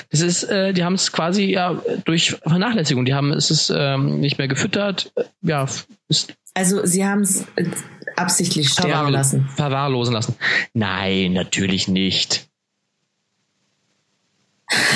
Das 0.10 0.22
ist, 0.22 0.44
äh, 0.44 0.74
die 0.74 0.84
haben 0.84 0.94
es 0.94 1.12
quasi 1.12 1.46
ja 1.46 1.82
durch 2.06 2.32
Vernachlässigung. 2.44 3.06
Die 3.06 3.14
haben 3.14 3.32
es 3.32 3.52
ist 3.52 3.74
ähm, 3.76 4.20
nicht 4.20 4.38
mehr 4.38 4.48
gefüttert. 4.48 5.12
Ja, 5.42 5.68
ist 6.08 6.34
also 6.54 6.86
sie 6.86 7.06
haben 7.06 7.22
es 7.22 7.46
äh, 7.56 7.66
absichtlich 8.16 8.70
sterben 8.70 9.12
lassen. 9.12 9.50
Verwahrlosen 9.56 10.14
lassen. 10.14 10.36
Nein, 10.74 11.34
natürlich 11.34 11.88
nicht. 11.88 12.50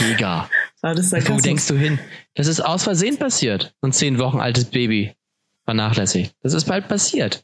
Jäger. 0.07 0.49
Wo 0.81 1.39
denkst 1.39 1.67
du 1.67 1.75
hin? 1.75 1.99
Das 2.35 2.47
ist 2.47 2.61
aus 2.61 2.83
Versehen 2.83 3.17
passiert. 3.17 3.73
Ein 3.81 3.91
zehn 3.91 4.19
Wochen 4.19 4.39
altes 4.39 4.65
Baby 4.65 5.15
vernachlässigt. 5.63 6.35
Das 6.43 6.53
ist 6.53 6.65
bald 6.65 6.87
passiert. 6.87 7.43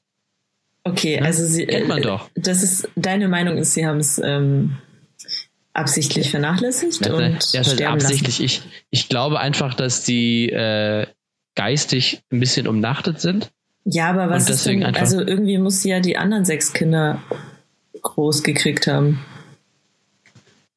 Okay, 0.83 1.19
also 1.19 1.45
sie. 1.45 1.65
Kennt 1.65 1.87
man 1.87 1.99
äh, 1.99 2.01
doch. 2.01 2.29
Das 2.35 2.63
ist 2.63 2.89
deine 2.95 3.27
Meinung 3.27 3.57
ist, 3.57 3.73
sie 3.73 3.85
haben 3.85 3.97
es 3.99 4.19
ähm, 4.23 4.77
absichtlich 5.73 6.29
vernachlässigt 6.29 7.05
ja, 7.05 7.13
und 7.13 7.53
ja, 7.53 7.63
sterben 7.63 7.93
absichtlich. 7.95 8.39
Lassen. 8.39 8.43
Ich, 8.45 8.61
ich 8.89 9.09
glaube 9.09 9.39
einfach, 9.39 9.73
dass 9.73 10.03
die 10.03 10.49
äh, 10.49 11.07
geistig 11.55 12.23
ein 12.31 12.39
bisschen 12.39 12.67
umnachtet 12.67 13.21
sind. 13.21 13.51
Ja, 13.83 14.09
aber 14.09 14.29
was 14.29 14.49
ist 14.49 14.65
denn, 14.65 14.83
also 14.83 15.21
irgendwie 15.21 15.57
muss 15.57 15.81
sie 15.81 15.89
ja 15.89 15.99
die 15.99 16.17
anderen 16.17 16.45
sechs 16.45 16.71
Kinder 16.73 17.21
groß 18.01 18.43
gekriegt 18.43 18.87
haben. 18.87 19.25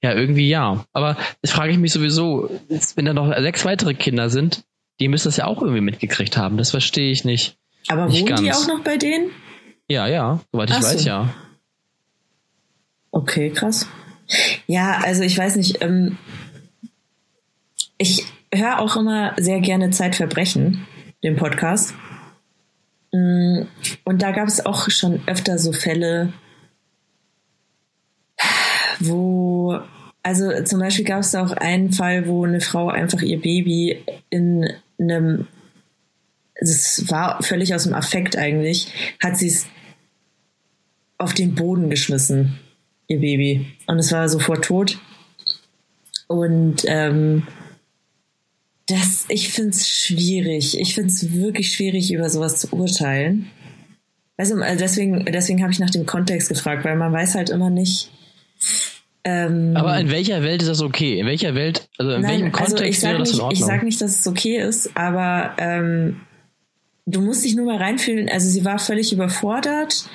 Ja, 0.03 0.14
irgendwie 0.14 0.49
ja. 0.49 0.84
Aber 0.92 1.16
das 1.42 1.51
frage 1.51 1.72
ich 1.72 1.78
mich 1.78 1.92
sowieso, 1.92 2.51
wenn 2.95 3.05
da 3.05 3.14
noch 3.14 3.34
sechs 3.38 3.64
weitere 3.64 3.95
Kinder 3.95 4.30
sind, 4.30 4.64
die 5.01 5.09
müssen 5.09 5.28
das 5.28 5.36
ja 5.36 5.47
auch 5.47 5.61
irgendwie 5.61 5.80
mitgekriegt 5.80 6.36
haben. 6.36 6.57
Das 6.57 6.70
verstehe 6.70 7.11
ich 7.11 7.24
nicht. 7.24 7.57
Aber 7.88 8.07
nicht 8.07 8.20
wohnen 8.20 8.28
ganz. 8.28 8.40
die 8.40 8.53
auch 8.53 8.66
noch 8.68 8.84
bei 8.84 8.97
denen? 8.97 9.30
Ja, 9.88 10.07
ja, 10.07 10.40
soweit 10.53 10.70
ich 10.70 10.76
Ach 10.76 10.82
weiß, 10.82 11.03
so. 11.03 11.09
ja. 11.09 11.34
Okay, 13.11 13.51
krass. 13.51 13.86
Ja, 14.66 15.00
also 15.02 15.22
ich 15.22 15.36
weiß 15.36 15.56
nicht, 15.56 15.82
ähm, 15.82 16.18
ich 17.98 18.24
höre 18.52 18.80
auch 18.80 18.96
immer 18.96 19.34
sehr 19.38 19.60
gerne 19.60 19.90
Zeitverbrechen, 19.90 20.86
den 21.22 21.36
Podcast. 21.36 21.94
Mm, 23.12 23.62
und 24.04 24.22
da 24.22 24.32
gab 24.32 24.48
es 24.48 24.64
auch 24.64 24.90
schon 24.90 25.22
öfter 25.26 25.58
so 25.58 25.72
Fälle, 25.72 26.32
wo, 29.00 29.78
also 30.22 30.62
zum 30.64 30.80
Beispiel 30.80 31.04
gab 31.04 31.20
es 31.20 31.34
auch 31.34 31.52
einen 31.52 31.92
Fall, 31.92 32.26
wo 32.26 32.44
eine 32.44 32.60
Frau 32.60 32.88
einfach 32.88 33.22
ihr 33.22 33.40
Baby 33.40 34.04
in 34.30 34.68
einem, 34.98 35.46
es 36.54 37.10
war 37.10 37.42
völlig 37.42 37.74
aus 37.74 37.84
dem 37.84 37.94
Affekt 37.94 38.36
eigentlich, 38.36 39.16
hat 39.22 39.36
sie 39.36 39.48
es 39.48 39.66
auf 41.18 41.34
den 41.34 41.54
Boden 41.54 41.90
geschmissen 41.90 42.58
ihr 43.09 43.20
Baby. 43.20 43.66
Und 43.86 43.98
es 43.98 44.12
war 44.12 44.28
sofort 44.28 44.64
tot. 44.64 44.98
Und 46.26 46.84
ähm, 46.86 47.46
das, 48.86 49.24
ich 49.28 49.50
finde 49.50 49.70
es 49.70 49.88
schwierig. 49.88 50.78
Ich 50.78 50.94
finde 50.94 51.09
es 51.09 51.32
wirklich 51.32 51.72
schwierig, 51.72 52.12
über 52.12 52.28
sowas 52.28 52.61
zu 52.61 52.72
urteilen. 52.72 53.50
Also, 54.36 54.57
deswegen, 54.59 55.24
deswegen 55.26 55.62
habe 55.62 55.72
ich 55.72 55.78
nach 55.78 55.90
dem 55.90 56.07
Kontext 56.07 56.48
gefragt, 56.48 56.84
weil 56.84 56.96
man 56.96 57.12
weiß 57.12 57.34
halt 57.34 57.50
immer 57.50 57.70
nicht. 57.70 58.11
Ähm, 59.22 59.74
aber 59.74 59.98
in 59.98 60.11
welcher 60.11 60.42
Welt 60.42 60.61
ist 60.61 60.68
das 60.68 60.82
okay? 60.82 61.18
In 61.18 61.26
welcher 61.26 61.55
Welt, 61.55 61.88
also 61.96 62.12
in 62.12 62.20
nein, 62.20 62.30
welchem 62.30 62.55
also 62.55 62.76
Kontext 62.76 63.05
also 63.05 63.07
wäre 63.07 63.18
das 63.18 63.28
nicht, 63.28 63.38
in 63.38 63.42
Ordnung? 63.42 63.59
Ich 63.59 63.64
sage 63.64 63.84
nicht, 63.86 64.00
dass 64.02 64.20
es 64.20 64.26
okay 64.26 64.59
ist, 64.59 64.90
aber 64.96 65.55
ähm, 65.57 66.20
du 67.07 67.20
musst 67.22 67.44
dich 67.44 67.55
nur 67.55 67.64
mal 67.64 67.78
reinfühlen. 67.78 68.28
Also 68.28 68.50
sie 68.50 68.64
war 68.64 68.78
völlig 68.78 69.12
überfordert 69.12 70.07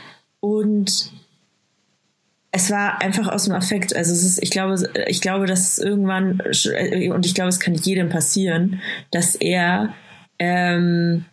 und 0.42 1.12
es 2.52 2.72
war 2.72 3.02
einfach 3.02 3.28
aus 3.28 3.46
dem 3.46 3.54
Affekt. 3.54 3.96
Also 3.96 4.12
es 4.12 4.24
ist, 4.24 4.42
ich 4.42 4.50
glaube, 4.50 4.76
ich 5.08 5.22
glaube, 5.22 5.46
dass 5.46 5.74
es 5.74 5.80
irgendwann 5.80 6.42
und 6.42 7.26
ich 7.26 7.36
glaube, 7.36 7.50
es 7.50 7.60
kann 7.60 7.76
jedem 7.76 8.10
passieren, 8.10 8.82
dass 9.12 9.36
er 9.36 9.94
ähm, 10.40 11.26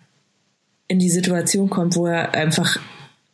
in 0.89 0.99
die 0.99 1.11
Situation 1.11 1.71
kommt, 1.71 1.97
wo 1.97 2.07
er 2.07 2.35
einfach 2.35 2.79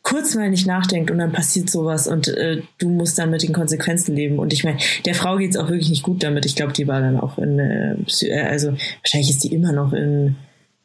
kurz 0.01 0.35
mal 0.35 0.49
nicht 0.49 0.67
nachdenkt 0.67 1.11
und 1.11 1.17
dann 1.17 1.31
passiert 1.31 1.69
sowas 1.69 2.07
und 2.07 2.27
äh, 2.27 2.61
du 2.77 2.89
musst 2.89 3.17
dann 3.17 3.31
mit 3.31 3.41
den 3.41 3.53
Konsequenzen 3.53 4.15
leben. 4.15 4.37
Und 4.37 4.51
ich 4.53 4.63
meine, 4.63 4.77
der 5.05 5.15
Frau 5.15 5.37
geht's 5.37 5.55
auch 5.55 5.69
wirklich 5.69 5.89
nicht 5.89 6.03
gut 6.03 6.23
damit. 6.23 6.45
Ich 6.45 6.55
glaube, 6.55 6.73
die 6.73 6.87
war 6.87 6.99
dann 6.99 7.19
auch 7.19 7.37
in, 7.37 7.59
äh, 7.59 7.95
also 8.41 8.73
wahrscheinlich 9.01 9.29
ist 9.29 9.43
die 9.43 9.53
immer 9.53 9.71
noch 9.71 9.93
in 9.93 10.35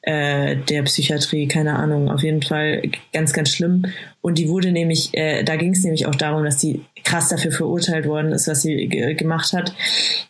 äh, 0.08 0.56
der 0.56 0.84
Psychiatrie, 0.84 1.48
keine 1.48 1.76
Ahnung, 1.76 2.10
auf 2.10 2.22
jeden 2.22 2.40
Fall 2.40 2.80
ganz, 3.12 3.34
ganz 3.34 3.50
schlimm. 3.50 3.84
Und 4.22 4.38
die 4.38 4.48
wurde 4.48 4.72
nämlich, 4.72 5.10
äh, 5.12 5.42
da 5.42 5.56
ging 5.56 5.74
es 5.74 5.84
nämlich 5.84 6.06
auch 6.06 6.14
darum, 6.14 6.44
dass 6.44 6.56
die 6.56 6.80
krass 7.04 7.28
dafür 7.28 7.52
verurteilt 7.52 8.06
worden 8.06 8.32
ist, 8.32 8.48
was 8.48 8.62
sie 8.62 8.88
gemacht 8.88 9.52
hat, 9.52 9.74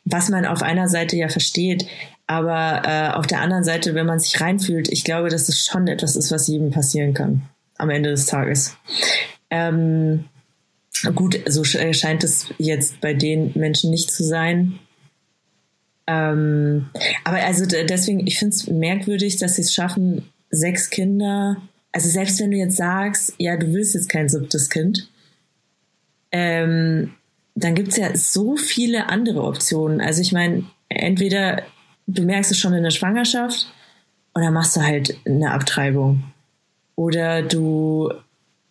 was 0.04 0.30
man 0.30 0.46
auf 0.46 0.62
einer 0.62 0.88
Seite 0.88 1.16
ja 1.16 1.28
versteht, 1.28 1.86
aber 2.26 2.82
äh, 2.84 3.16
auf 3.16 3.28
der 3.28 3.40
anderen 3.40 3.62
Seite, 3.62 3.94
wenn 3.94 4.06
man 4.06 4.18
sich 4.18 4.40
reinfühlt, 4.40 4.88
ich 4.88 5.04
glaube, 5.04 5.28
dass 5.28 5.48
es 5.48 5.64
schon 5.64 5.86
etwas 5.86 6.16
ist, 6.16 6.32
was 6.32 6.48
jedem 6.48 6.72
passieren 6.72 7.14
kann 7.14 7.42
am 7.76 7.90
Ende 7.90 8.10
des 8.10 8.26
Tages. 8.26 8.76
Ähm, 9.48 10.24
gut, 11.14 11.38
so 11.46 11.62
scheint 11.62 12.24
es 12.24 12.46
jetzt 12.58 13.00
bei 13.00 13.14
den 13.14 13.52
Menschen 13.54 13.92
nicht 13.92 14.10
zu 14.10 14.24
sein. 14.24 14.80
Ähm, 16.10 16.88
aber 17.22 17.36
also 17.44 17.66
deswegen, 17.66 18.26
ich 18.26 18.38
finde 18.38 18.56
es 18.56 18.66
merkwürdig, 18.66 19.36
dass 19.36 19.56
sie 19.56 19.62
es 19.62 19.74
schaffen, 19.74 20.24
sechs 20.50 20.88
Kinder, 20.88 21.58
also 21.92 22.08
selbst 22.08 22.40
wenn 22.40 22.50
du 22.50 22.56
jetzt 22.56 22.78
sagst, 22.78 23.34
ja, 23.36 23.58
du 23.58 23.74
willst 23.74 23.94
jetzt 23.94 24.08
kein 24.08 24.28
siebtes 24.28 24.70
Kind, 24.70 25.10
ähm, 26.32 27.12
dann 27.54 27.74
gibt 27.74 27.88
es 27.88 27.98
ja 27.98 28.16
so 28.16 28.56
viele 28.56 29.10
andere 29.10 29.42
Optionen. 29.42 30.00
Also 30.00 30.22
ich 30.22 30.32
meine, 30.32 30.64
entweder 30.88 31.62
du 32.06 32.22
merkst 32.22 32.52
es 32.52 32.58
schon 32.58 32.72
in 32.72 32.84
der 32.84 32.90
Schwangerschaft 32.90 33.70
oder 34.34 34.50
machst 34.50 34.76
du 34.76 34.80
halt 34.80 35.18
eine 35.26 35.50
Abtreibung. 35.50 36.24
Oder 36.96 37.42
du 37.42 38.12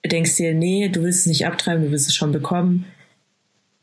denkst 0.03 0.37
dir, 0.37 0.53
nee, 0.53 0.89
du 0.89 1.03
willst 1.03 1.21
es 1.21 1.25
nicht 1.27 1.45
abtreiben, 1.45 1.83
du 1.83 1.91
willst 1.91 2.07
es 2.07 2.15
schon 2.15 2.31
bekommen. 2.31 2.85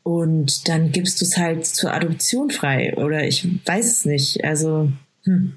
Und 0.05 0.67
dann 0.67 0.91
gibst 0.91 1.19
du 1.19 1.25
es 1.25 1.35
halt 1.35 1.65
zur 1.65 1.91
Adoption 1.91 2.51
frei. 2.51 2.93
Oder 2.95 3.25
ich 3.25 3.43
weiß 3.65 3.91
es 3.91 4.05
nicht. 4.05 4.43
Also, 4.43 4.91
hm. 5.23 5.53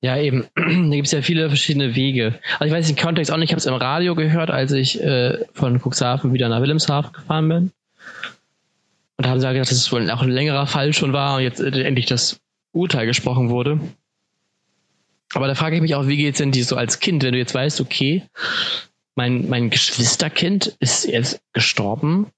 Ja, 0.00 0.18
eben. 0.18 0.44
Da 0.56 0.96
gibt 0.96 1.06
es 1.06 1.12
ja 1.12 1.22
viele 1.22 1.46
verschiedene 1.46 1.94
Wege. 1.94 2.40
Also 2.58 2.64
ich 2.64 2.72
weiß 2.72 2.88
den 2.88 2.96
Kontext 2.96 3.30
auch 3.30 3.36
nicht. 3.36 3.50
Ich 3.50 3.52
habe 3.52 3.60
es 3.60 3.66
im 3.66 3.74
Radio 3.74 4.16
gehört, 4.16 4.50
als 4.50 4.72
ich 4.72 5.00
äh, 5.00 5.38
von 5.52 5.80
Cuxhaven 5.80 6.32
wieder 6.32 6.48
nach 6.48 6.60
Wilhelmshaven 6.60 7.12
gefahren 7.12 7.48
bin. 7.48 7.56
Und 9.18 9.24
da 9.24 9.28
haben 9.28 9.38
sie 9.38 9.46
gesagt, 9.46 9.70
dass 9.70 9.78
es 9.78 9.92
wohl 9.92 10.10
auch 10.10 10.22
ein 10.22 10.30
längerer 10.30 10.66
Fall 10.66 10.92
schon 10.92 11.12
war 11.12 11.36
und 11.36 11.42
jetzt 11.42 11.60
äh, 11.60 11.84
endlich 11.84 12.06
das 12.06 12.40
Urteil 12.72 13.06
gesprochen 13.06 13.50
wurde. 13.50 13.78
Aber 15.32 15.46
da 15.46 15.54
frage 15.54 15.76
ich 15.76 15.82
mich 15.82 15.94
auch, 15.94 16.08
wie 16.08 16.16
geht 16.16 16.34
es 16.34 16.38
denn 16.38 16.50
dir 16.50 16.64
so 16.64 16.74
als 16.74 16.98
Kind, 16.98 17.22
wenn 17.22 17.34
du 17.34 17.38
jetzt 17.38 17.54
weißt, 17.54 17.80
okay, 17.80 18.24
mein, 19.14 19.48
mein 19.48 19.70
Geschwisterkind 19.70 20.76
ist 20.80 21.04
jetzt 21.06 21.40
gestorben 21.52 22.32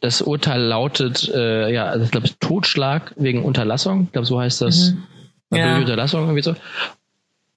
das 0.00 0.22
Urteil 0.22 0.60
lautet, 0.60 1.28
äh, 1.34 1.72
ja, 1.72 1.86
also 1.86 2.04
ich 2.04 2.10
glaube, 2.10 2.28
Totschlag 2.40 3.14
wegen 3.16 3.44
Unterlassung. 3.44 4.04
Ich 4.04 4.12
glaube, 4.12 4.26
so 4.26 4.40
heißt 4.40 4.60
das. 4.60 4.92
Mhm. 5.50 5.56
Ja. 5.56 5.78
Unterlassung 5.78 6.22
irgendwie 6.22 6.42
so. 6.42 6.54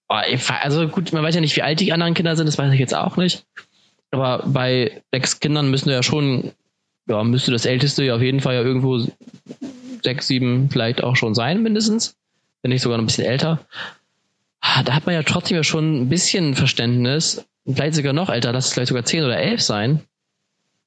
Oh, 0.08 0.16
also 0.62 0.88
gut, 0.88 1.12
man 1.14 1.24
weiß 1.24 1.36
ja 1.36 1.42
nicht, 1.42 1.56
wie 1.56 1.62
alt 1.62 1.80
die 1.80 1.92
anderen 1.92 2.14
Kinder 2.14 2.36
sind, 2.36 2.46
das 2.46 2.58
weiß 2.58 2.72
ich 2.74 2.80
jetzt 2.80 2.96
auch 2.96 3.18
nicht. 3.18 3.46
Aber 4.12 4.44
bei 4.46 5.02
sechs 5.12 5.40
Kindern 5.40 5.70
müssen 5.70 5.90
ja 5.90 6.04
schon 6.04 6.52
ja, 7.08 7.24
müsste 7.24 7.52
das 7.52 7.66
älteste 7.66 8.04
ja 8.04 8.16
auf 8.16 8.22
jeden 8.22 8.40
Fall 8.40 8.56
ja 8.56 8.62
irgendwo 8.62 9.00
sechs, 10.04 10.28
sieben 10.28 10.70
vielleicht 10.70 11.04
auch 11.04 11.16
schon 11.16 11.36
sein, 11.36 11.62
mindestens. 11.62 12.16
Wenn 12.62 12.72
nicht 12.72 12.82
sogar 12.82 12.98
noch 12.98 13.04
ein 13.04 13.08
bisschen 13.08 13.26
älter. 13.26 13.60
Ah, 14.62 14.84
da 14.84 14.94
hat 14.94 15.06
man 15.06 15.16
ja 15.16 15.24
trotzdem 15.24 15.58
ja 15.58 15.64
schon 15.64 16.02
ein 16.02 16.10
bisschen 16.10 16.56
Verständnis. 16.56 17.46
Vielleicht 17.66 17.96
sogar 17.96 18.14
noch 18.14 18.30
älter, 18.30 18.54
lass 18.54 18.68
es 18.68 18.74
vielleicht 18.74 18.90
sogar 18.90 19.04
zehn 19.04 19.24
oder 19.24 19.38
elf 19.38 19.62
sein. 19.62 20.02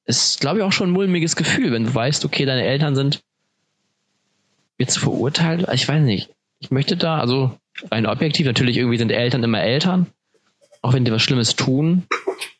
Ist, 0.05 0.39
glaube 0.39 0.59
ich, 0.59 0.63
auch 0.63 0.71
schon 0.71 0.89
ein 0.89 0.93
mulmiges 0.93 1.35
Gefühl, 1.35 1.71
wenn 1.71 1.85
du 1.85 1.93
weißt, 1.93 2.25
okay, 2.25 2.45
deine 2.45 2.63
Eltern 2.63 2.95
sind 2.95 3.21
jetzt 4.77 4.97
verurteilt. 4.97 5.67
Ich 5.73 5.87
weiß 5.87 6.03
nicht. 6.03 6.29
Ich 6.59 6.71
möchte 6.71 6.95
da, 6.95 7.19
also 7.19 7.57
rein 7.91 8.05
objektiv, 8.05 8.45
natürlich 8.45 8.77
irgendwie 8.77 8.97
sind 8.97 9.11
Eltern 9.11 9.43
immer 9.43 9.61
Eltern, 9.61 10.07
auch 10.81 10.93
wenn 10.93 11.05
die 11.05 11.11
was 11.11 11.21
Schlimmes 11.21 11.55
tun, 11.55 12.03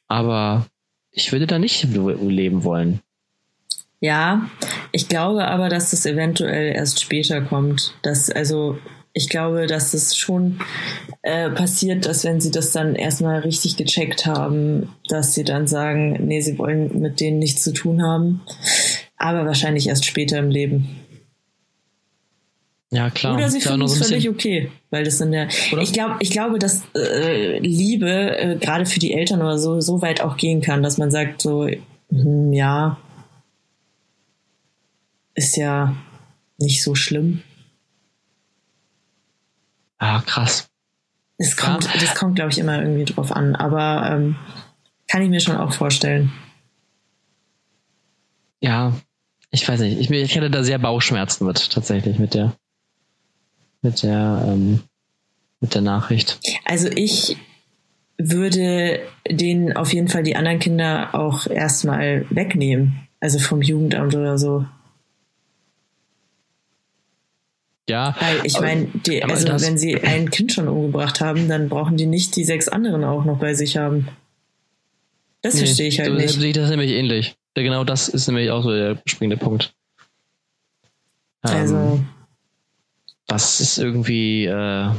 aber 0.07 0.65
ich 1.11 1.31
würde 1.31 1.47
da 1.47 1.59
nicht 1.59 1.87
leben 1.93 2.63
wollen. 2.63 2.99
Ja, 4.01 4.49
ich 4.91 5.07
glaube 5.07 5.47
aber, 5.47 5.69
dass 5.69 5.91
das 5.91 6.05
eventuell 6.05 6.75
erst 6.75 7.01
später 7.01 7.41
kommt. 7.41 7.95
Dass, 8.03 8.29
also, 8.29 8.77
ich 9.17 9.29
glaube, 9.29 9.65
dass 9.65 9.93
es 9.93 10.17
schon 10.17 10.59
äh, 11.21 11.49
passiert, 11.49 12.05
dass 12.05 12.25
wenn 12.25 12.41
sie 12.41 12.51
das 12.51 12.73
dann 12.73 12.95
erstmal 12.95 13.39
richtig 13.39 13.77
gecheckt 13.77 14.25
haben, 14.25 14.93
dass 15.07 15.33
sie 15.33 15.45
dann 15.45 15.67
sagen, 15.67 16.27
nee, 16.27 16.41
sie 16.41 16.59
wollen 16.59 16.99
mit 16.99 17.21
denen 17.21 17.39
nichts 17.39 17.63
zu 17.63 17.71
tun 17.71 18.03
haben. 18.03 18.41
Aber 19.15 19.45
wahrscheinlich 19.45 19.87
erst 19.87 20.03
später 20.03 20.37
im 20.37 20.49
Leben. 20.49 20.99
Ja, 22.91 23.09
klar. 23.09 23.35
Oder 23.35 23.49
sie 23.49 23.59
Klar, 23.59 23.75
finden 23.75 23.85
es 23.85 23.97
völlig 23.97 24.29
okay, 24.29 24.69
weil 24.89 25.05
das 25.05 25.21
in 25.21 25.31
der. 25.31 25.47
Oder? 25.71 25.81
Ich 25.81 25.93
glaube, 25.93 26.15
ich 26.19 26.29
glaube, 26.29 26.59
dass 26.59 26.83
äh, 26.93 27.57
Liebe 27.59 28.37
äh, 28.37 28.57
gerade 28.57 28.85
für 28.85 28.99
die 28.99 29.13
Eltern 29.13 29.41
oder 29.41 29.57
so 29.57 29.79
so 29.79 30.01
weit 30.01 30.19
auch 30.19 30.35
gehen 30.35 30.59
kann, 30.59 30.83
dass 30.83 30.97
man 30.97 31.09
sagt 31.09 31.41
so, 31.41 31.69
hm, 32.09 32.51
ja, 32.51 32.97
ist 35.35 35.55
ja 35.55 35.95
nicht 36.57 36.83
so 36.83 36.95
schlimm. 36.95 37.41
Ah, 39.97 40.21
krass. 40.21 40.69
Das 41.37 41.57
kommt, 41.57 41.85
das 42.01 42.15
kommt, 42.15 42.35
glaube 42.35 42.51
ich, 42.51 42.57
immer 42.57 42.81
irgendwie 42.81 43.05
drauf 43.05 43.31
an, 43.31 43.55
aber 43.55 44.09
ähm, 44.09 44.35
kann 45.07 45.21
ich 45.21 45.29
mir 45.29 45.41
schon 45.41 45.57
auch 45.57 45.73
vorstellen. 45.73 46.31
Ja, 48.61 48.93
ich 49.51 49.67
weiß 49.67 49.81
nicht. 49.81 49.99
Ich, 49.99 50.09
ich 50.09 50.35
hätte 50.35 50.49
da 50.49 50.63
sehr 50.63 50.79
Bauchschmerzen 50.79 51.45
mit, 51.45 51.71
tatsächlich, 51.71 52.19
mit 52.19 52.33
der, 52.33 52.55
mit 53.81 54.01
der, 54.03 54.45
ähm, 54.47 54.81
mit 55.59 55.75
der 55.75 55.81
Nachricht. 55.81 56.39
Also 56.63 56.87
ich 56.87 57.37
würde 58.17 59.01
denen 59.29 59.75
auf 59.75 59.93
jeden 59.93 60.07
Fall 60.07 60.23
die 60.23 60.35
anderen 60.35 60.59
Kinder 60.59 61.13
auch 61.13 61.47
erstmal 61.47 62.25
wegnehmen. 62.29 63.07
Also 63.19 63.39
vom 63.39 63.61
Jugendamt 63.61 64.15
oder 64.15 64.37
so. 64.37 64.65
Ja. 67.87 68.15
Weil 68.19 68.45
ich 68.45 68.59
meine, 68.59 68.87
also 69.23 69.47
wenn 69.61 69.77
sie 69.77 70.01
ein 70.01 70.31
Kind 70.31 70.51
schon 70.51 70.67
umgebracht 70.67 71.21
haben, 71.21 71.47
dann 71.47 71.69
brauchen 71.69 71.97
die 71.97 72.07
nicht 72.07 72.35
die 72.35 72.43
sechs 72.43 72.67
anderen 72.67 73.03
auch 73.03 73.25
noch 73.25 73.37
bei 73.37 73.53
sich 73.53 73.77
haben. 73.77 74.07
Das 75.41 75.53
Nee, 75.53 75.61
verstehe 75.65 75.87
ich 75.87 75.99
halt 75.99 76.09
so 76.09 76.15
nicht. 76.15 76.57
Das 76.57 76.69
nämlich 76.69 76.91
ähnlich. 76.91 77.35
Ja, 77.55 77.63
genau 77.63 77.83
das 77.83 78.09
ist 78.09 78.27
nämlich 78.27 78.49
auch 78.49 78.63
so 78.63 78.71
der 78.71 78.97
springende 79.05 79.37
Punkt. 79.37 79.73
Ähm, 81.45 81.51
Also, 81.53 81.99
das 83.27 83.61
ist 83.61 83.77
irgendwie, 83.77 84.45
äh, 84.45 84.89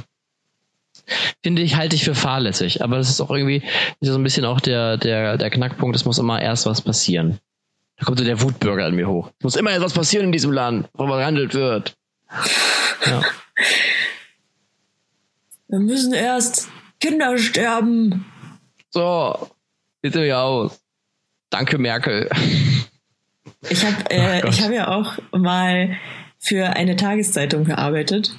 finde 1.43 1.62
ich, 1.62 1.76
halte 1.76 1.97
ich 1.97 2.05
für 2.05 2.14
fahrlässig. 2.14 2.82
Aber 2.82 2.97
das 2.97 3.11
ist 3.11 3.20
auch 3.20 3.30
irgendwie 3.30 3.62
ist 4.01 4.09
so 4.09 4.14
ein 4.16 4.22
bisschen 4.22 4.45
auch 4.45 4.61
der, 4.61 4.97
der, 4.97 5.37
der 5.37 5.51
Knackpunkt, 5.51 5.97
es 5.97 6.05
muss 6.05 6.18
immer 6.18 6.41
erst 6.41 6.66
was 6.66 6.80
passieren. 6.80 7.39
Da 7.99 8.05
kommt 8.05 8.18
so 8.18 8.24
der 8.24 8.41
Wutbürger 8.41 8.84
an 8.84 8.95
mir 8.95 9.09
hoch. 9.09 9.30
Es 9.39 9.45
muss 9.45 9.57
immer 9.57 9.72
etwas 9.72 9.95
passieren 9.95 10.26
in 10.26 10.32
diesem 10.32 10.53
Land, 10.53 10.89
wo 10.95 11.07
behandelt 11.07 11.55
wird. 11.55 11.97
Ja. 13.07 13.22
wir 15.68 15.79
müssen 15.79 16.12
erst 16.12 16.68
Kinder 17.01 17.39
sterben. 17.39 18.24
So, 18.91 19.51
bitte 20.01 20.20
mir 20.20 20.39
aus. 20.39 20.81
Danke, 21.51 21.79
Merkel. 21.79 22.29
Ich 23.68 23.85
habe 23.85 23.97
äh, 24.11 24.49
ich 24.49 24.62
hab 24.62 24.72
ja 24.72 24.89
auch 24.89 25.18
mal 25.33 25.97
für 26.39 26.70
eine 26.77 26.97
Tageszeitung 26.97 27.64
gearbeitet 27.64 28.33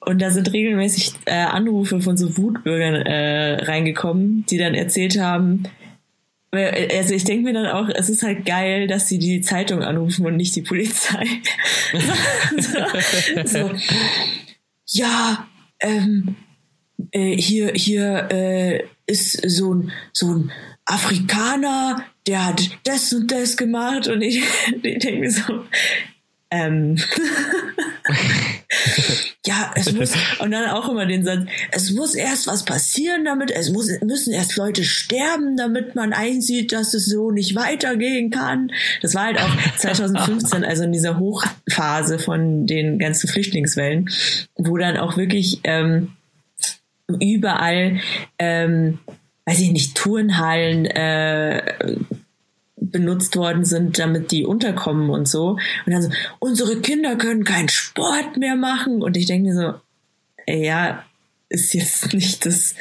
und 0.00 0.20
da 0.20 0.30
sind 0.30 0.52
regelmäßig 0.52 1.14
äh, 1.26 1.34
Anrufe 1.34 2.00
von 2.00 2.16
so 2.16 2.36
Wutbürgern 2.36 2.94
äh, 2.94 3.64
reingekommen, 3.64 4.44
die 4.46 4.58
dann 4.58 4.74
erzählt 4.74 5.18
haben, 5.20 5.64
also 6.56 7.14
ich 7.14 7.24
denke 7.24 7.44
mir 7.44 7.52
dann 7.52 7.66
auch, 7.66 7.88
es 7.88 8.08
ist 8.08 8.22
halt 8.22 8.44
geil, 8.44 8.86
dass 8.86 9.08
sie 9.08 9.18
die 9.18 9.40
Zeitung 9.40 9.82
anrufen 9.82 10.26
und 10.26 10.36
nicht 10.36 10.54
die 10.56 10.62
Polizei. 10.62 11.26
so. 13.44 13.70
Ja, 14.86 15.48
ähm, 15.80 16.36
äh, 17.10 17.36
hier, 17.36 17.72
hier 17.74 18.28
äh, 18.30 18.84
ist 19.06 19.48
so 19.50 19.74
ein, 19.74 19.92
so 20.12 20.34
ein 20.34 20.52
Afrikaner, 20.84 22.04
der 22.26 22.46
hat 22.46 22.70
das 22.84 23.12
und 23.12 23.30
das 23.30 23.56
gemacht 23.56 24.08
und 24.08 24.22
ich, 24.22 24.42
ich 24.82 24.98
denke 24.98 25.20
mir 25.20 25.30
so, 25.30 25.64
ähm, 26.50 26.96
ja, 29.46 29.72
es 29.74 29.92
muss, 29.92 30.12
und 30.40 30.50
dann 30.50 30.70
auch 30.70 30.88
immer 30.88 31.06
den 31.06 31.24
Satz, 31.24 31.44
es 31.70 31.90
muss 31.90 32.14
erst 32.14 32.46
was 32.46 32.64
passieren 32.64 33.24
damit, 33.24 33.50
es 33.50 33.70
muss, 33.70 33.88
müssen 34.02 34.32
erst 34.32 34.56
Leute 34.56 34.84
sterben, 34.84 35.56
damit 35.56 35.94
man 35.94 36.12
einsieht, 36.12 36.72
dass 36.72 36.94
es 36.94 37.06
so 37.06 37.30
nicht 37.30 37.54
weitergehen 37.54 38.30
kann. 38.30 38.72
Das 39.02 39.14
war 39.14 39.24
halt 39.24 39.38
auch 39.38 39.56
2015, 39.78 40.64
also 40.64 40.84
in 40.84 40.92
dieser 40.92 41.18
Hochphase 41.18 42.18
von 42.18 42.66
den 42.66 42.98
ganzen 42.98 43.28
Flüchtlingswellen, 43.28 44.10
wo 44.56 44.76
dann 44.76 44.96
auch 44.96 45.16
wirklich 45.16 45.60
ähm, 45.64 46.12
überall, 47.20 48.00
ähm, 48.38 48.98
weiß 49.46 49.60
ich 49.60 49.72
nicht, 49.72 49.96
Turnhallen 49.96 50.86
äh, 50.86 51.96
benutzt 52.90 53.36
worden 53.36 53.64
sind, 53.64 53.98
damit 53.98 54.30
die 54.30 54.44
unterkommen 54.44 55.10
und 55.10 55.28
so. 55.28 55.50
Und 55.86 55.92
dann 55.92 56.02
so, 56.02 56.10
unsere 56.38 56.80
Kinder 56.80 57.16
können 57.16 57.44
keinen 57.44 57.68
Sport 57.68 58.36
mehr 58.36 58.56
machen. 58.56 59.02
Und 59.02 59.16
ich 59.16 59.26
denke 59.26 59.48
mir 59.50 59.54
so, 59.54 59.74
ey, 60.46 60.66
ja, 60.66 61.04
ist 61.48 61.74
jetzt 61.74 62.12
nicht 62.14 62.44
das. 62.46 62.74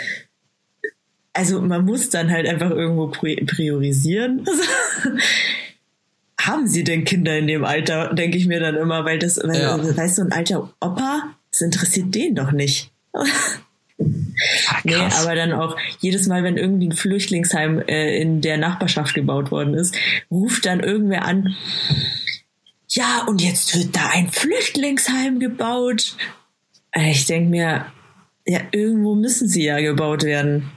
Also 1.34 1.62
man 1.62 1.84
muss 1.86 2.10
dann 2.10 2.30
halt 2.32 2.48
einfach 2.48 2.70
irgendwo 2.72 3.06
pri- 3.08 3.46
priorisieren. 3.46 4.46
Haben 6.40 6.68
sie 6.68 6.84
denn 6.84 7.06
Kinder 7.06 7.38
in 7.38 7.48
dem 7.48 7.64
Alter, 7.64 8.14
denke 8.14 8.38
ich 8.38 8.48
mir 8.48 8.60
dann 8.60 8.76
immer, 8.76 9.06
weil 9.06 9.18
das, 9.18 9.38
weil, 9.44 9.62
Ja. 9.62 9.78
weißt 9.98 10.18
du, 10.18 10.24
ein 10.24 10.32
alter 10.34 10.74
Opa, 10.82 11.36
das 11.52 11.62
interessiert 11.62 12.14
den 12.14 12.36
doch 12.36 12.52
nicht. 12.52 12.92
Nee, 14.84 14.94
Krass. 14.94 15.24
aber 15.26 15.36
dann 15.36 15.54
auch 15.54 15.78
jedes 16.00 16.28
Mal, 16.28 16.44
wenn 16.44 16.58
irgendwie 16.58 16.88
ein 16.88 16.92
Flüchtlingsheim 16.94 17.80
äh, 17.88 18.18
in 18.22 18.42
der 18.42 18.58
Nachbarschaft 18.58 19.14
gebaut 19.14 19.52
worden 19.52 19.74
ist, 19.74 19.96
ruft 20.32 20.66
dann 20.66 20.80
irgendwer 20.82 21.26
an, 21.26 21.56
ja, 22.90 23.26
und 23.28 23.42
jetzt 23.42 23.76
wird 23.76 23.96
da 23.96 24.10
ein 24.12 24.30
Flüchtlingsheim 24.30 25.40
gebaut. 25.40 26.16
Äh, 26.92 27.12
Ich 27.12 27.26
denke 27.26 27.50
mir, 27.50 27.86
ja, 28.46 28.60
irgendwo 28.72 29.16
müssen 29.16 29.48
sie 29.48 29.64
ja 29.64 29.80
gebaut 29.80 30.24
werden. 30.24 30.70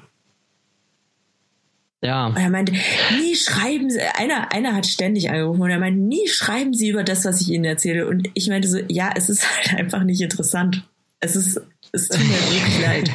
ja. 2.02 2.26
Und 2.28 2.36
er 2.36 2.50
meinte, 2.50 2.72
nie 3.18 3.34
schreiben 3.34 3.90
Sie, 3.90 4.00
einer, 4.00 4.52
einer 4.52 4.74
hat 4.74 4.86
ständig 4.86 5.28
angerufen 5.30 5.62
und 5.62 5.70
er 5.70 5.78
meinte, 5.78 6.00
nie 6.00 6.28
schreiben 6.28 6.72
Sie 6.72 6.88
über 6.90 7.02
das, 7.04 7.24
was 7.24 7.40
ich 7.40 7.48
Ihnen 7.50 7.64
erzähle. 7.64 8.06
Und 8.06 8.28
ich 8.34 8.48
meinte 8.48 8.68
so, 8.68 8.78
ja, 8.88 9.10
es 9.14 9.28
ist 9.28 9.44
halt 9.56 9.78
einfach 9.78 10.04
nicht 10.04 10.20
interessant. 10.20 10.88
Es 11.20 11.34
ist, 11.34 11.60
es 11.96 12.08
tut 12.08 12.20
mir 12.20 12.34
wirklich 12.34 12.80
leid. 12.82 13.10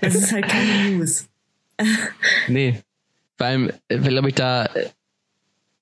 Es 0.00 0.14
ist 0.14 0.32
halt 0.32 0.48
keine 0.48 0.90
News. 0.90 1.26
Nee. 2.48 2.80
Vor 3.36 3.46
allem, 3.46 3.70
glaube 3.88 4.28
ich, 4.28 4.34
da 4.34 4.64
äh, 4.66 4.88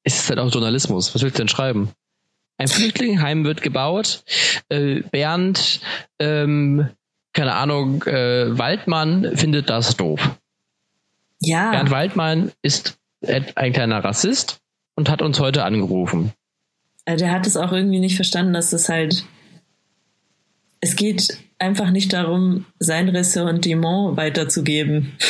ist 0.02 0.20
es 0.20 0.28
halt 0.28 0.38
auch 0.40 0.50
Journalismus. 0.52 1.14
Was 1.14 1.22
willst 1.22 1.36
du 1.38 1.42
denn 1.42 1.48
schreiben? 1.48 1.90
Ein 2.58 2.68
Flüchtlingsheim 2.68 3.44
wird 3.44 3.62
gebaut. 3.62 4.24
Äh, 4.68 5.02
Bernd, 5.10 5.80
ähm, 6.18 6.88
keine 7.32 7.54
Ahnung, 7.54 8.02
äh, 8.04 8.56
Waldmann 8.58 9.36
findet 9.36 9.70
das 9.70 9.96
doof. 9.96 10.20
Ja, 11.40 11.70
Bernd 11.72 11.90
Waldmann 11.90 12.52
ist 12.62 12.96
ein 13.26 13.72
kleiner 13.72 14.02
Rassist 14.04 14.60
und 14.96 15.08
hat 15.08 15.22
uns 15.22 15.40
heute 15.40 15.64
angerufen. 15.64 16.32
äh, 17.06 17.16
der 17.16 17.32
hat 17.32 17.46
es 17.46 17.56
auch 17.56 17.72
irgendwie 17.72 18.00
nicht 18.00 18.16
verstanden, 18.16 18.52
dass 18.52 18.72
es 18.72 18.88
halt, 18.88 19.24
es 20.84 20.96
geht 20.96 21.38
einfach 21.58 21.90
nicht 21.90 22.12
darum, 22.12 22.66
sein 22.78 23.08
Ressentiment 23.08 24.16
weiterzugeben. 24.16 25.12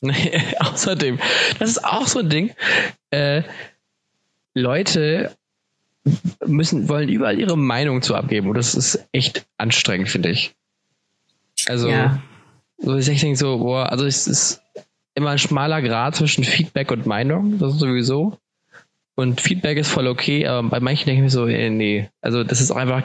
Nee, 0.00 0.40
außerdem, 0.60 1.18
das 1.58 1.70
ist 1.70 1.84
auch 1.84 2.06
so 2.06 2.20
ein 2.20 2.30
Ding. 2.30 2.52
Äh, 3.10 3.42
Leute 4.54 5.32
müssen, 6.46 6.88
wollen 6.88 7.08
überall 7.08 7.36
ihre 7.36 7.58
Meinung 7.58 8.00
zu 8.00 8.14
abgeben 8.14 8.48
und 8.48 8.56
das 8.56 8.76
ist 8.76 9.04
echt 9.10 9.44
anstrengend, 9.56 10.08
finde 10.08 10.30
ich. 10.30 10.54
Also, 11.66 11.88
Ja. 11.88 12.22
so 12.78 12.94
ich 12.96 13.06
denke 13.06 13.36
so, 13.36 13.58
boah, 13.58 13.90
also 13.90 14.06
es 14.06 14.28
ist 14.28 14.62
immer 15.16 15.30
ein 15.30 15.38
schmaler 15.40 15.82
Grad 15.82 16.14
zwischen 16.14 16.44
Feedback 16.44 16.92
und 16.92 17.04
Meinung, 17.04 17.58
das 17.58 17.72
ist 17.74 17.80
sowieso. 17.80 18.38
Und 19.18 19.40
Feedback 19.40 19.78
ist 19.78 19.88
voll 19.88 20.06
okay, 20.06 20.46
aber 20.46 20.68
bei 20.68 20.78
manchen 20.78 21.06
denke 21.06 21.18
ich 21.18 21.24
mir 21.24 21.30
so, 21.30 21.48
äh, 21.48 21.70
nee, 21.70 22.08
also 22.22 22.44
das 22.44 22.60
ist 22.60 22.70
auch 22.70 22.76
einfach, 22.76 23.02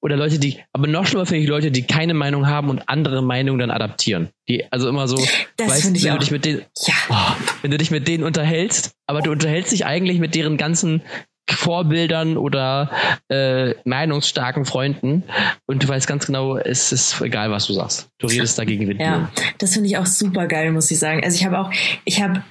oder 0.00 0.16
Leute, 0.16 0.38
die, 0.38 0.58
aber 0.72 0.86
noch 0.86 1.06
schlimmer 1.06 1.26
finde 1.26 1.42
ich 1.42 1.48
Leute, 1.48 1.70
die 1.70 1.82
keine 1.82 2.14
Meinung 2.14 2.46
haben 2.46 2.70
und 2.70 2.88
andere 2.88 3.22
Meinungen 3.22 3.58
dann 3.58 3.70
adaptieren. 3.70 4.30
Die, 4.48 4.64
also 4.72 4.88
immer 4.88 5.06
so, 5.06 5.16
Das 5.58 5.68
weißt, 5.68 5.96
ich 5.96 6.04
wenn 6.04 6.12
auch. 6.12 6.14
du 6.14 6.20
dich 6.20 6.30
mit 6.30 6.46
denen, 6.46 6.62
Ja. 6.86 6.94
oh, 7.10 7.36
wenn 7.60 7.70
du 7.70 7.76
dich 7.76 7.90
mit 7.90 8.08
denen 8.08 8.24
unterhältst, 8.24 8.94
aber 9.06 9.20
du 9.20 9.32
unterhältst 9.32 9.70
dich 9.72 9.84
eigentlich 9.84 10.18
mit 10.18 10.34
deren 10.34 10.56
ganzen 10.56 11.02
Vorbildern 11.50 12.38
oder 12.38 12.90
äh, 13.28 13.74
meinungsstarken 13.84 14.64
Freunden 14.64 15.24
und 15.66 15.82
du 15.82 15.88
weißt 15.88 16.06
ganz 16.06 16.24
genau, 16.24 16.56
es 16.56 16.90
ist 16.90 17.20
egal, 17.20 17.50
was 17.50 17.66
du 17.66 17.74
sagst. 17.74 18.08
Du 18.18 18.28
redest 18.28 18.58
dagegen 18.58 18.86
mit 18.86 18.98
Ja, 18.98 19.30
das 19.58 19.74
finde 19.74 19.88
ich 19.90 19.98
auch 19.98 20.06
super 20.06 20.46
geil, 20.46 20.72
muss 20.72 20.90
ich 20.90 20.98
sagen. 20.98 21.22
Also 21.22 21.36
ich 21.36 21.44
habe 21.44 21.58
auch, 21.58 21.70
ich 22.06 22.22
habe 22.22 22.42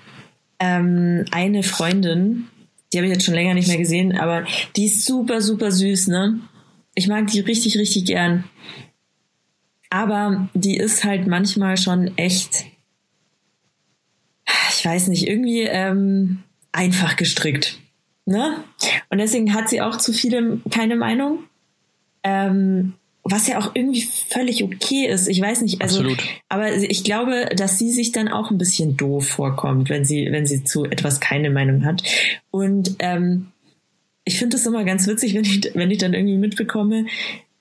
ähm, 0.59 1.25
eine 1.31 1.63
Freundin, 1.63 2.49
die 2.93 2.97
habe 2.97 3.07
ich 3.07 3.13
jetzt 3.13 3.25
schon 3.25 3.33
länger 3.33 3.55
nicht 3.55 3.67
mehr 3.67 3.77
gesehen, 3.77 4.17
aber 4.17 4.45
die 4.75 4.85
ist 4.85 5.05
super, 5.05 5.41
super 5.41 5.71
süß, 5.71 6.07
ne? 6.07 6.39
Ich 6.95 7.07
mag 7.07 7.27
die 7.27 7.39
richtig, 7.39 7.77
richtig 7.77 8.05
gern. 8.05 8.43
Aber 9.89 10.49
die 10.53 10.77
ist 10.77 11.03
halt 11.03 11.27
manchmal 11.27 11.77
schon 11.77 12.17
echt, 12.17 12.65
ich 14.77 14.85
weiß 14.85 15.07
nicht, 15.07 15.27
irgendwie 15.27 15.61
ähm, 15.61 16.43
einfach 16.71 17.15
gestrickt. 17.15 17.79
Ne? 18.25 18.63
Und 19.09 19.17
deswegen 19.17 19.53
hat 19.53 19.69
sie 19.69 19.81
auch 19.81 19.97
zu 19.97 20.13
vielem 20.13 20.61
keine 20.69 20.95
Meinung. 20.95 21.43
Ähm, 22.23 22.93
was 23.23 23.47
ja 23.47 23.59
auch 23.59 23.71
irgendwie 23.73 24.01
völlig 24.01 24.63
okay 24.63 25.07
ist. 25.07 25.27
Ich 25.27 25.39
weiß 25.39 25.61
nicht, 25.61 25.81
also, 25.81 25.99
Absolut. 25.99 26.23
aber 26.49 26.73
ich 26.73 27.03
glaube, 27.03 27.49
dass 27.55 27.79
sie 27.79 27.89
sich 27.89 28.11
dann 28.11 28.27
auch 28.27 28.51
ein 28.51 28.57
bisschen 28.57 28.97
doof 28.97 29.27
vorkommt, 29.27 29.89
wenn 29.89 30.03
sie, 30.03 30.27
wenn 30.31 30.45
sie 30.45 30.63
zu 30.63 30.85
etwas 30.85 31.21
keine 31.21 31.49
Meinung 31.49 31.85
hat. 31.85 32.03
Und 32.51 32.97
ähm, 32.99 33.47
ich 34.25 34.37
finde 34.39 34.57
es 34.57 34.65
immer 34.65 34.83
ganz 34.83 35.07
witzig, 35.07 35.33
wenn 35.35 35.45
ich, 35.45 35.71
wenn 35.73 35.91
ich 35.91 35.99
dann 35.99 36.13
irgendwie 36.13 36.37
mitbekomme, 36.37 37.05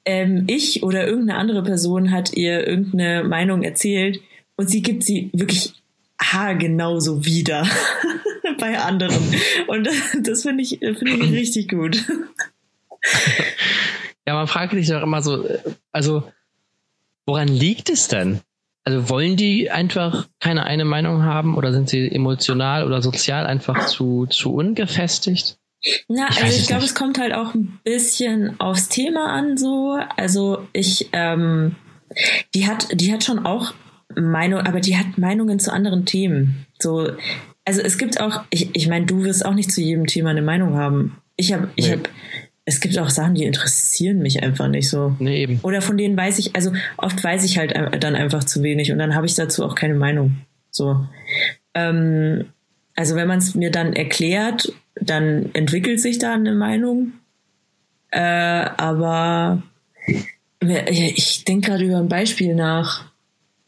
ähm, 0.04 0.44
ich 0.48 0.82
oder 0.82 1.06
irgendeine 1.06 1.38
andere 1.38 1.62
Person 1.62 2.10
hat 2.10 2.34
ihr 2.34 2.66
irgendeine 2.66 3.22
Meinung 3.22 3.62
erzählt 3.62 4.20
und 4.56 4.68
sie 4.68 4.82
gibt 4.82 5.04
sie 5.04 5.30
wirklich 5.32 5.74
haargenauso 6.20 7.24
wieder 7.24 7.68
bei 8.58 8.78
anderen. 8.78 9.22
Und 9.68 9.88
das 10.26 10.42
finde 10.42 10.62
ich, 10.62 10.78
finde 10.80 11.24
ich 11.24 11.32
richtig 11.32 11.68
gut. 11.68 12.04
Ja, 14.27 14.35
man 14.35 14.47
fragt 14.47 14.73
sich 14.73 14.89
doch 14.89 15.03
immer 15.03 15.23
so, 15.23 15.47
äh, 15.47 15.59
also 15.91 16.25
woran 17.27 17.49
liegt 17.49 17.91
es 17.91 18.09
denn? 18.09 18.41
Also 18.85 19.09
wollen 19.09 19.37
die 19.37 19.70
einfach 19.70 20.27
keine 20.41 20.64
eine 20.64 20.85
Meinung 20.85 21.23
haben 21.23 21.57
oder 21.57 21.73
sind 21.73 21.89
sie 21.89 22.11
emotional 22.11 22.85
oder 22.85 23.01
sozial 23.01 23.47
einfach 23.47 23.87
zu, 23.87 24.27
zu 24.27 24.53
ungefestigt? 24.55 25.59
Na, 26.09 26.29
Ich 26.31 26.43
also 26.43 26.57
ich 26.57 26.66
glaube, 26.66 26.85
es 26.85 26.95
kommt 26.95 27.18
halt 27.18 27.33
auch 27.33 27.55
ein 27.55 27.79
bisschen 27.85 28.59
aufs 28.61 28.89
Thema 28.89 29.33
an, 29.33 29.57
so. 29.57 29.99
Also 30.16 30.66
ich, 30.73 31.09
ähm, 31.12 31.77
die 32.55 32.66
hat, 32.66 32.89
die 32.93 33.12
hat 33.12 33.23
schon 33.25 33.45
auch 33.47 33.73
Meinung, 34.16 34.61
aber 34.61 34.81
die 34.81 34.97
hat 34.97 35.16
Meinungen 35.16 35.59
zu 35.59 35.73
anderen 35.73 36.05
Themen. 36.05 36.66
So, 36.81 37.11
also 37.64 37.81
es 37.81 37.99
gibt 37.99 38.20
auch, 38.20 38.43
ich, 38.51 38.70
ich 38.75 38.89
meine, 38.89 39.07
du 39.07 39.23
wirst 39.25 39.45
auch 39.45 39.55
nicht 39.55 39.70
zu 39.73 39.81
jedem 39.81 40.07
Thema 40.07 40.31
eine 40.31 40.43
Meinung 40.43 40.75
haben. 40.75 41.18
Ich 41.37 41.53
habe, 41.53 41.70
ich 41.77 41.87
Nee. 41.87 41.93
habe, 41.93 42.03
es 42.64 42.80
gibt 42.80 42.98
auch 42.98 43.10
Sachen, 43.10 43.34
die 43.34 43.44
interessieren 43.44 44.18
mich 44.18 44.42
einfach 44.42 44.68
nicht 44.68 44.88
so. 44.88 45.16
Nee, 45.18 45.42
eben. 45.42 45.60
Oder 45.62 45.82
von 45.82 45.96
denen 45.96 46.16
weiß 46.16 46.38
ich, 46.38 46.54
also 46.54 46.72
oft 46.96 47.22
weiß 47.22 47.44
ich 47.44 47.58
halt 47.58 47.74
dann 47.74 48.14
einfach 48.14 48.44
zu 48.44 48.62
wenig 48.62 48.92
und 48.92 48.98
dann 48.98 49.14
habe 49.14 49.26
ich 49.26 49.34
dazu 49.34 49.64
auch 49.64 49.74
keine 49.74 49.94
Meinung. 49.94 50.36
So. 50.70 51.06
Ähm, 51.74 52.46
also 52.94 53.16
wenn 53.16 53.26
man 53.26 53.38
es 53.38 53.54
mir 53.54 53.70
dann 53.70 53.92
erklärt, 53.94 54.72
dann 54.94 55.50
entwickelt 55.54 56.00
sich 56.00 56.18
da 56.18 56.34
eine 56.34 56.54
Meinung. 56.54 57.14
Äh, 58.10 58.20
aber 58.20 59.62
ich 60.60 61.44
denke 61.44 61.70
gerade 61.70 61.84
über 61.84 61.98
ein 61.98 62.08
Beispiel 62.08 62.54
nach, 62.54 63.10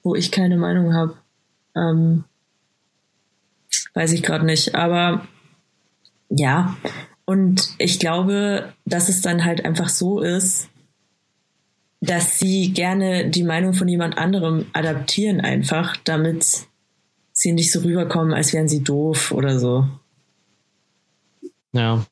wo 0.02 0.14
ich 0.14 0.30
keine 0.30 0.56
Meinung 0.56 0.94
habe. 0.94 1.16
Ähm, 1.74 2.24
weiß 3.94 4.12
ich 4.12 4.22
gerade 4.22 4.46
nicht. 4.46 4.74
Aber 4.74 5.26
ja, 6.28 6.76
und 7.26 7.74
ich 7.78 7.98
glaube, 7.98 8.72
dass 8.84 9.08
es 9.08 9.22
dann 9.22 9.44
halt 9.44 9.64
einfach 9.64 9.88
so 9.88 10.20
ist, 10.20 10.68
dass 12.00 12.38
sie 12.38 12.72
gerne 12.72 13.30
die 13.30 13.44
Meinung 13.44 13.72
von 13.72 13.88
jemand 13.88 14.18
anderem 14.18 14.66
adaptieren 14.74 15.40
einfach, 15.40 15.96
damit 16.04 16.66
sie 17.32 17.52
nicht 17.52 17.72
so 17.72 17.80
rüberkommen, 17.80 18.34
als 18.34 18.52
wären 18.52 18.68
sie 18.68 18.84
doof 18.84 19.32
oder 19.32 19.58
so. 19.58 19.88
Ja. 21.72 22.04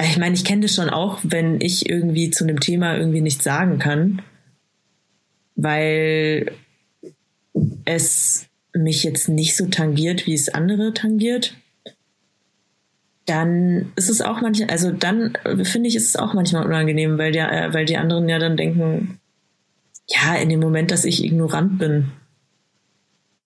Ich 0.00 0.18
meine, 0.18 0.34
ich 0.34 0.44
kenne 0.44 0.62
das 0.62 0.74
schon 0.74 0.90
auch, 0.90 1.20
wenn 1.22 1.60
ich 1.60 1.88
irgendwie 1.88 2.30
zu 2.30 2.44
einem 2.44 2.60
Thema 2.60 2.96
irgendwie 2.96 3.20
nichts 3.20 3.44
sagen 3.44 3.78
kann, 3.78 4.22
weil 5.56 6.52
es 7.84 8.46
mich 8.72 9.04
jetzt 9.04 9.28
nicht 9.28 9.56
so 9.56 9.66
tangiert, 9.66 10.26
wie 10.26 10.34
es 10.34 10.48
andere 10.48 10.94
tangiert. 10.94 11.56
Dann 13.26 13.92
ist 13.96 14.10
es 14.10 14.20
auch 14.20 14.40
manchmal, 14.42 14.68
also 14.70 14.90
dann 14.92 15.34
äh, 15.44 15.64
finde 15.64 15.88
ich, 15.88 15.96
ist 15.96 16.08
es 16.08 16.16
auch 16.16 16.34
manchmal 16.34 16.66
unangenehm, 16.66 17.16
weil, 17.18 17.32
der, 17.32 17.50
äh, 17.52 17.72
weil 17.74 17.86
die 17.86 17.96
anderen 17.96 18.28
ja 18.28 18.38
dann 18.38 18.56
denken, 18.56 19.18
ja, 20.08 20.34
in 20.36 20.50
dem 20.50 20.60
Moment, 20.60 20.90
dass 20.90 21.04
ich 21.06 21.24
ignorant 21.24 21.78
bin. 21.78 22.10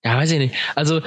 Ja, 0.05 0.17
weiß 0.17 0.33
ich 0.33 0.39
nicht. 0.39 0.55
Also 0.75 1.01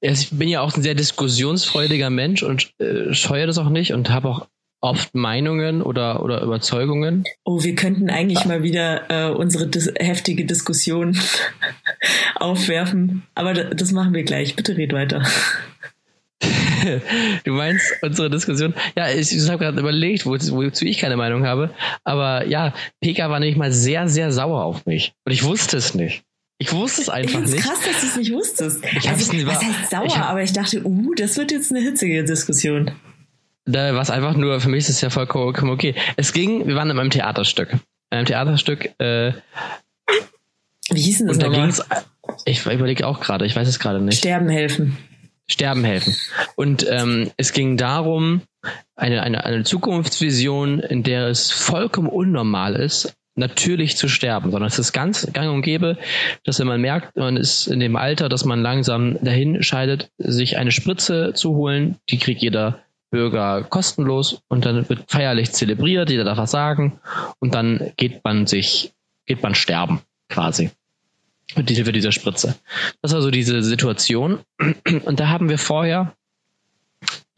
ich 0.00 0.30
bin 0.30 0.48
ja 0.48 0.60
auch 0.62 0.74
ein 0.76 0.82
sehr 0.82 0.94
diskussionsfreudiger 0.94 2.10
Mensch 2.10 2.42
und 2.42 2.72
äh, 2.80 3.12
scheue 3.12 3.46
das 3.46 3.58
auch 3.58 3.68
nicht 3.68 3.92
und 3.92 4.10
habe 4.10 4.28
auch 4.28 4.46
oft 4.80 5.14
Meinungen 5.14 5.82
oder, 5.82 6.22
oder 6.24 6.40
Überzeugungen. 6.42 7.22
Oh, 7.44 7.62
wir 7.62 7.74
könnten 7.74 8.08
eigentlich 8.08 8.46
mal 8.46 8.62
wieder 8.62 9.10
äh, 9.10 9.30
unsere 9.30 9.66
dis 9.66 9.92
heftige 9.98 10.46
Diskussion 10.46 11.16
aufwerfen. 12.36 13.22
Aber 13.34 13.52
da- 13.54 13.74
das 13.74 13.92
machen 13.92 14.14
wir 14.14 14.22
gleich. 14.24 14.56
Bitte 14.56 14.76
red 14.76 14.92
weiter. 14.92 15.22
Du 17.44 17.52
meinst 17.52 17.92
unsere 18.02 18.30
Diskussion? 18.30 18.74
Ja, 18.96 19.10
ich, 19.10 19.36
ich 19.36 19.48
habe 19.48 19.58
gerade 19.58 19.78
überlegt, 19.80 20.24
wo, 20.26 20.32
wozu 20.32 20.84
ich 20.84 20.98
keine 20.98 21.16
Meinung 21.16 21.46
habe. 21.46 21.70
Aber 22.04 22.46
ja, 22.46 22.72
Peka 23.00 23.28
war 23.28 23.38
nämlich 23.40 23.56
mal 23.56 23.72
sehr, 23.72 24.08
sehr 24.08 24.32
sauer 24.32 24.64
auf 24.64 24.86
mich. 24.86 25.12
Und 25.24 25.32
ich 25.32 25.44
wusste 25.44 25.76
es 25.76 25.94
nicht. 25.94 26.22
Ich 26.58 26.72
wusste 26.72 27.02
es 27.02 27.08
einfach 27.08 27.40
nicht. 27.40 27.56
krass, 27.56 27.80
dass 27.84 28.00
du 28.00 28.06
es 28.06 28.16
nicht 28.16 28.32
wusstest. 28.32 28.84
Ich 28.98 29.08
also, 29.08 29.32
nie 29.32 29.46
was 29.46 29.62
heißt 29.62 29.90
sauer? 29.90 30.04
ich 30.06 30.16
hab- 30.18 30.30
aber 30.30 30.42
ich 30.42 30.52
dachte, 30.52 30.84
uh, 30.84 31.14
das 31.14 31.36
wird 31.36 31.52
jetzt 31.52 31.70
eine 31.70 31.80
hitzige 31.80 32.24
Diskussion. 32.24 32.90
Da 33.66 33.94
war 33.94 34.02
es 34.02 34.10
einfach 34.10 34.34
nur, 34.34 34.60
für 34.60 34.68
mich 34.68 34.80
ist 34.80 34.88
es 34.90 35.00
ja 35.00 35.10
vollkommen 35.10 35.70
okay. 35.70 35.94
Es 36.16 36.32
ging, 36.32 36.66
wir 36.66 36.74
waren 36.74 36.90
in 36.90 36.98
einem 36.98 37.10
Theaterstück. 37.10 37.72
In 37.72 37.78
einem 38.18 38.26
Theaterstück, 38.26 38.90
äh, 38.98 39.32
Wie 40.90 41.00
hieß 41.00 41.18
denn 41.18 41.26
das 41.28 41.36
und 41.36 41.42
da 41.42 41.48
ging 41.48 41.64
es, 41.64 41.82
ich 42.46 42.66
überlege 42.66 43.06
auch 43.06 43.20
gerade, 43.20 43.46
ich 43.46 43.54
weiß 43.54 43.68
es 43.68 43.78
gerade 43.78 44.00
nicht. 44.00 44.18
Sterben 44.18 44.48
helfen. 44.48 44.96
Sterben 45.50 45.84
helfen. 45.84 46.14
Und 46.56 46.86
ähm, 46.88 47.30
es 47.36 47.52
ging 47.52 47.76
darum, 47.76 48.42
eine, 48.94 49.22
eine, 49.22 49.44
eine 49.44 49.64
Zukunftsvision, 49.64 50.80
in 50.80 51.02
der 51.02 51.26
es 51.26 51.50
vollkommen 51.50 52.08
unnormal 52.08 52.76
ist, 52.76 53.14
natürlich 53.34 53.96
zu 53.96 54.08
sterben, 54.08 54.50
sondern 54.50 54.68
es 54.68 54.78
ist 54.78 54.92
ganz 54.92 55.26
gang 55.32 55.52
und 55.52 55.62
gäbe, 55.62 55.98
dass 56.44 56.60
wenn 56.60 56.66
man 56.66 56.80
merkt, 56.80 57.16
man 57.16 57.36
ist 57.36 57.66
in 57.66 57.80
dem 57.80 57.96
Alter, 57.96 58.28
dass 58.28 58.44
man 58.44 58.62
langsam 58.62 59.18
dahin 59.22 59.62
scheidet, 59.62 60.10
sich 60.18 60.56
eine 60.56 60.70
Spritze 60.70 61.32
zu 61.34 61.54
holen, 61.54 61.96
die 62.10 62.18
kriegt 62.18 62.42
jeder 62.42 62.80
Bürger 63.10 63.64
kostenlos 63.64 64.42
und 64.48 64.66
dann 64.66 64.88
wird 64.88 65.10
feierlich 65.10 65.52
zelebriert, 65.52 66.10
jeder 66.10 66.24
darf 66.24 66.38
was 66.38 66.52
sagen 66.52 67.00
und 67.40 67.54
dann 67.54 67.92
geht 67.96 68.22
man 68.22 68.46
sich, 68.46 68.92
geht 69.26 69.42
man 69.42 69.54
sterben 69.54 70.00
quasi. 70.28 70.70
Mit 71.56 71.68
für 71.84 71.92
dieser 71.92 72.12
Spritze. 72.12 72.56
Das 73.02 73.12
war 73.12 73.22
so 73.22 73.30
diese 73.30 73.62
Situation. 73.62 74.40
Und 74.58 75.20
da 75.20 75.28
haben 75.28 75.48
wir 75.48 75.58
vorher 75.58 76.14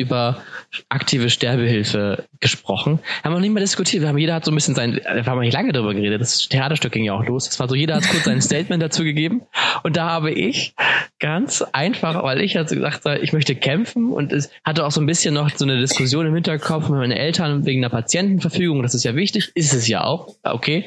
über 0.03 0.43
aktive 0.89 1.31
Sterbehilfe 1.31 2.25
gesprochen. 2.41 2.99
Haben 3.25 3.33
noch 3.33 3.41
nicht 3.41 3.53
mal 3.53 3.61
diskutiert. 3.61 4.03
Wir 4.03 4.09
haben, 4.09 4.19
jeder 4.19 4.35
hat 4.35 4.45
so 4.45 4.51
ein 4.51 4.55
bisschen 4.55 4.75
sein, 4.75 4.95
wir 4.95 5.27
haben 5.27 5.41
nicht 5.41 5.53
lange 5.53 5.73
darüber 5.73 5.95
geredet. 5.95 6.21
Das 6.21 6.49
Theaterstück 6.49 6.93
ging 6.93 7.05
ja 7.05 7.15
auch 7.15 7.25
los. 7.25 7.47
Das 7.47 7.59
war 7.61 7.69
so, 7.69 7.75
jeder 7.75 7.97
hat 7.97 8.09
kurz 8.09 8.25
sein 8.25 8.43
Statement 8.43 8.83
dazu 8.83 9.05
gegeben. 9.05 9.43
Und 9.83 9.97
da 9.97 10.11
habe 10.11 10.31
ich 10.31 10.75
ganz 11.19 11.63
einfach, 11.73 12.23
weil 12.23 12.41
ich 12.41 12.59
also 12.59 12.75
gesagt 12.75 13.05
habe, 13.05 13.19
ich 13.21 13.33
möchte 13.33 13.55
kämpfen 13.55 14.13
und 14.13 14.33
es 14.33 14.51
hatte 14.65 14.85
auch 14.85 14.91
so 14.91 15.01
ein 15.01 15.07
bisschen 15.07 15.35
noch 15.35 15.51
so 15.51 15.65
eine 15.65 15.79
Diskussion 15.79 16.27
im 16.27 16.35
Hinterkopf 16.35 16.89
mit 16.89 16.99
meinen 16.99 17.13
Eltern 17.13 17.65
wegen 17.65 17.83
der 17.83 17.89
Patientenverfügung. 17.89 18.83
Das 18.83 18.95
ist 18.95 19.05
ja 19.05 19.15
wichtig. 19.15 19.53
Ist 19.55 19.73
es 19.73 19.89
ja 19.89 20.05
auch. 20.05 20.35
Okay. 20.43 20.85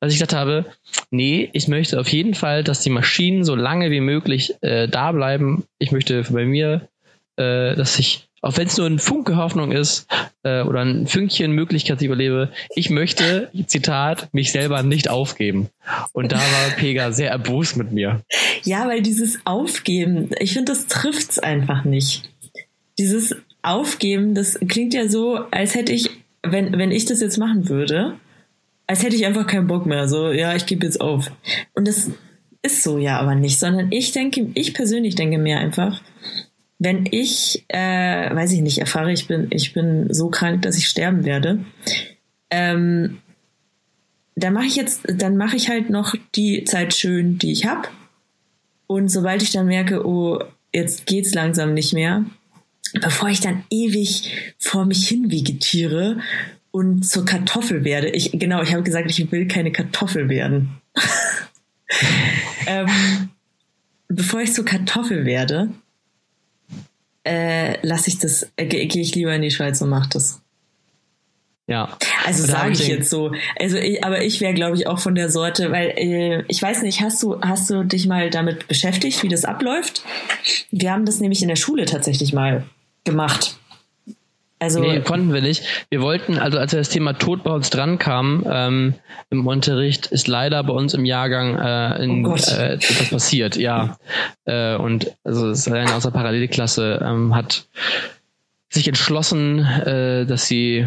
Dass 0.00 0.12
ich 0.12 0.18
gesagt 0.18 0.34
habe, 0.34 0.66
nee, 1.10 1.48
ich 1.52 1.68
möchte 1.68 1.98
auf 1.98 2.08
jeden 2.08 2.34
Fall, 2.34 2.64
dass 2.64 2.80
die 2.80 2.90
Maschinen 2.90 3.44
so 3.44 3.54
lange 3.54 3.90
wie 3.90 4.00
möglich 4.00 4.54
äh, 4.60 4.88
da 4.88 5.12
bleiben. 5.12 5.64
Ich 5.78 5.92
möchte 5.92 6.22
bei 6.30 6.44
mir, 6.44 6.88
äh, 7.36 7.74
dass 7.74 7.98
ich, 7.98 8.27
auch 8.40 8.56
wenn 8.56 8.66
es 8.66 8.76
nur 8.76 8.86
ein 8.86 8.98
Funke 8.98 9.36
Hoffnung 9.36 9.72
ist 9.72 10.06
äh, 10.42 10.62
oder 10.62 10.80
ein 10.80 11.06
Fünkchen 11.06 11.52
Möglichkeit, 11.52 11.96
dass 11.96 12.02
ich 12.02 12.06
überlebe, 12.06 12.50
ich 12.74 12.90
möchte, 12.90 13.50
Zitat, 13.66 14.28
mich 14.32 14.52
selber 14.52 14.82
nicht 14.82 15.10
aufgeben. 15.10 15.68
Und 16.12 16.32
da 16.32 16.36
war 16.36 16.70
Pega 16.76 17.12
sehr 17.12 17.30
erbost 17.30 17.76
mit 17.76 17.92
mir. 17.92 18.22
Ja, 18.64 18.86
weil 18.86 19.02
dieses 19.02 19.40
Aufgeben, 19.44 20.30
ich 20.38 20.52
finde, 20.52 20.72
das 20.72 20.86
trifft's 20.86 21.38
einfach 21.38 21.84
nicht. 21.84 22.30
Dieses 22.98 23.34
aufgeben, 23.62 24.34
das 24.34 24.58
klingt 24.68 24.94
ja 24.94 25.08
so, 25.08 25.36
als 25.50 25.74
hätte 25.74 25.92
ich, 25.92 26.10
wenn, 26.42 26.78
wenn 26.78 26.90
ich 26.90 27.04
das 27.04 27.20
jetzt 27.20 27.38
machen 27.38 27.68
würde, 27.68 28.14
als 28.86 29.02
hätte 29.02 29.16
ich 29.16 29.26
einfach 29.26 29.46
keinen 29.46 29.66
Bock 29.66 29.86
mehr. 29.86 30.08
So, 30.08 30.30
ja, 30.30 30.54
ich 30.54 30.66
gebe 30.66 30.86
jetzt 30.86 31.00
auf. 31.00 31.30
Und 31.74 31.86
das 31.86 32.10
ist 32.62 32.82
so 32.82 32.98
ja 32.98 33.18
aber 33.18 33.34
nicht, 33.34 33.58
sondern 33.58 33.92
ich 33.92 34.12
denke, 34.12 34.48
ich 34.54 34.74
persönlich 34.74 35.14
denke 35.14 35.38
mir 35.38 35.58
einfach, 35.58 36.00
wenn 36.78 37.06
ich, 37.10 37.64
äh, 37.68 38.34
weiß 38.34 38.52
ich 38.52 38.60
nicht, 38.60 38.78
erfahre, 38.78 39.12
ich 39.12 39.26
bin, 39.26 39.48
ich 39.50 39.72
bin 39.72 40.12
so 40.12 40.28
krank, 40.28 40.62
dass 40.62 40.78
ich 40.78 40.86
sterben 40.86 41.24
werde, 41.24 41.64
ähm, 42.50 43.18
dann 44.36 44.52
mache 44.52 44.66
ich 44.66 44.76
jetzt, 44.76 45.02
dann 45.08 45.36
mache 45.36 45.56
ich 45.56 45.68
halt 45.68 45.90
noch 45.90 46.14
die 46.36 46.64
Zeit 46.64 46.94
schön, 46.94 47.38
die 47.38 47.50
ich 47.50 47.66
habe. 47.66 47.88
Und 48.86 49.08
sobald 49.10 49.42
ich 49.42 49.50
dann 49.50 49.66
merke, 49.66 50.06
oh, 50.06 50.40
jetzt 50.72 51.06
geht's 51.06 51.34
langsam 51.34 51.74
nicht 51.74 51.92
mehr, 51.92 52.24
bevor 53.00 53.28
ich 53.28 53.40
dann 53.40 53.64
ewig 53.70 54.54
vor 54.58 54.86
mich 54.86 55.08
hin 55.08 55.30
vegetiere 55.32 56.20
und 56.70 57.04
zur 57.04 57.24
Kartoffel 57.24 57.82
werde. 57.82 58.10
Ich, 58.10 58.30
genau, 58.32 58.62
ich 58.62 58.72
habe 58.72 58.84
gesagt, 58.84 59.10
ich 59.10 59.32
will 59.32 59.48
keine 59.48 59.72
Kartoffel 59.72 60.28
werden. 60.28 60.80
ähm, 62.66 62.88
bevor 64.08 64.40
ich 64.40 64.54
zur 64.54 64.64
Kartoffel 64.64 65.26
werde, 65.26 65.70
äh, 67.28 67.86
lasse 67.86 68.08
ich 68.08 68.18
das, 68.18 68.50
äh, 68.56 68.66
gehe 68.66 69.02
ich 69.02 69.14
lieber 69.14 69.34
in 69.34 69.42
die 69.42 69.50
Schweiz 69.50 69.80
und 69.80 69.90
mache 69.90 70.08
das. 70.10 70.40
Ja. 71.66 71.98
Also 72.24 72.46
sage 72.46 72.72
ich 72.72 72.88
jetzt 72.88 73.10
so. 73.10 73.32
Also, 73.60 73.76
ich, 73.76 74.02
aber 74.02 74.22
ich 74.22 74.40
wäre, 74.40 74.54
glaube 74.54 74.76
ich, 74.76 74.86
auch 74.86 74.98
von 74.98 75.14
der 75.14 75.28
Sorte, 75.28 75.70
weil 75.70 75.92
äh, 75.96 76.44
ich 76.48 76.62
weiß 76.62 76.80
nicht, 76.80 77.02
hast 77.02 77.22
du 77.22 77.38
hast 77.42 77.68
du 77.68 77.84
dich 77.84 78.06
mal 78.06 78.30
damit 78.30 78.68
beschäftigt, 78.68 79.22
wie 79.22 79.28
das 79.28 79.44
abläuft? 79.44 80.02
Wir 80.70 80.92
haben 80.92 81.04
das 81.04 81.20
nämlich 81.20 81.42
in 81.42 81.48
der 81.48 81.56
Schule 81.56 81.84
tatsächlich 81.84 82.32
mal 82.32 82.64
gemacht. 83.04 83.58
Also 84.60 84.80
nee, 84.80 85.00
konnten 85.00 85.32
wir 85.32 85.40
nicht. 85.40 85.86
Wir 85.90 86.00
wollten, 86.00 86.38
also 86.38 86.58
als 86.58 86.72
wir 86.72 86.78
das 86.78 86.88
Thema 86.88 87.12
Tod 87.12 87.44
bei 87.44 87.50
uns 87.50 87.70
dran 87.70 87.98
kam 87.98 88.44
ähm, 88.50 88.94
im 89.30 89.46
Unterricht, 89.46 90.06
ist 90.06 90.26
leider 90.26 90.62
bei 90.64 90.72
uns 90.72 90.94
im 90.94 91.04
Jahrgang 91.04 91.56
äh, 91.56 92.02
in, 92.02 92.26
oh 92.26 92.34
äh, 92.34 92.74
etwas 92.74 93.10
passiert, 93.10 93.56
ja. 93.56 93.98
Äh, 94.44 94.76
und 94.76 95.14
also 95.22 95.50
es 95.50 95.70
eine 95.70 95.94
aus 95.94 96.02
der 96.02 96.10
Parallelklasse 96.10 97.00
ähm, 97.04 97.34
hat 97.34 97.68
sich 98.70 98.88
entschlossen, 98.88 99.60
äh, 99.60 100.26
dass 100.26 100.46
sie 100.46 100.86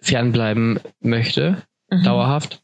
fernbleiben 0.00 0.80
möchte, 1.00 1.62
mhm. 1.90 2.04
dauerhaft. 2.04 2.62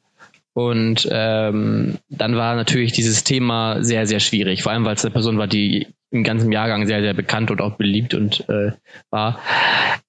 Und 0.55 1.07
ähm, 1.11 1.99
dann 2.09 2.37
war 2.37 2.55
natürlich 2.55 2.93
dieses 2.93 3.25
Thema 3.25 3.83
sehr, 3.83 4.07
sehr 4.07 4.21
schwierig, 4.21 4.63
vor 4.63 4.73
allem 4.73 4.87
weil 4.87 4.95
es 4.95 5.05
eine 5.05 5.13
Person 5.13 5.37
war, 5.37 5.47
die 5.47 5.87
im 6.11 6.23
ganzen 6.23 6.53
Jahrgang 6.53 6.87
sehr, 6.87 7.01
sehr 7.01 7.15
bekannt 7.15 7.51
und 7.51 7.61
auch 7.61 7.75
beliebt 7.77 8.15
und 8.15 8.49
äh, 8.49 8.73
war, 9.11 9.41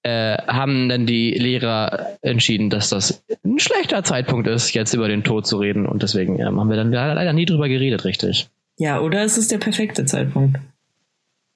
äh, 0.02 0.36
haben 0.46 0.88
dann 0.88 1.06
die 1.06 1.32
Lehrer 1.32 2.16
entschieden, 2.22 2.70
dass 2.70 2.88
das 2.88 3.24
ein 3.44 3.58
schlechter 3.58 4.04
Zeitpunkt 4.04 4.46
ist, 4.46 4.72
jetzt 4.74 4.94
über 4.94 5.08
den 5.08 5.24
Tod 5.24 5.46
zu 5.46 5.58
reden. 5.58 5.86
Und 5.86 6.02
deswegen 6.02 6.38
ja, 6.38 6.46
haben 6.46 6.70
wir 6.70 6.76
dann 6.76 6.92
leider 6.92 7.32
nie 7.32 7.46
drüber 7.46 7.68
geredet, 7.68 8.04
richtig. 8.04 8.48
Ja, 8.78 9.00
oder 9.00 9.24
ist 9.24 9.36
es 9.36 9.48
der 9.48 9.58
perfekte 9.58 10.04
Zeitpunkt? 10.04 10.60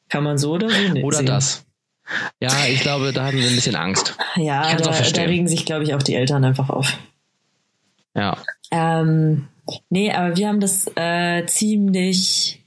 Kann 0.08 0.24
man 0.24 0.38
so 0.38 0.52
oder 0.52 0.68
so 0.68 0.92
nicht 0.92 1.04
Oder 1.04 1.18
sehen. 1.18 1.26
das. 1.26 1.64
Ja, 2.40 2.50
ich 2.68 2.80
glaube, 2.80 3.12
da 3.12 3.26
haben 3.26 3.38
wir 3.38 3.46
ein 3.46 3.54
bisschen 3.54 3.76
Angst. 3.76 4.16
Ja, 4.36 4.74
da, 4.76 4.90
da 4.90 5.22
regen 5.22 5.46
sich, 5.46 5.66
glaube 5.66 5.84
ich, 5.84 5.94
auch 5.94 6.02
die 6.02 6.14
Eltern 6.14 6.44
einfach 6.44 6.70
auf. 6.70 6.98
Ja. 8.14 8.38
Ähm, 8.70 9.46
nee, 9.90 10.10
aber 10.10 10.36
wir 10.36 10.48
haben 10.48 10.60
das 10.60 10.90
äh, 10.96 11.44
ziemlich, 11.46 12.62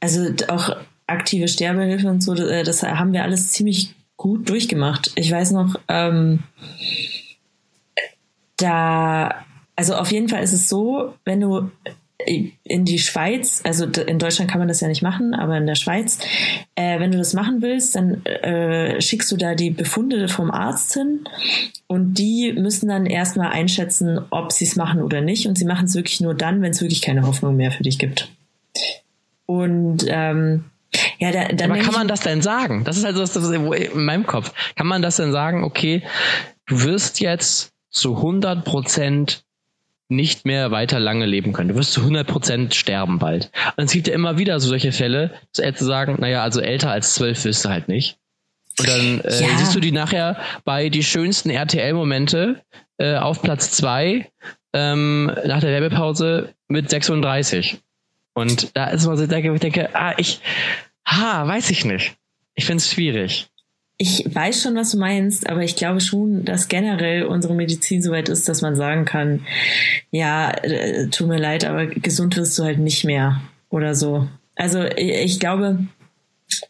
also 0.00 0.30
auch 0.48 0.76
aktive 1.06 1.48
Sterbehilfe 1.48 2.08
und 2.08 2.22
so, 2.22 2.34
äh, 2.34 2.62
das 2.62 2.82
haben 2.82 3.12
wir 3.12 3.22
alles 3.22 3.50
ziemlich 3.50 3.94
gut 4.16 4.48
durchgemacht. 4.48 5.12
Ich 5.16 5.30
weiß 5.30 5.50
noch, 5.52 5.76
ähm, 5.88 6.40
da, 8.56 9.44
also 9.76 9.94
auf 9.94 10.10
jeden 10.12 10.28
Fall 10.28 10.42
ist 10.42 10.52
es 10.52 10.68
so, 10.68 11.14
wenn 11.24 11.40
du 11.40 11.70
in 12.26 12.84
die 12.84 12.98
Schweiz, 12.98 13.60
also 13.64 13.84
in 13.84 14.18
Deutschland 14.18 14.50
kann 14.50 14.60
man 14.60 14.68
das 14.68 14.80
ja 14.80 14.88
nicht 14.88 15.02
machen, 15.02 15.34
aber 15.34 15.58
in 15.58 15.66
der 15.66 15.74
Schweiz, 15.74 16.18
äh, 16.74 16.98
wenn 17.00 17.10
du 17.10 17.18
das 17.18 17.34
machen 17.34 17.60
willst, 17.60 17.94
dann 17.96 18.24
äh, 18.24 19.00
schickst 19.00 19.30
du 19.30 19.36
da 19.36 19.54
die 19.54 19.70
Befunde 19.70 20.28
vom 20.28 20.50
Arzt 20.50 20.94
hin 20.94 21.20
und 21.86 22.14
die 22.14 22.52
müssen 22.52 22.88
dann 22.88 23.04
erstmal 23.06 23.50
einschätzen, 23.50 24.20
ob 24.30 24.52
sie 24.52 24.64
es 24.64 24.76
machen 24.76 25.02
oder 25.02 25.20
nicht. 25.20 25.46
Und 25.46 25.58
sie 25.58 25.66
machen 25.66 25.84
es 25.84 25.94
wirklich 25.94 26.20
nur 26.20 26.34
dann, 26.34 26.62
wenn 26.62 26.70
es 26.70 26.80
wirklich 26.80 27.02
keine 27.02 27.26
Hoffnung 27.26 27.56
mehr 27.56 27.72
für 27.72 27.82
dich 27.82 27.98
gibt. 27.98 28.30
Und 29.46 30.06
ähm, 30.08 30.64
ja, 31.18 31.32
da, 31.32 31.48
dann 31.48 31.72
Aber 31.72 31.80
kann 31.80 31.94
man 31.94 32.08
das 32.08 32.20
denn 32.20 32.42
sagen? 32.42 32.84
Das 32.84 32.96
ist 32.96 33.04
also 33.04 33.20
das, 33.20 33.36
in 33.36 34.04
meinem 34.04 34.26
Kopf. 34.26 34.52
Kann 34.76 34.86
man 34.86 35.02
das 35.02 35.16
denn 35.16 35.32
sagen, 35.32 35.64
okay, 35.64 36.02
du 36.66 36.82
wirst 36.82 37.20
jetzt 37.20 37.72
zu 37.90 38.16
100 38.16 38.64
Prozent 38.64 39.44
nicht 40.08 40.44
mehr 40.44 40.70
weiter 40.70 41.00
lange 41.00 41.26
leben 41.26 41.52
können. 41.52 41.70
Du 41.70 41.76
wirst 41.76 41.92
zu 41.92 42.00
100 42.00 42.26
Prozent 42.26 42.74
sterben 42.74 43.18
bald. 43.18 43.50
Und 43.76 43.84
es 43.84 43.92
gibt 43.92 44.08
ja 44.08 44.14
immer 44.14 44.38
wieder 44.38 44.60
so 44.60 44.68
solche 44.68 44.92
Fälle, 44.92 45.32
zu 45.52 45.84
sagen, 45.84 46.16
naja, 46.18 46.42
also 46.42 46.60
älter 46.60 46.90
als 46.90 47.14
zwölf 47.14 47.44
wirst 47.44 47.64
du 47.64 47.70
halt 47.70 47.88
nicht. 47.88 48.18
Und 48.78 48.88
dann 48.88 49.20
äh, 49.20 49.42
ja. 49.42 49.58
siehst 49.58 49.74
du 49.74 49.80
die 49.80 49.92
nachher 49.92 50.36
bei 50.64 50.88
die 50.88 51.04
schönsten 51.04 51.50
RTL-Momente 51.50 52.62
äh, 52.98 53.16
auf 53.16 53.40
Platz 53.40 53.70
zwei 53.70 54.30
ähm, 54.72 55.26
nach 55.46 55.60
der 55.60 55.70
Werbepause 55.70 56.54
mit 56.68 56.90
36. 56.90 57.78
Und 58.34 58.76
da 58.76 58.88
ist 58.88 59.06
man 59.06 59.16
so, 59.16 59.24
ich 59.24 59.60
denke, 59.60 59.94
ah, 59.94 60.14
ich, 60.18 60.40
ha, 61.06 61.46
weiß 61.46 61.70
ich 61.70 61.84
nicht. 61.84 62.16
Ich 62.54 62.66
finde 62.66 62.78
es 62.78 62.90
schwierig. 62.90 63.48
Ich 63.96 64.24
weiß 64.28 64.62
schon, 64.62 64.74
was 64.74 64.90
du 64.90 64.98
meinst, 64.98 65.48
aber 65.48 65.62
ich 65.62 65.76
glaube 65.76 66.00
schon, 66.00 66.44
dass 66.44 66.66
generell 66.66 67.24
unsere 67.24 67.54
Medizin 67.54 68.02
so 68.02 68.10
weit 68.10 68.28
ist, 68.28 68.48
dass 68.48 68.60
man 68.60 68.74
sagen 68.74 69.04
kann, 69.04 69.46
ja, 70.10 70.50
äh, 70.50 71.08
tut 71.10 71.28
mir 71.28 71.38
leid, 71.38 71.64
aber 71.64 71.86
gesund 71.86 72.36
wirst 72.36 72.58
du 72.58 72.64
halt 72.64 72.78
nicht 72.78 73.04
mehr 73.04 73.40
oder 73.70 73.94
so. 73.94 74.28
Also 74.56 74.84
ich 74.84 75.38
glaube, 75.38 75.86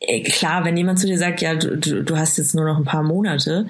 äh, 0.00 0.22
klar, 0.22 0.66
wenn 0.66 0.76
jemand 0.76 0.98
zu 0.98 1.06
dir 1.06 1.18
sagt, 1.18 1.40
ja, 1.40 1.54
du, 1.54 1.76
du 1.78 2.16
hast 2.16 2.36
jetzt 2.36 2.54
nur 2.54 2.66
noch 2.66 2.76
ein 2.76 2.84
paar 2.84 3.02
Monate, 3.02 3.68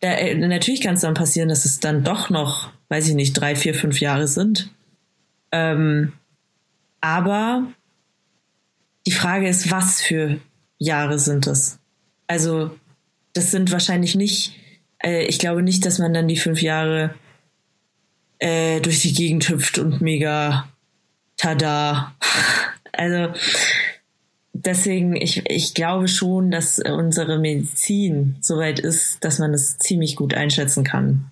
da, 0.00 0.12
äh, 0.12 0.34
natürlich 0.34 0.82
kann 0.82 0.94
es 0.94 1.00
dann 1.00 1.14
passieren, 1.14 1.48
dass 1.48 1.64
es 1.64 1.80
dann 1.80 2.04
doch 2.04 2.28
noch, 2.28 2.70
weiß 2.90 3.08
ich 3.08 3.14
nicht, 3.14 3.32
drei, 3.32 3.56
vier, 3.56 3.74
fünf 3.74 4.00
Jahre 4.00 4.28
sind. 4.28 4.70
Ähm, 5.52 6.12
aber 7.00 7.66
die 9.06 9.12
Frage 9.12 9.48
ist, 9.48 9.70
was 9.70 10.00
für 10.00 10.40
Jahre 10.78 11.18
sind 11.18 11.46
es? 11.46 11.78
Also, 12.26 12.70
das 13.32 13.50
sind 13.50 13.72
wahrscheinlich 13.72 14.14
nicht, 14.14 14.54
äh, 15.02 15.24
ich 15.24 15.38
glaube 15.38 15.62
nicht, 15.62 15.84
dass 15.86 15.98
man 15.98 16.14
dann 16.14 16.28
die 16.28 16.36
fünf 16.36 16.62
Jahre 16.62 17.14
äh, 18.38 18.80
durch 18.80 19.00
die 19.00 19.12
Gegend 19.12 19.48
hüpft 19.48 19.78
und 19.78 20.00
mega 20.00 20.68
tada. 21.36 22.14
Also, 22.92 23.32
deswegen, 24.52 25.16
ich, 25.16 25.48
ich 25.48 25.72
glaube 25.74 26.08
schon, 26.08 26.50
dass 26.50 26.78
unsere 26.80 27.38
Medizin 27.38 28.36
soweit 28.40 28.78
ist, 28.78 29.24
dass 29.24 29.38
man 29.38 29.52
das 29.52 29.78
ziemlich 29.78 30.16
gut 30.16 30.34
einschätzen 30.34 30.84
kann. 30.84 31.30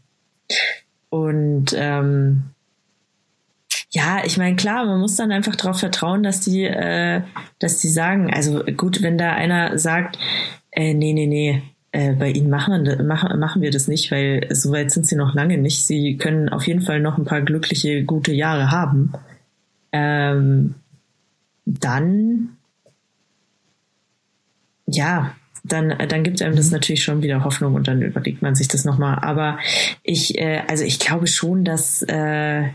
Und 1.10 1.74
ähm, 1.76 2.44
ja, 3.90 4.22
ich 4.24 4.36
meine, 4.36 4.56
klar, 4.56 4.84
man 4.84 5.00
muss 5.00 5.16
dann 5.16 5.32
einfach 5.32 5.56
darauf 5.56 5.80
vertrauen, 5.80 6.22
dass 6.22 6.40
die, 6.40 6.64
äh, 6.64 7.22
dass 7.58 7.80
die 7.80 7.88
sagen, 7.88 8.32
also 8.32 8.62
gut, 8.76 9.02
wenn 9.02 9.16
da 9.16 9.32
einer 9.32 9.78
sagt, 9.78 10.18
äh, 10.70 10.92
nee, 10.92 11.14
nee, 11.14 11.26
nee, 11.26 11.62
äh, 11.92 12.12
bei 12.12 12.30
ihnen 12.30 12.50
machen, 12.50 13.06
machen, 13.06 13.38
machen 13.40 13.62
wir 13.62 13.70
das 13.70 13.88
nicht, 13.88 14.10
weil 14.10 14.46
so 14.50 14.72
weit 14.72 14.90
sind 14.90 15.06
sie 15.06 15.16
noch 15.16 15.34
lange 15.34 15.56
nicht. 15.56 15.86
Sie 15.86 16.18
können 16.18 16.50
auf 16.50 16.66
jeden 16.66 16.82
Fall 16.82 17.00
noch 17.00 17.16
ein 17.16 17.24
paar 17.24 17.40
glückliche, 17.40 18.04
gute 18.04 18.32
Jahre 18.32 18.70
haben. 18.70 19.12
Ähm, 19.92 20.74
dann, 21.64 22.58
ja, 24.86 25.34
dann, 25.64 25.94
dann 26.08 26.24
gibt 26.24 26.42
einem 26.42 26.56
das 26.56 26.70
natürlich 26.70 27.02
schon 27.02 27.22
wieder 27.22 27.42
Hoffnung 27.42 27.74
und 27.74 27.88
dann 27.88 28.02
überlegt 28.02 28.42
man 28.42 28.54
sich 28.54 28.68
das 28.68 28.84
nochmal. 28.84 29.20
Aber 29.22 29.58
ich, 30.02 30.36
äh, 30.38 30.62
also 30.68 30.84
ich 30.84 30.98
glaube 30.98 31.26
schon, 31.26 31.64
dass 31.64 32.02
äh, 32.02 32.68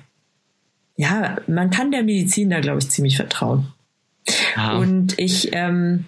ja, 1.04 1.36
man 1.48 1.70
kann 1.70 1.92
der 1.92 2.04
Medizin 2.04 2.50
da, 2.50 2.62
glaube 2.62 2.80
ich, 2.80 2.90
ziemlich 2.90 3.18
vertrauen. 3.18 3.68
Ah. 4.56 4.78
Und 4.78 5.20
ich, 5.20 5.50
ähm, 5.52 6.06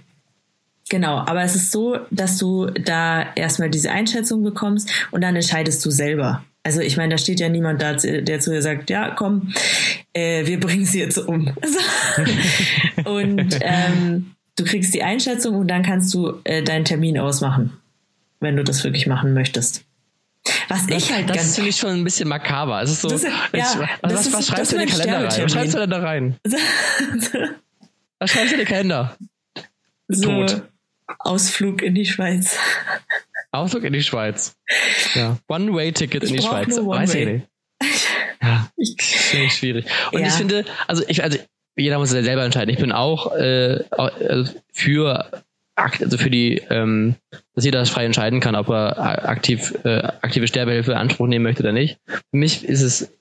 genau, 0.90 1.18
aber 1.18 1.44
es 1.44 1.56
ist 1.56 1.72
so, 1.72 1.98
dass 2.12 2.38
du 2.38 2.68
da 2.68 3.34
erstmal 3.36 3.70
diese 3.70 3.92
Einschätzung 3.92 4.42
bekommst 4.42 4.90
und 5.12 5.22
dann 5.22 5.36
entscheidest 5.36 5.86
du 5.86 5.92
selber. 5.92 6.46
Also 6.64 6.80
ich 6.80 6.96
meine, 6.96 7.14
da 7.14 7.18
steht 7.18 7.42
ja 7.42 7.50
niemand 7.50 7.82
da, 7.82 7.94
der 7.94 8.40
zu 8.40 8.52
dir 8.52 8.62
sagt, 8.62 8.90
ja, 8.90 9.12
komm, 9.12 9.54
äh, 10.14 10.48
wir 10.48 10.60
bringen 10.60 10.86
sie 10.86 11.00
jetzt 11.00 11.18
um. 11.18 11.54
und 13.06 13.60
ähm, 13.62 14.32
du 14.56 14.64
kriegst 14.64 14.94
die 14.94 15.04
Einschätzung 15.04 15.56
und 15.56 15.68
dann 15.68 15.84
kannst 15.84 16.14
du 16.14 16.40
äh, 16.46 16.64
deinen 16.64 16.86
Termin 16.86 17.20
ausmachen, 17.20 17.74
wenn 18.40 18.56
du 18.56 18.64
das 18.64 18.84
wirklich 18.84 19.08
machen 19.08 19.34
möchtest. 19.34 19.85
Was 20.70 20.86
das, 20.88 20.98
ich 20.98 21.12
halt 21.12 21.30
das 21.30 21.38
ganz 21.38 21.56
finde 21.56 21.70
ich 21.70 21.78
schon 21.78 21.92
ein 21.92 22.04
bisschen 22.04 22.28
makaber. 22.30 22.82
Es 22.82 22.92
ist 22.92 23.02
so, 23.02 23.10
das, 23.10 23.24
ja, 23.24 23.32
was, 24.02 24.14
was, 24.14 24.34
was 24.34 24.48
schreibst 24.48 24.72
du 24.72 24.76
in 24.76 24.82
den 24.82 24.90
Kalender 24.90 25.18
rein? 25.28 25.44
Was 25.44 25.52
schreibst 25.52 25.74
du 25.74 25.80
denn 25.80 25.90
da 25.90 26.00
rein? 26.00 26.36
was 28.20 28.32
schreibst 28.32 28.52
du 28.52 28.56
in 28.56 28.60
den 28.60 28.68
Kalender? 28.68 29.18
So, 30.08 30.30
Tot. 30.46 30.62
Ausflug 31.20 31.82
in 31.82 31.96
die 31.96 32.06
Schweiz. 32.06 32.58
Ausflug 33.52 33.84
in 33.84 33.94
die 33.94 34.04
Schweiz. 34.04 34.56
Ja. 35.14 35.38
One-Way-Ticket 35.48 36.24
in 36.24 36.34
die 36.34 36.42
Schweiz. 36.42 36.78
Weiß 36.78 37.14
ich 37.14 37.26
nicht. 37.26 37.48
Ja, 38.42 38.70
Ich, 38.78 38.96
finde 39.00 39.46
ich 39.48 39.54
schwierig. 39.54 39.86
Und 40.12 40.22
Ja. 40.22 40.28
ich 40.28 40.34
finde, 40.34 40.66
also 40.86 41.04
ich, 41.08 41.24
also 41.24 41.40
jeder 41.76 41.98
muss 41.98 42.14
ja 42.14 42.22
selber 42.22 42.44
entscheiden. 42.44 42.70
Ich 42.70 42.80
bin 42.80 42.92
auch 42.92 43.36
äh, 43.36 43.84
also 43.90 44.54
für 44.72 45.44
also 45.76 46.18
für 46.18 46.30
die, 46.30 46.62
ähm, 46.70 47.16
dass 47.54 47.66
jeder 47.66 47.80
das 47.80 47.90
frei 47.90 48.06
entscheiden 48.06 48.40
kann, 48.40 48.56
ob 48.56 48.70
er 48.70 49.28
aktiv 49.28 49.74
äh, 49.84 49.98
aktive 50.22 50.48
Sterbehilfe 50.48 50.92
in 50.92 50.98
Anspruch 50.98 51.28
nehmen 51.28 51.44
möchte 51.44 51.64
oder 51.64 51.74
nicht. 51.74 52.00
Für 52.06 52.38
mich 52.38 52.64
ist 52.64 52.82
es 52.82 53.12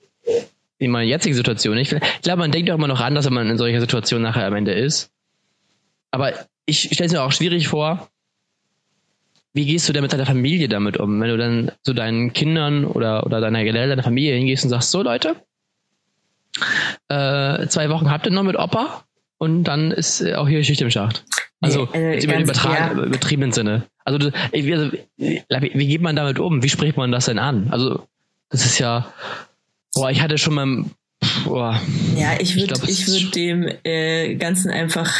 in 0.77 0.91
meiner 0.91 1.05
jetzigen 1.05 1.35
Situation 1.35 1.75
nicht. 1.75 1.91
Ich 1.93 2.21
glaube, 2.21 2.39
man 2.39 2.51
denkt 2.51 2.69
auch 2.69 2.75
immer 2.75 2.87
noch 2.87 3.01
an, 3.01 3.15
dass 3.15 3.29
man 3.29 3.49
in 3.49 3.57
solcher 3.57 3.79
Situation 3.79 4.21
nachher 4.21 4.47
am 4.47 4.55
Ende 4.55 4.73
ist. 4.73 5.11
Aber 6.11 6.33
ich 6.65 6.89
stelle 6.91 7.07
es 7.07 7.13
mir 7.13 7.21
auch 7.21 7.31
schwierig 7.31 7.67
vor, 7.67 8.09
wie 9.53 9.65
gehst 9.65 9.87
du 9.87 9.93
denn 9.93 10.01
mit 10.01 10.11
deiner 10.11 10.25
Familie 10.25 10.67
damit 10.67 10.97
um, 10.97 11.19
wenn 11.21 11.29
du 11.29 11.37
dann 11.37 11.71
zu 11.83 11.93
deinen 11.93 12.33
Kindern 12.33 12.85
oder, 12.85 13.25
oder 13.25 13.39
deiner 13.39 13.63
deiner 13.63 14.03
Familie 14.03 14.35
hingehst 14.35 14.65
und 14.65 14.69
sagst, 14.69 14.91
so 14.91 15.01
Leute, 15.01 15.37
äh, 17.07 17.67
zwei 17.67 17.89
Wochen 17.89 18.11
habt 18.11 18.25
ihr 18.25 18.33
noch 18.33 18.43
mit 18.43 18.57
Opa 18.57 19.05
und 19.37 19.63
dann 19.63 19.91
ist 19.91 20.21
auch 20.33 20.47
hier 20.47 20.63
Schicht 20.63 20.81
im 20.81 20.91
Schacht. 20.91 21.23
Also, 21.65 21.89
Nee, 21.93 22.13
jetzt 22.15 22.23
im 22.25 22.41
übertragen, 22.41 22.97
ja. 22.99 23.03
übertriebenen 23.05 23.51
Sinne. 23.51 23.83
Also, 24.03 24.31
ich- 24.51 24.73
also, 24.73 24.91
wie, 25.17 25.71
wie 25.73 25.87
geht 25.87 26.01
man 26.01 26.15
damit 26.15 26.39
um? 26.39 26.61
Wie 26.63 26.69
spricht 26.69 26.97
man 26.97 27.11
das 27.11 27.25
denn 27.25 27.39
an? 27.39 27.67
Also, 27.71 28.07
das 28.49 28.65
ist 28.65 28.79
ja, 28.79 29.11
boah, 29.93 30.09
ich 30.11 30.21
hatte 30.21 30.37
schon 30.37 30.53
mal, 30.53 30.85
boah, 31.45 31.81
ja, 32.15 32.33
ich 32.39 32.55
würde 32.55 32.73
es 32.75 32.83
ich 32.87 33.07
würd 33.07 33.35
dem 33.35 33.69
äh, 33.83 34.35
Ganzen 34.35 34.69
einfach, 34.71 35.13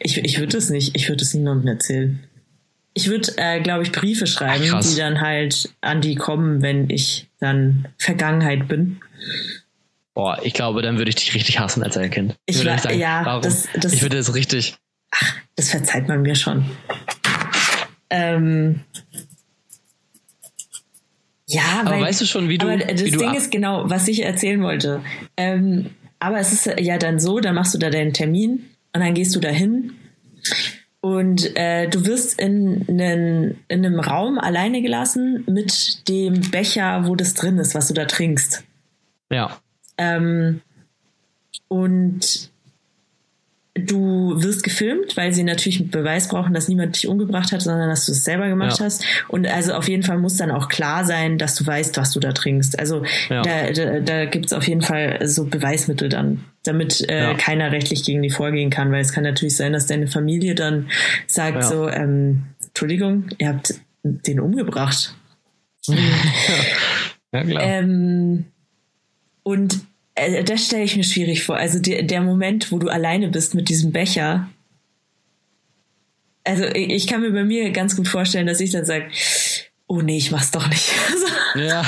ich, 0.00 0.18
ich 0.18 0.38
würde 0.38 0.56
es 0.58 0.70
nicht, 0.70 0.96
ich 0.96 1.08
würde 1.08 1.22
es 1.22 1.34
niemandem 1.34 1.68
erzählen. 1.68 2.20
Ich 2.94 3.08
würde, 3.08 3.30
äh, 3.36 3.60
glaube 3.60 3.82
ich, 3.82 3.92
Briefe 3.92 4.26
schreiben, 4.26 4.64
Ach, 4.72 4.80
die 4.82 4.96
dann 4.96 5.20
halt 5.20 5.68
an 5.82 6.00
die 6.00 6.14
kommen, 6.14 6.62
wenn 6.62 6.88
ich 6.88 7.28
dann 7.40 7.88
Vergangenheit 7.98 8.68
bin. 8.68 9.00
boah, 10.14 10.38
ich 10.42 10.54
glaube, 10.54 10.80
dann 10.80 10.96
würde 10.96 11.10
ich 11.10 11.16
dich 11.16 11.34
richtig 11.34 11.58
hassen 11.58 11.82
als 11.82 11.96
ein 11.98 12.10
Kind. 12.10 12.36
Ich 12.46 12.56
würde 12.56 12.70
wa- 12.70 12.72
nicht 12.72 12.82
sagen, 12.84 12.98
ja, 12.98 13.20
warum? 13.24 13.42
das- 13.42 13.68
das- 13.78 13.92
ich 13.92 14.00
würde 14.00 14.16
das 14.16 14.34
richtig, 14.34 14.76
Das 15.56 15.70
verzeiht 15.70 16.08
man 16.08 16.22
mir 16.22 16.34
schon. 16.34 16.64
Ähm, 18.10 18.80
ja, 21.48 21.62
aber 21.80 21.90
weil, 21.92 22.02
weißt 22.02 22.20
du 22.22 22.26
schon, 22.26 22.48
wie 22.48 22.58
du, 22.58 22.66
aber 22.66 22.78
das 22.78 23.02
du 23.04 23.18
Ding 23.18 23.28
ab- 23.30 23.36
ist 23.36 23.50
genau, 23.50 23.88
was 23.88 24.08
ich 24.08 24.22
erzählen 24.24 24.62
wollte. 24.62 25.00
Ähm, 25.36 25.90
aber 26.18 26.38
es 26.40 26.52
ist 26.52 26.66
ja 26.80 26.98
dann 26.98 27.20
so, 27.20 27.40
dann 27.40 27.54
machst 27.54 27.74
du 27.74 27.78
da 27.78 27.90
deinen 27.90 28.12
Termin 28.12 28.66
und 28.92 29.00
dann 29.00 29.14
gehst 29.14 29.34
du 29.36 29.40
dahin 29.40 29.92
und 31.00 31.54
äh, 31.56 31.88
du 31.88 32.04
wirst 32.06 32.40
in, 32.40 32.84
einen, 32.88 33.58
in 33.68 33.84
einem 33.86 34.00
Raum 34.00 34.38
alleine 34.38 34.82
gelassen 34.82 35.44
mit 35.46 36.08
dem 36.08 36.40
Becher, 36.50 37.06
wo 37.06 37.14
das 37.14 37.34
drin 37.34 37.58
ist, 37.58 37.74
was 37.74 37.88
du 37.88 37.94
da 37.94 38.06
trinkst. 38.06 38.64
ja, 39.30 39.56
Ähm, 39.98 40.62
und 41.68 42.50
du 43.78 44.34
wirst 44.42 44.62
gefilmt, 44.62 45.16
weil 45.16 45.32
sie 45.32 45.42
natürlich 45.44 45.80
einen 45.80 45.90
Beweis 45.90 46.28
brauchen, 46.28 46.54
dass 46.54 46.68
niemand 46.68 46.96
dich 46.96 47.06
umgebracht 47.08 47.52
hat, 47.52 47.62
sondern 47.62 47.88
dass 47.88 48.06
du 48.06 48.12
es 48.12 48.24
selber 48.24 48.48
gemacht 48.48 48.78
Ja. 48.78 48.84
hast. 48.86 49.04
Und 49.28 49.46
also 49.46 49.74
auf 49.74 49.88
jeden 49.88 50.02
Fall 50.02 50.18
muss 50.18 50.36
dann 50.36 50.50
auch 50.50 50.68
klar 50.68 51.04
sein, 51.04 51.38
dass 51.38 51.54
du 51.56 51.66
weißt, 51.66 51.96
was 51.96 52.12
du 52.12 52.20
da 52.20 52.32
trinkst. 52.32 52.78
Also 52.78 53.04
Ja. 53.28 53.42
da, 53.42 53.70
da, 53.72 54.00
da 54.00 54.24
gibt 54.24 54.46
es 54.46 54.52
auf 54.52 54.66
jeden 54.66 54.82
Fall 54.82 55.18
so 55.28 55.44
Beweismittel 55.44 56.08
dann, 56.08 56.44
damit 56.64 57.08
äh, 57.08 57.22
Ja. 57.32 57.34
keiner 57.34 57.72
rechtlich 57.72 58.04
gegen 58.04 58.22
die 58.22 58.30
vorgehen 58.30 58.70
kann, 58.70 58.90
weil 58.92 59.00
es 59.02 59.12
kann 59.12 59.24
natürlich 59.24 59.56
sein, 59.56 59.72
dass 59.72 59.86
deine 59.86 60.06
Familie 60.06 60.54
dann 60.54 60.88
sagt 61.26 61.64
so, 61.64 61.88
ähm, 61.88 62.44
Entschuldigung, 62.68 63.28
ihr 63.38 63.48
habt 63.48 63.74
den 64.02 64.40
umgebracht. 64.40 65.14
ja 67.32 67.42
klar. 67.44 67.62
Ähm, 67.62 68.46
und 69.42 69.80
das 70.44 70.66
stelle 70.66 70.84
ich 70.84 70.96
mir 70.96 71.04
schwierig 71.04 71.44
vor. 71.44 71.56
Also 71.56 71.78
der, 71.78 72.02
der 72.02 72.22
Moment, 72.22 72.72
wo 72.72 72.78
du 72.78 72.88
alleine 72.88 73.28
bist 73.28 73.54
mit 73.54 73.68
diesem 73.68 73.92
Becher. 73.92 74.48
Also 76.44 76.64
ich, 76.64 77.06
kann 77.06 77.20
mir 77.20 77.32
bei 77.32 77.44
mir 77.44 77.70
ganz 77.70 77.96
gut 77.96 78.08
vorstellen, 78.08 78.46
dass 78.46 78.60
ich 78.60 78.70
dann 78.70 78.84
sage, 78.84 79.10
oh 79.86 80.00
nee, 80.00 80.16
ich 80.16 80.30
mach's 80.30 80.50
doch 80.50 80.68
nicht. 80.68 80.92
Ja. 81.54 81.86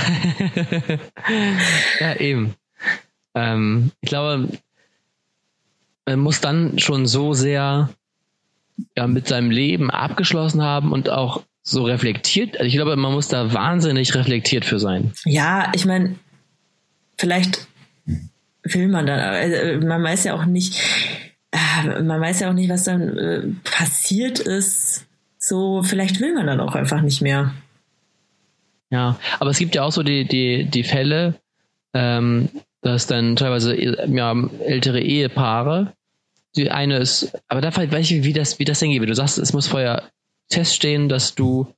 ja, 2.01 2.17
eben. 2.17 2.55
Ähm, 3.35 3.93
ich 4.01 4.09
glaube, 4.09 4.49
man 6.07 6.21
muss 6.21 6.41
dann 6.41 6.79
schon 6.79 7.07
so 7.07 7.35
sehr 7.35 7.91
ja, 8.97 9.07
mit 9.07 9.29
seinem 9.29 9.51
Leben 9.51 9.91
abgeschlossen 9.91 10.63
haben 10.63 10.93
und 10.93 11.11
auch 11.11 11.43
so 11.63 11.85
reflektiert. 11.85 12.57
Also 12.57 12.65
ich 12.65 12.73
glaube, 12.73 12.97
man 12.97 13.13
muss 13.13 13.29
da 13.29 13.53
wahnsinnig 13.53 14.15
reflektiert 14.15 14.65
für 14.65 14.79
sein. 14.79 15.13
ja, 15.27 15.71
ich 15.75 15.85
meine, 15.85 16.15
vielleicht 17.19 17.69
will 18.63 18.89
man 18.89 19.07
dann, 19.07 19.21
also 19.21 19.87
man 19.87 20.03
weiß 20.03 20.25
ja 20.25 20.35
auch 20.35 20.45
nicht, 20.45 20.81
äh, 21.51 22.03
man 22.03 22.21
weiß 22.21 22.41
ja 22.41 22.51
auch 22.51 22.55
nicht, 22.55 22.69
was 22.69 22.85
dann 22.85 23.17
äh, 23.17 23.43
passiert 23.65 24.39
ist. 24.39 25.07
So, 25.39 25.83
vielleicht 25.83 26.21
will 26.21 26.35
man 26.35 26.47
dann 26.47 26.61
auch 26.61 26.75
einfach 26.75 27.01
nicht 27.01 27.23
mehr. 27.23 27.55
Ja, 28.91 29.19
aber 29.39 29.51
es 29.51 29.59
gibt 29.59 29.75
ja 29.75 29.83
auch 29.83 29.93
so 29.93 30.03
die, 30.03 30.27
die, 30.27 30.65
die 30.65 30.85
Fälle, 30.85 31.35
ähm, 31.95 32.49
dass 32.81 33.07
dann 33.07 33.37
teilweise 33.37 33.77
ja, 33.77 34.35
ältere 34.65 35.01
Ehepaare, 35.01 35.93
die 36.57 36.71
eine 36.71 36.99
ist, 36.99 37.33
aber 37.49 37.61
da 37.61 37.75
weiß 37.77 38.11
ich, 38.11 38.25
wie 38.25 38.33
das, 38.33 38.59
wie 38.59 38.65
das 38.65 38.81
denn 38.81 38.91
geht. 38.91 39.07
Du 39.07 39.15
sagst, 39.15 39.39
es 39.39 39.53
muss 39.53 39.67
vorher 39.67 40.05
feststehen, 40.51 41.09
dass 41.09 41.35
du 41.35 41.73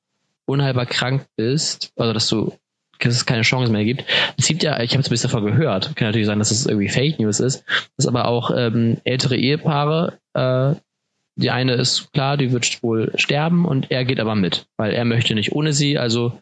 unheilbar 0.46 0.86
krank 0.86 1.26
bist, 1.36 1.92
also 1.96 2.12
dass 2.12 2.28
du 2.28 2.52
dass 3.00 3.14
es 3.14 3.26
keine 3.26 3.42
Chance 3.42 3.72
mehr 3.72 3.84
gibt. 3.84 4.04
Es 4.38 4.46
gibt 4.46 4.62
ja, 4.62 4.80
ich 4.80 4.92
habe 4.92 5.00
es 5.00 5.08
ein 5.08 5.10
bisschen 5.10 5.30
davon 5.30 5.46
gehört, 5.46 5.94
kann 5.96 6.08
natürlich 6.08 6.26
sein, 6.26 6.38
dass 6.38 6.50
es 6.50 6.66
irgendwie 6.66 6.88
Fake 6.88 7.18
News 7.18 7.40
ist, 7.40 7.64
dass 7.96 8.06
aber 8.06 8.26
auch 8.26 8.50
ähm, 8.56 8.98
ältere 9.04 9.36
Ehepaare, 9.36 10.18
äh, 10.34 10.74
die 11.36 11.50
eine 11.50 11.74
ist 11.74 12.12
klar, 12.12 12.36
die 12.36 12.52
wird 12.52 12.82
wohl 12.82 13.12
sterben 13.14 13.64
und 13.64 13.90
er 13.90 14.04
geht 14.04 14.20
aber 14.20 14.34
mit, 14.34 14.66
weil 14.76 14.92
er 14.92 15.04
möchte 15.04 15.34
nicht 15.34 15.52
ohne 15.52 15.72
sie, 15.72 15.98
also 15.98 16.38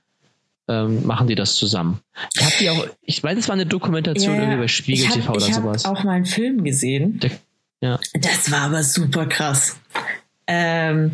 ähm, 0.68 1.06
machen 1.06 1.26
die 1.26 1.34
das 1.34 1.54
zusammen. 1.54 2.00
Ich 2.34 2.42
habe 2.42 2.54
die 2.60 2.70
auch, 2.70 2.86
ich 3.02 3.22
weiß, 3.22 3.38
es 3.38 3.48
war 3.48 3.54
eine 3.54 3.66
Dokumentation 3.66 4.36
irgendwie 4.36 4.58
bei 4.58 4.68
Spiegel 4.68 5.06
ich 5.06 5.12
TV 5.12 5.28
hab, 5.28 5.36
oder 5.36 5.46
ich 5.46 5.54
hab 5.54 5.62
sowas. 5.62 5.84
auch 5.84 6.04
mal 6.04 6.12
einen 6.12 6.26
Film 6.26 6.62
gesehen. 6.62 7.20
Der, 7.20 7.30
ja. 7.80 7.98
Das 8.14 8.50
war 8.50 8.62
aber 8.62 8.82
super 8.82 9.26
krass. 9.26 9.76
Ähm, 10.46 11.12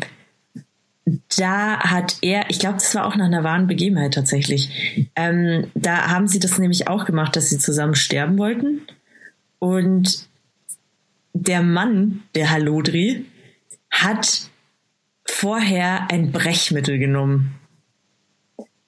da 1.37 1.79
hat 1.79 2.17
er, 2.21 2.49
ich 2.49 2.59
glaube, 2.59 2.75
das 2.75 2.95
war 2.95 3.05
auch 3.05 3.15
nach 3.15 3.25
einer 3.25 3.43
wahren 3.43 3.67
Begebenheit 3.67 4.15
tatsächlich. 4.15 5.09
Ähm, 5.15 5.67
da 5.75 6.09
haben 6.09 6.27
sie 6.27 6.39
das 6.39 6.57
nämlich 6.57 6.87
auch 6.87 7.05
gemacht, 7.05 7.35
dass 7.35 7.49
sie 7.49 7.59
zusammen 7.59 7.95
sterben 7.95 8.37
wollten. 8.37 8.81
Und 9.59 10.27
der 11.33 11.61
Mann, 11.61 12.23
der 12.33 12.49
Halodri, 12.49 13.25
hat 13.91 14.49
vorher 15.25 16.09
ein 16.11 16.31
Brechmittel 16.31 16.97
genommen. 16.97 17.55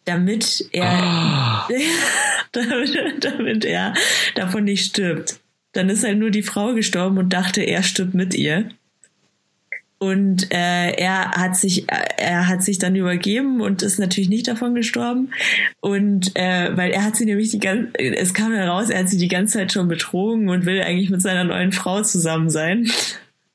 Damit 0.05 0.69
er, 0.71 0.85
Ah, 0.85 1.67
damit, 2.51 3.23
damit 3.23 3.65
er 3.65 3.93
davon 4.35 4.63
nicht 4.63 4.85
stirbt. 4.85 5.39
Dann 5.73 5.89
ist 5.89 6.03
halt 6.03 6.17
nur 6.17 6.31
die 6.31 6.43
Frau 6.43 6.73
gestorben 6.73 7.17
und 7.17 7.33
dachte, 7.33 7.61
er 7.61 7.83
stirbt 7.83 8.13
mit 8.13 8.33
ihr. 8.33 8.69
Und 9.99 10.53
äh, 10.53 10.91
er 10.91 11.31
hat 11.31 11.55
sich, 11.55 11.91
äh, 11.91 12.05
er 12.17 12.47
hat 12.47 12.63
sich 12.63 12.77
dann 12.77 12.95
übergeben 12.95 13.61
und 13.61 13.81
ist 13.81 13.99
natürlich 13.99 14.29
nicht 14.29 14.47
davon 14.47 14.75
gestorben. 14.75 15.31
Und 15.79 16.35
äh, 16.35 16.75
weil 16.75 16.91
er 16.91 17.03
hat 17.03 17.15
sie 17.15 17.25
nämlich 17.25 17.49
die 17.49 17.59
ganze, 17.59 17.97
es 17.97 18.33
kam 18.33 18.53
heraus, 18.53 18.89
er 18.89 18.99
hat 18.99 19.09
sie 19.09 19.17
die 19.17 19.27
ganze 19.27 19.57
Zeit 19.57 19.71
schon 19.71 19.87
betrogen 19.87 20.49
und 20.49 20.65
will 20.65 20.81
eigentlich 20.81 21.09
mit 21.09 21.21
seiner 21.21 21.43
neuen 21.43 21.71
Frau 21.71 22.03
zusammen 22.03 22.49
sein. 22.49 22.89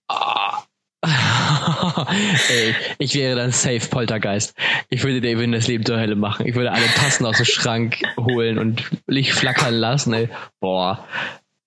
Ey, 1.04 2.74
ich 2.98 3.14
wäre 3.14 3.36
dann 3.36 3.52
safe 3.52 3.88
Poltergeist. 3.88 4.54
Ich 4.88 5.02
würde 5.02 5.20
David 5.20 5.54
das 5.54 5.68
Leben 5.68 5.84
zur 5.84 5.98
Hölle 5.98 6.16
machen. 6.16 6.46
Ich 6.46 6.54
würde 6.54 6.72
alle 6.72 6.86
Tassen 6.94 7.26
aus 7.26 7.36
dem 7.36 7.46
Schrank 7.46 8.02
holen 8.18 8.58
und 8.58 8.90
Licht 9.06 9.32
flackern 9.32 9.74
lassen. 9.74 10.12
Ey. 10.12 10.28
Boah. 10.60 11.06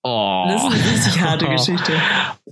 Oh. 0.03 0.45
Das 0.47 0.63
ist 0.63 0.71
eine 0.71 0.93
richtig 0.93 1.21
harte 1.21 1.45
Geschichte. 1.47 1.93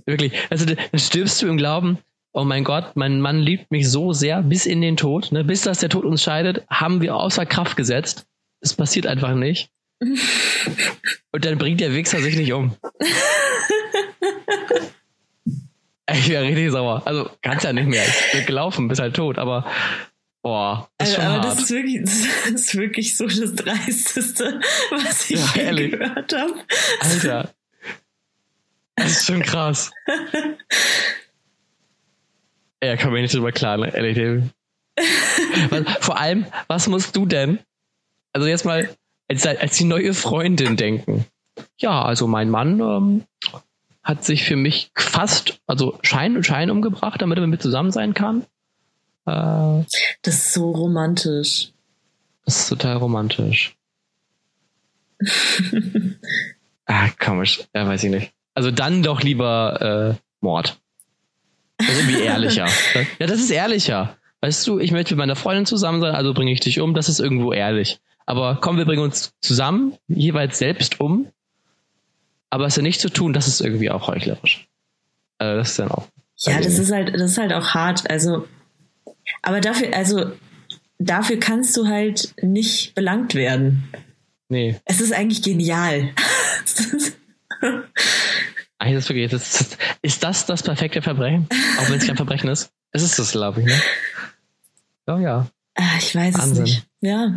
Wirklich. 0.06 0.32
Also 0.50 0.66
dann 0.66 0.98
stirbst 0.98 1.40
du 1.40 1.46
im 1.46 1.56
Glauben, 1.56 1.98
oh 2.34 2.44
mein 2.44 2.64
Gott, 2.64 2.96
mein 2.96 3.20
Mann 3.20 3.40
liebt 3.40 3.70
mich 3.70 3.88
so 3.88 4.12
sehr 4.12 4.42
bis 4.42 4.66
in 4.66 4.80
den 4.82 4.96
Tod. 4.96 5.32
Ne? 5.32 5.44
Bis 5.44 5.62
dass 5.62 5.78
der 5.78 5.88
Tod 5.88 6.04
uns 6.04 6.22
scheidet, 6.22 6.64
haben 6.68 7.00
wir 7.00 7.14
außer 7.16 7.46
Kraft 7.46 7.76
gesetzt. 7.76 8.26
Es 8.60 8.74
passiert 8.74 9.06
einfach 9.06 9.34
nicht. 9.34 9.70
Und 10.00 11.44
dann 11.44 11.58
bringt 11.58 11.80
der 11.80 11.94
Wichser 11.94 12.20
sich 12.20 12.36
nicht 12.36 12.52
um. 12.52 12.76
Ich 16.12 16.28
wäre 16.28 16.44
richtig 16.44 16.70
sauer. 16.70 17.02
Also 17.06 17.30
kannst 17.40 17.64
ja 17.64 17.72
nicht 17.72 17.88
mehr. 17.88 18.04
Ich 18.06 18.32
bin 18.32 18.46
gelaufen, 18.46 18.88
bist 18.88 19.00
halt 19.00 19.16
tot, 19.16 19.38
aber 19.38 19.64
boah, 20.42 20.90
das 20.98 21.08
ist 21.08 21.14
Also, 21.18 21.22
schon 21.22 21.32
aber 21.32 21.42
hart. 21.48 21.52
das 21.58 21.64
ist 21.64 21.70
wirklich, 21.70 22.00
das 22.02 22.50
ist 22.60 22.74
wirklich 22.76 23.16
so 23.16 23.26
das 23.26 23.54
Dreisteste, 23.54 24.60
was 24.90 25.30
ich 25.30 25.40
Ja, 25.56 25.72
je 25.72 25.88
gehört 25.88 26.32
habe. 26.34 26.54
Alter. 27.00 27.54
Das 28.96 29.12
ist 29.12 29.26
schon 29.26 29.42
krass. 29.42 29.90
Ja, 32.84 32.96
kann 32.96 33.12
man 33.12 33.22
nicht 33.22 33.34
drüber 33.34 33.52
klar, 33.52 33.76
ne? 33.76 33.94
ehrlich. 33.94 34.44
Vor 36.00 36.18
allem, 36.18 36.46
was 36.68 36.86
musst 36.88 37.16
du 37.16 37.26
denn? 37.26 37.58
Also 38.32 38.46
jetzt 38.46 38.64
mal 38.64 38.88
als, 39.28 39.46
als 39.46 39.76
die 39.76 39.84
neue 39.84 40.14
Freundin 40.14 40.76
denken. 40.76 41.24
Ja, 41.78 42.02
also 42.02 42.26
mein 42.26 42.50
Mann 42.50 42.80
ähm, 42.80 43.24
hat 44.02 44.24
sich 44.24 44.44
für 44.44 44.56
mich 44.56 44.90
fast, 44.94 45.60
also 45.66 45.98
Schein 46.02 46.36
und 46.36 46.44
Schein 46.44 46.70
umgebracht, 46.70 47.22
damit 47.22 47.38
er 47.38 47.42
mit 47.42 47.50
mir 47.50 47.58
zusammen 47.58 47.90
sein 47.90 48.14
kann. 48.14 48.42
Äh, 49.26 49.84
das 50.22 50.34
ist 50.34 50.52
so 50.52 50.70
romantisch. 50.70 51.72
Das 52.44 52.60
ist 52.60 52.68
total 52.68 52.96
romantisch. 52.98 53.76
ah, 56.86 57.08
komisch. 57.18 57.64
Ja, 57.74 57.86
weiß 57.86 58.04
ich 58.04 58.10
nicht. 58.10 58.32
Also 58.54 58.70
dann 58.70 59.02
doch 59.02 59.22
lieber 59.22 60.16
äh, 60.16 60.22
Mord. 60.40 60.80
Das 61.86 61.96
ist 61.96 62.00
irgendwie 62.00 62.22
ehrlicher. 62.22 62.66
ja, 63.18 63.26
das 63.26 63.40
ist 63.40 63.50
ehrlicher. 63.50 64.16
Weißt 64.40 64.66
du, 64.66 64.78
ich 64.78 64.92
möchte 64.92 65.14
mit 65.14 65.18
meiner 65.18 65.36
Freundin 65.36 65.66
zusammen 65.66 66.00
sein, 66.00 66.14
also 66.14 66.34
bringe 66.34 66.52
ich 66.52 66.60
dich 66.60 66.80
um. 66.80 66.94
Das 66.94 67.08
ist 67.08 67.20
irgendwo 67.20 67.52
ehrlich. 67.52 68.00
Aber 68.26 68.58
komm, 68.60 68.76
wir 68.76 68.84
bringen 68.84 69.02
uns 69.02 69.32
zusammen, 69.40 69.94
jeweils 70.08 70.58
selbst 70.58 71.00
um. 71.00 71.28
Aber 72.50 72.66
es 72.66 72.76
ja 72.76 72.82
nicht 72.82 73.00
zu 73.00 73.08
tun, 73.08 73.32
das 73.32 73.48
ist 73.48 73.60
irgendwie 73.60 73.90
auch 73.90 74.06
heuchlerisch. 74.06 74.68
Also 75.38 75.58
das 75.58 75.70
ist 75.70 75.78
dann 75.78 75.90
auch. 75.90 76.08
Ja, 76.36 76.60
das 76.60 76.78
ist 76.78 76.92
halt, 76.92 77.14
das 77.14 77.32
ist 77.32 77.38
halt 77.38 77.52
auch 77.52 77.74
hart. 77.74 78.08
Also, 78.10 78.46
aber 79.42 79.60
dafür, 79.60 79.94
also 79.94 80.32
dafür 80.98 81.38
kannst 81.38 81.76
du 81.76 81.86
halt 81.86 82.34
nicht 82.42 82.94
belangt 82.94 83.34
werden. 83.34 83.88
Nee. 84.48 84.76
Es 84.84 85.00
ist 85.00 85.12
eigentlich 85.12 85.42
genial. 85.42 86.10
eigentlich 88.84 88.98
ist, 88.98 89.08
wirklich, 89.08 89.30
das 89.30 89.60
ist, 89.60 89.78
ist 90.02 90.24
das 90.24 90.46
das 90.46 90.62
perfekte 90.62 91.02
Verbrechen? 91.02 91.48
Auch 91.78 91.88
wenn 91.88 91.98
es 91.98 92.06
kein 92.06 92.16
Verbrechen 92.16 92.48
ist? 92.48 92.70
Es 92.92 93.02
ist 93.02 93.18
das, 93.18 93.32
glaube 93.32 93.60
ich, 93.60 93.66
ne? 93.66 93.80
Oh 95.06 95.18
ja. 95.18 95.46
Ah, 95.74 95.98
ich 95.98 96.14
weiß 96.14 96.34
Wahnsinn. 96.38 96.64
es 96.64 96.70
nicht. 96.70 96.86
Ja. 97.00 97.34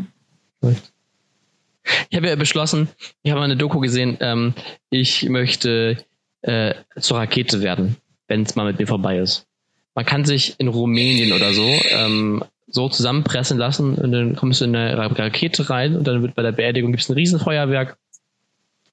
Ich 2.10 2.18
habe 2.18 2.28
ja 2.28 2.36
beschlossen, 2.36 2.90
ich 3.24 3.32
habe 3.32 3.42
eine 3.42 3.58
Doku 3.58 3.80
gesehen, 3.80 4.18
ähm, 4.20 4.54
ich 4.90 5.28
möchte 5.30 6.06
äh, 6.42 6.76
zur 7.00 7.18
Rakete 7.18 7.62
werden, 7.62 7.98
wenn 8.28 8.44
es 8.44 8.56
mal 8.56 8.66
mit 8.66 8.80
mir 8.80 8.88
vorbei 8.88 9.18
ist. 9.18 9.48
Man 9.96 10.06
kann 10.06 10.26
sich 10.26 10.56
in 10.60 10.68
Rumänien 10.68 11.34
oder 11.34 11.54
so 11.54 11.68
ähm, 11.90 12.44
so 12.68 12.90
zusammenpressen 12.90 13.58
lassen 13.58 13.96
und 13.96 14.12
dann 14.12 14.36
kommst 14.36 14.62
du 14.62 14.66
in 14.66 14.76
eine 14.76 14.98
Rakete 14.98 15.70
rein 15.70 15.96
und 15.96 16.06
dann 16.06 16.22
wird 16.22 16.36
bei 16.36 16.44
der 16.44 16.52
Beerdigung 16.52 16.92
gibt 16.92 17.04
es 17.04 17.10
ein 17.10 17.14
Riesenfeuerwerk. 17.14 17.98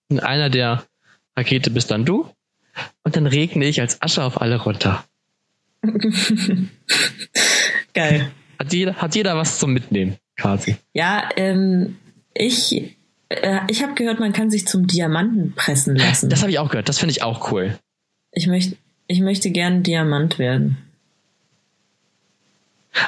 Und 0.08 0.20
einer 0.20 0.48
der 0.48 0.84
Rakete 1.36 1.70
bist 1.70 1.90
dann 1.90 2.04
du 2.04 2.30
und 3.02 3.16
dann 3.16 3.26
regne 3.26 3.66
ich 3.66 3.80
als 3.80 4.00
Asche 4.02 4.22
auf 4.22 4.40
alle 4.40 4.56
runter. 4.56 5.04
Geil. 7.94 8.30
Hat 8.58 8.72
jeder, 8.72 8.94
hat 8.94 9.14
jeder 9.14 9.36
was 9.36 9.58
zum 9.58 9.72
Mitnehmen, 9.72 10.16
quasi. 10.36 10.76
Ja, 10.92 11.28
ähm, 11.36 11.96
ich, 12.32 12.96
äh, 13.28 13.60
ich 13.68 13.82
habe 13.82 13.94
gehört, 13.94 14.20
man 14.20 14.32
kann 14.32 14.50
sich 14.50 14.66
zum 14.66 14.86
Diamanten 14.86 15.52
pressen 15.54 15.96
lassen. 15.96 16.28
Das 16.30 16.40
habe 16.40 16.50
ich 16.50 16.58
auch 16.58 16.70
gehört. 16.70 16.88
Das 16.88 16.98
finde 16.98 17.12
ich 17.12 17.22
auch 17.22 17.52
cool. 17.52 17.78
Ich 18.32 18.46
möchte, 18.46 18.76
ich 19.06 19.20
möchte 19.20 19.50
gern 19.50 19.82
Diamant 19.82 20.38
werden. 20.38 20.78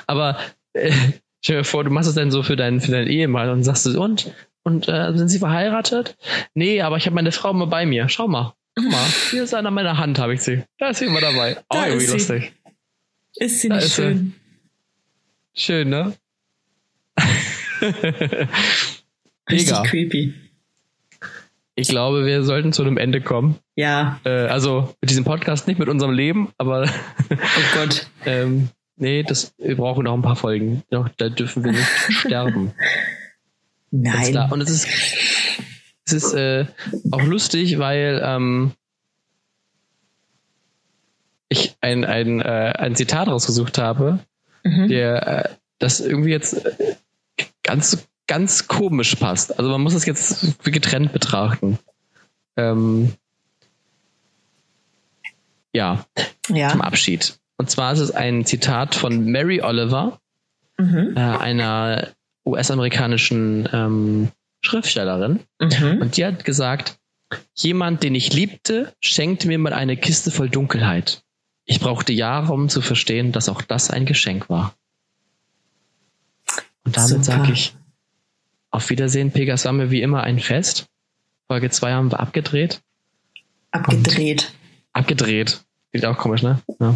Aber 0.06 0.38
äh, 0.72 0.92
stell 1.40 1.58
dir 1.58 1.64
vor, 1.64 1.84
du 1.84 1.90
machst 1.90 2.08
es 2.08 2.14
dann 2.14 2.30
so 2.30 2.42
für 2.42 2.56
deinen, 2.56 2.80
für 2.80 2.92
deinen 2.92 3.08
Ehemann 3.08 3.50
und 3.50 3.62
sagst 3.62 3.86
du, 3.86 4.00
und? 4.00 4.32
Und 4.62 4.88
äh, 4.88 5.16
sind 5.16 5.28
sie 5.28 5.38
verheiratet? 5.38 6.16
Nee, 6.54 6.82
aber 6.82 6.96
ich 6.96 7.06
habe 7.06 7.14
meine 7.14 7.32
Frau 7.32 7.50
immer 7.50 7.68
bei 7.68 7.86
mir. 7.86 8.08
Schau 8.08 8.26
mal. 8.26 8.54
Guck 8.78 8.90
mal, 8.90 9.06
hier 9.30 9.42
ist 9.44 9.54
einer 9.54 9.70
meiner 9.70 9.96
Hand, 9.96 10.18
habe 10.18 10.34
ich 10.34 10.42
sie. 10.42 10.62
Da 10.78 10.90
ist 10.90 10.98
sie 10.98 11.06
immer 11.06 11.22
dabei. 11.22 11.56
Oh, 11.70 11.78
irgendwie 11.78 12.04
ist 12.04 12.12
lustig. 12.12 12.52
Ist 13.36 13.60
sie 13.62 13.70
da 13.70 13.76
nicht 13.76 13.86
ist 13.86 13.94
schön? 13.94 14.34
Sie. 15.54 15.62
Schön, 15.62 15.88
ne? 15.88 16.12
Richtig 19.50 19.70
Mega. 19.70 19.82
creepy. 19.82 20.34
Ich 21.74 21.88
glaube, 21.88 22.26
wir 22.26 22.42
sollten 22.42 22.74
zu 22.74 22.82
einem 22.82 22.98
Ende 22.98 23.22
kommen. 23.22 23.58
Ja. 23.76 24.20
Äh, 24.24 24.46
also 24.46 24.94
mit 25.00 25.10
diesem 25.10 25.24
Podcast, 25.24 25.66
nicht 25.66 25.78
mit 25.78 25.88
unserem 25.88 26.12
Leben, 26.12 26.52
aber. 26.58 26.90
oh 27.30 27.36
Gott. 27.74 28.06
ähm, 28.26 28.68
nee, 28.96 29.22
das, 29.22 29.54
wir 29.56 29.76
brauchen 29.76 30.04
noch 30.04 30.14
ein 30.14 30.22
paar 30.22 30.36
Folgen. 30.36 30.82
Doch, 30.90 31.08
da 31.16 31.30
dürfen 31.30 31.64
wir 31.64 31.72
nicht 31.72 31.86
sterben. 32.10 32.72
Nein. 33.90 34.36
Und 34.50 34.60
es 34.60 34.68
ist, 34.68 34.86
es 36.06 36.12
ist 36.12 36.34
äh, 36.34 36.66
auch 37.10 37.22
lustig, 37.22 37.78
weil 37.78 38.20
ähm, 38.24 38.72
ich 41.48 41.76
ein, 41.80 42.04
ein, 42.04 42.40
äh, 42.40 42.72
ein 42.78 42.94
Zitat 42.94 43.28
rausgesucht 43.28 43.78
habe, 43.78 44.20
mhm. 44.62 44.88
der 44.88 45.26
äh, 45.26 45.48
das 45.78 46.00
irgendwie 46.00 46.30
jetzt 46.30 46.64
äh, 46.64 46.96
ganz 47.62 48.06
ganz 48.26 48.66
komisch 48.66 49.14
passt. 49.16 49.58
Also 49.58 49.70
man 49.70 49.80
muss 49.82 49.94
es 49.94 50.04
jetzt 50.04 50.64
getrennt 50.64 51.12
betrachten. 51.12 51.78
Ähm, 52.56 53.12
ja, 55.72 56.04
ja, 56.48 56.68
zum 56.70 56.80
Abschied. 56.80 57.38
Und 57.56 57.70
zwar 57.70 57.92
ist 57.92 58.00
es 58.00 58.10
ein 58.10 58.44
Zitat 58.44 58.94
von 58.94 59.30
Mary 59.30 59.60
Oliver, 59.60 60.20
mhm. 60.78 61.14
äh, 61.16 61.20
einer 61.20 62.08
US-amerikanischen 62.44 63.68
ähm, 63.72 64.28
Schriftstellerin. 64.66 65.40
Mhm. 65.60 66.02
Und 66.02 66.16
die 66.16 66.24
hat 66.24 66.44
gesagt, 66.44 66.98
jemand, 67.54 68.02
den 68.02 68.14
ich 68.14 68.32
liebte, 68.32 68.92
schenkte 69.00 69.48
mir 69.48 69.58
mal 69.58 69.72
eine 69.72 69.96
Kiste 69.96 70.30
voll 70.30 70.50
Dunkelheit. 70.50 71.22
Ich 71.64 71.80
brauchte 71.80 72.12
Jahre, 72.12 72.52
um 72.52 72.68
zu 72.68 72.80
verstehen, 72.82 73.32
dass 73.32 73.48
auch 73.48 73.62
das 73.62 73.90
ein 73.90 74.06
Geschenk 74.06 74.48
war. 74.50 74.74
Und 76.84 76.96
damit 76.96 77.24
sage 77.24 77.52
ich, 77.52 77.74
auf 78.70 78.90
Wiedersehen, 78.90 79.32
Pegas 79.32 79.64
war 79.64 79.72
mir 79.72 79.90
wie 79.90 80.02
immer 80.02 80.22
ein 80.22 80.38
Fest. 80.38 80.86
Folge 81.48 81.70
2 81.70 81.92
haben 81.92 82.12
wir 82.12 82.20
abgedreht. 82.20 82.82
Abgedreht. 83.70 84.52
Und 84.52 85.00
abgedreht. 85.00 85.60
Klingt 85.90 86.06
auch 86.06 86.18
komisch, 86.18 86.42
ne? 86.42 86.60
Ja. 86.78 86.94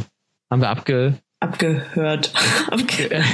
Haben 0.51 0.61
wir 0.61 0.69
abge... 0.69 1.19
Abgehört. 1.41 2.33
Abge 2.71 3.09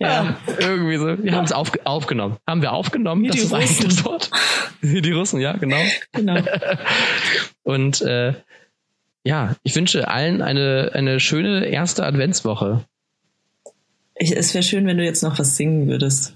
ja. 0.00 0.36
irgendwie 0.58 0.96
so. 0.96 1.22
Wir 1.22 1.32
haben 1.32 1.44
es 1.44 1.52
auf, 1.52 1.72
aufgenommen. 1.84 2.36
Haben 2.46 2.62
wir 2.62 2.72
aufgenommen? 2.72 3.26
Das 3.26 3.36
ist 3.36 3.52
eigentlich 3.52 3.78
das 3.78 4.04
Wort. 4.04 4.30
die 4.82 5.12
Russen, 5.12 5.40
ja, 5.40 5.56
genau. 5.56 5.80
Genau. 6.12 6.40
Und 7.62 8.02
äh, 8.02 8.34
ja, 9.24 9.56
ich 9.62 9.74
wünsche 9.74 10.08
allen 10.08 10.42
eine, 10.42 10.90
eine 10.92 11.18
schöne 11.18 11.66
erste 11.66 12.04
Adventswoche. 12.04 12.84
Ich, 14.16 14.36
es 14.36 14.54
wäre 14.54 14.62
schön, 14.62 14.86
wenn 14.86 14.98
du 14.98 15.04
jetzt 15.04 15.22
noch 15.22 15.38
was 15.38 15.56
singen 15.56 15.88
würdest. 15.88 16.34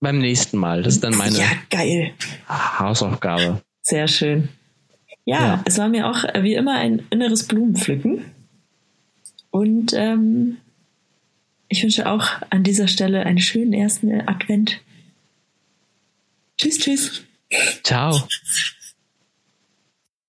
Beim 0.00 0.18
nächsten 0.18 0.56
Mal. 0.58 0.82
Das 0.82 0.94
ist 0.94 1.04
dann 1.04 1.16
meine 1.16 1.36
ja, 1.36 1.46
geil. 1.70 2.12
Hausaufgabe. 2.48 3.60
Sehr 3.82 4.06
schön. 4.06 4.48
Ja, 5.24 5.46
ja, 5.46 5.62
es 5.66 5.76
war 5.76 5.88
mir 5.88 6.08
auch 6.08 6.24
äh, 6.24 6.42
wie 6.42 6.54
immer 6.54 6.74
ein 6.74 7.02
inneres 7.10 7.46
Blumenpflücken. 7.46 8.24
Und 9.50 9.92
ähm, 9.94 10.58
ich 11.68 11.82
wünsche 11.82 12.08
auch 12.08 12.26
an 12.50 12.62
dieser 12.62 12.88
Stelle 12.88 13.24
einen 13.24 13.40
schönen 13.40 13.72
ersten 13.72 14.12
Advent. 14.28 14.80
Tschüss, 16.56 16.78
tschüss. 16.78 17.22
Ciao. 17.82 18.28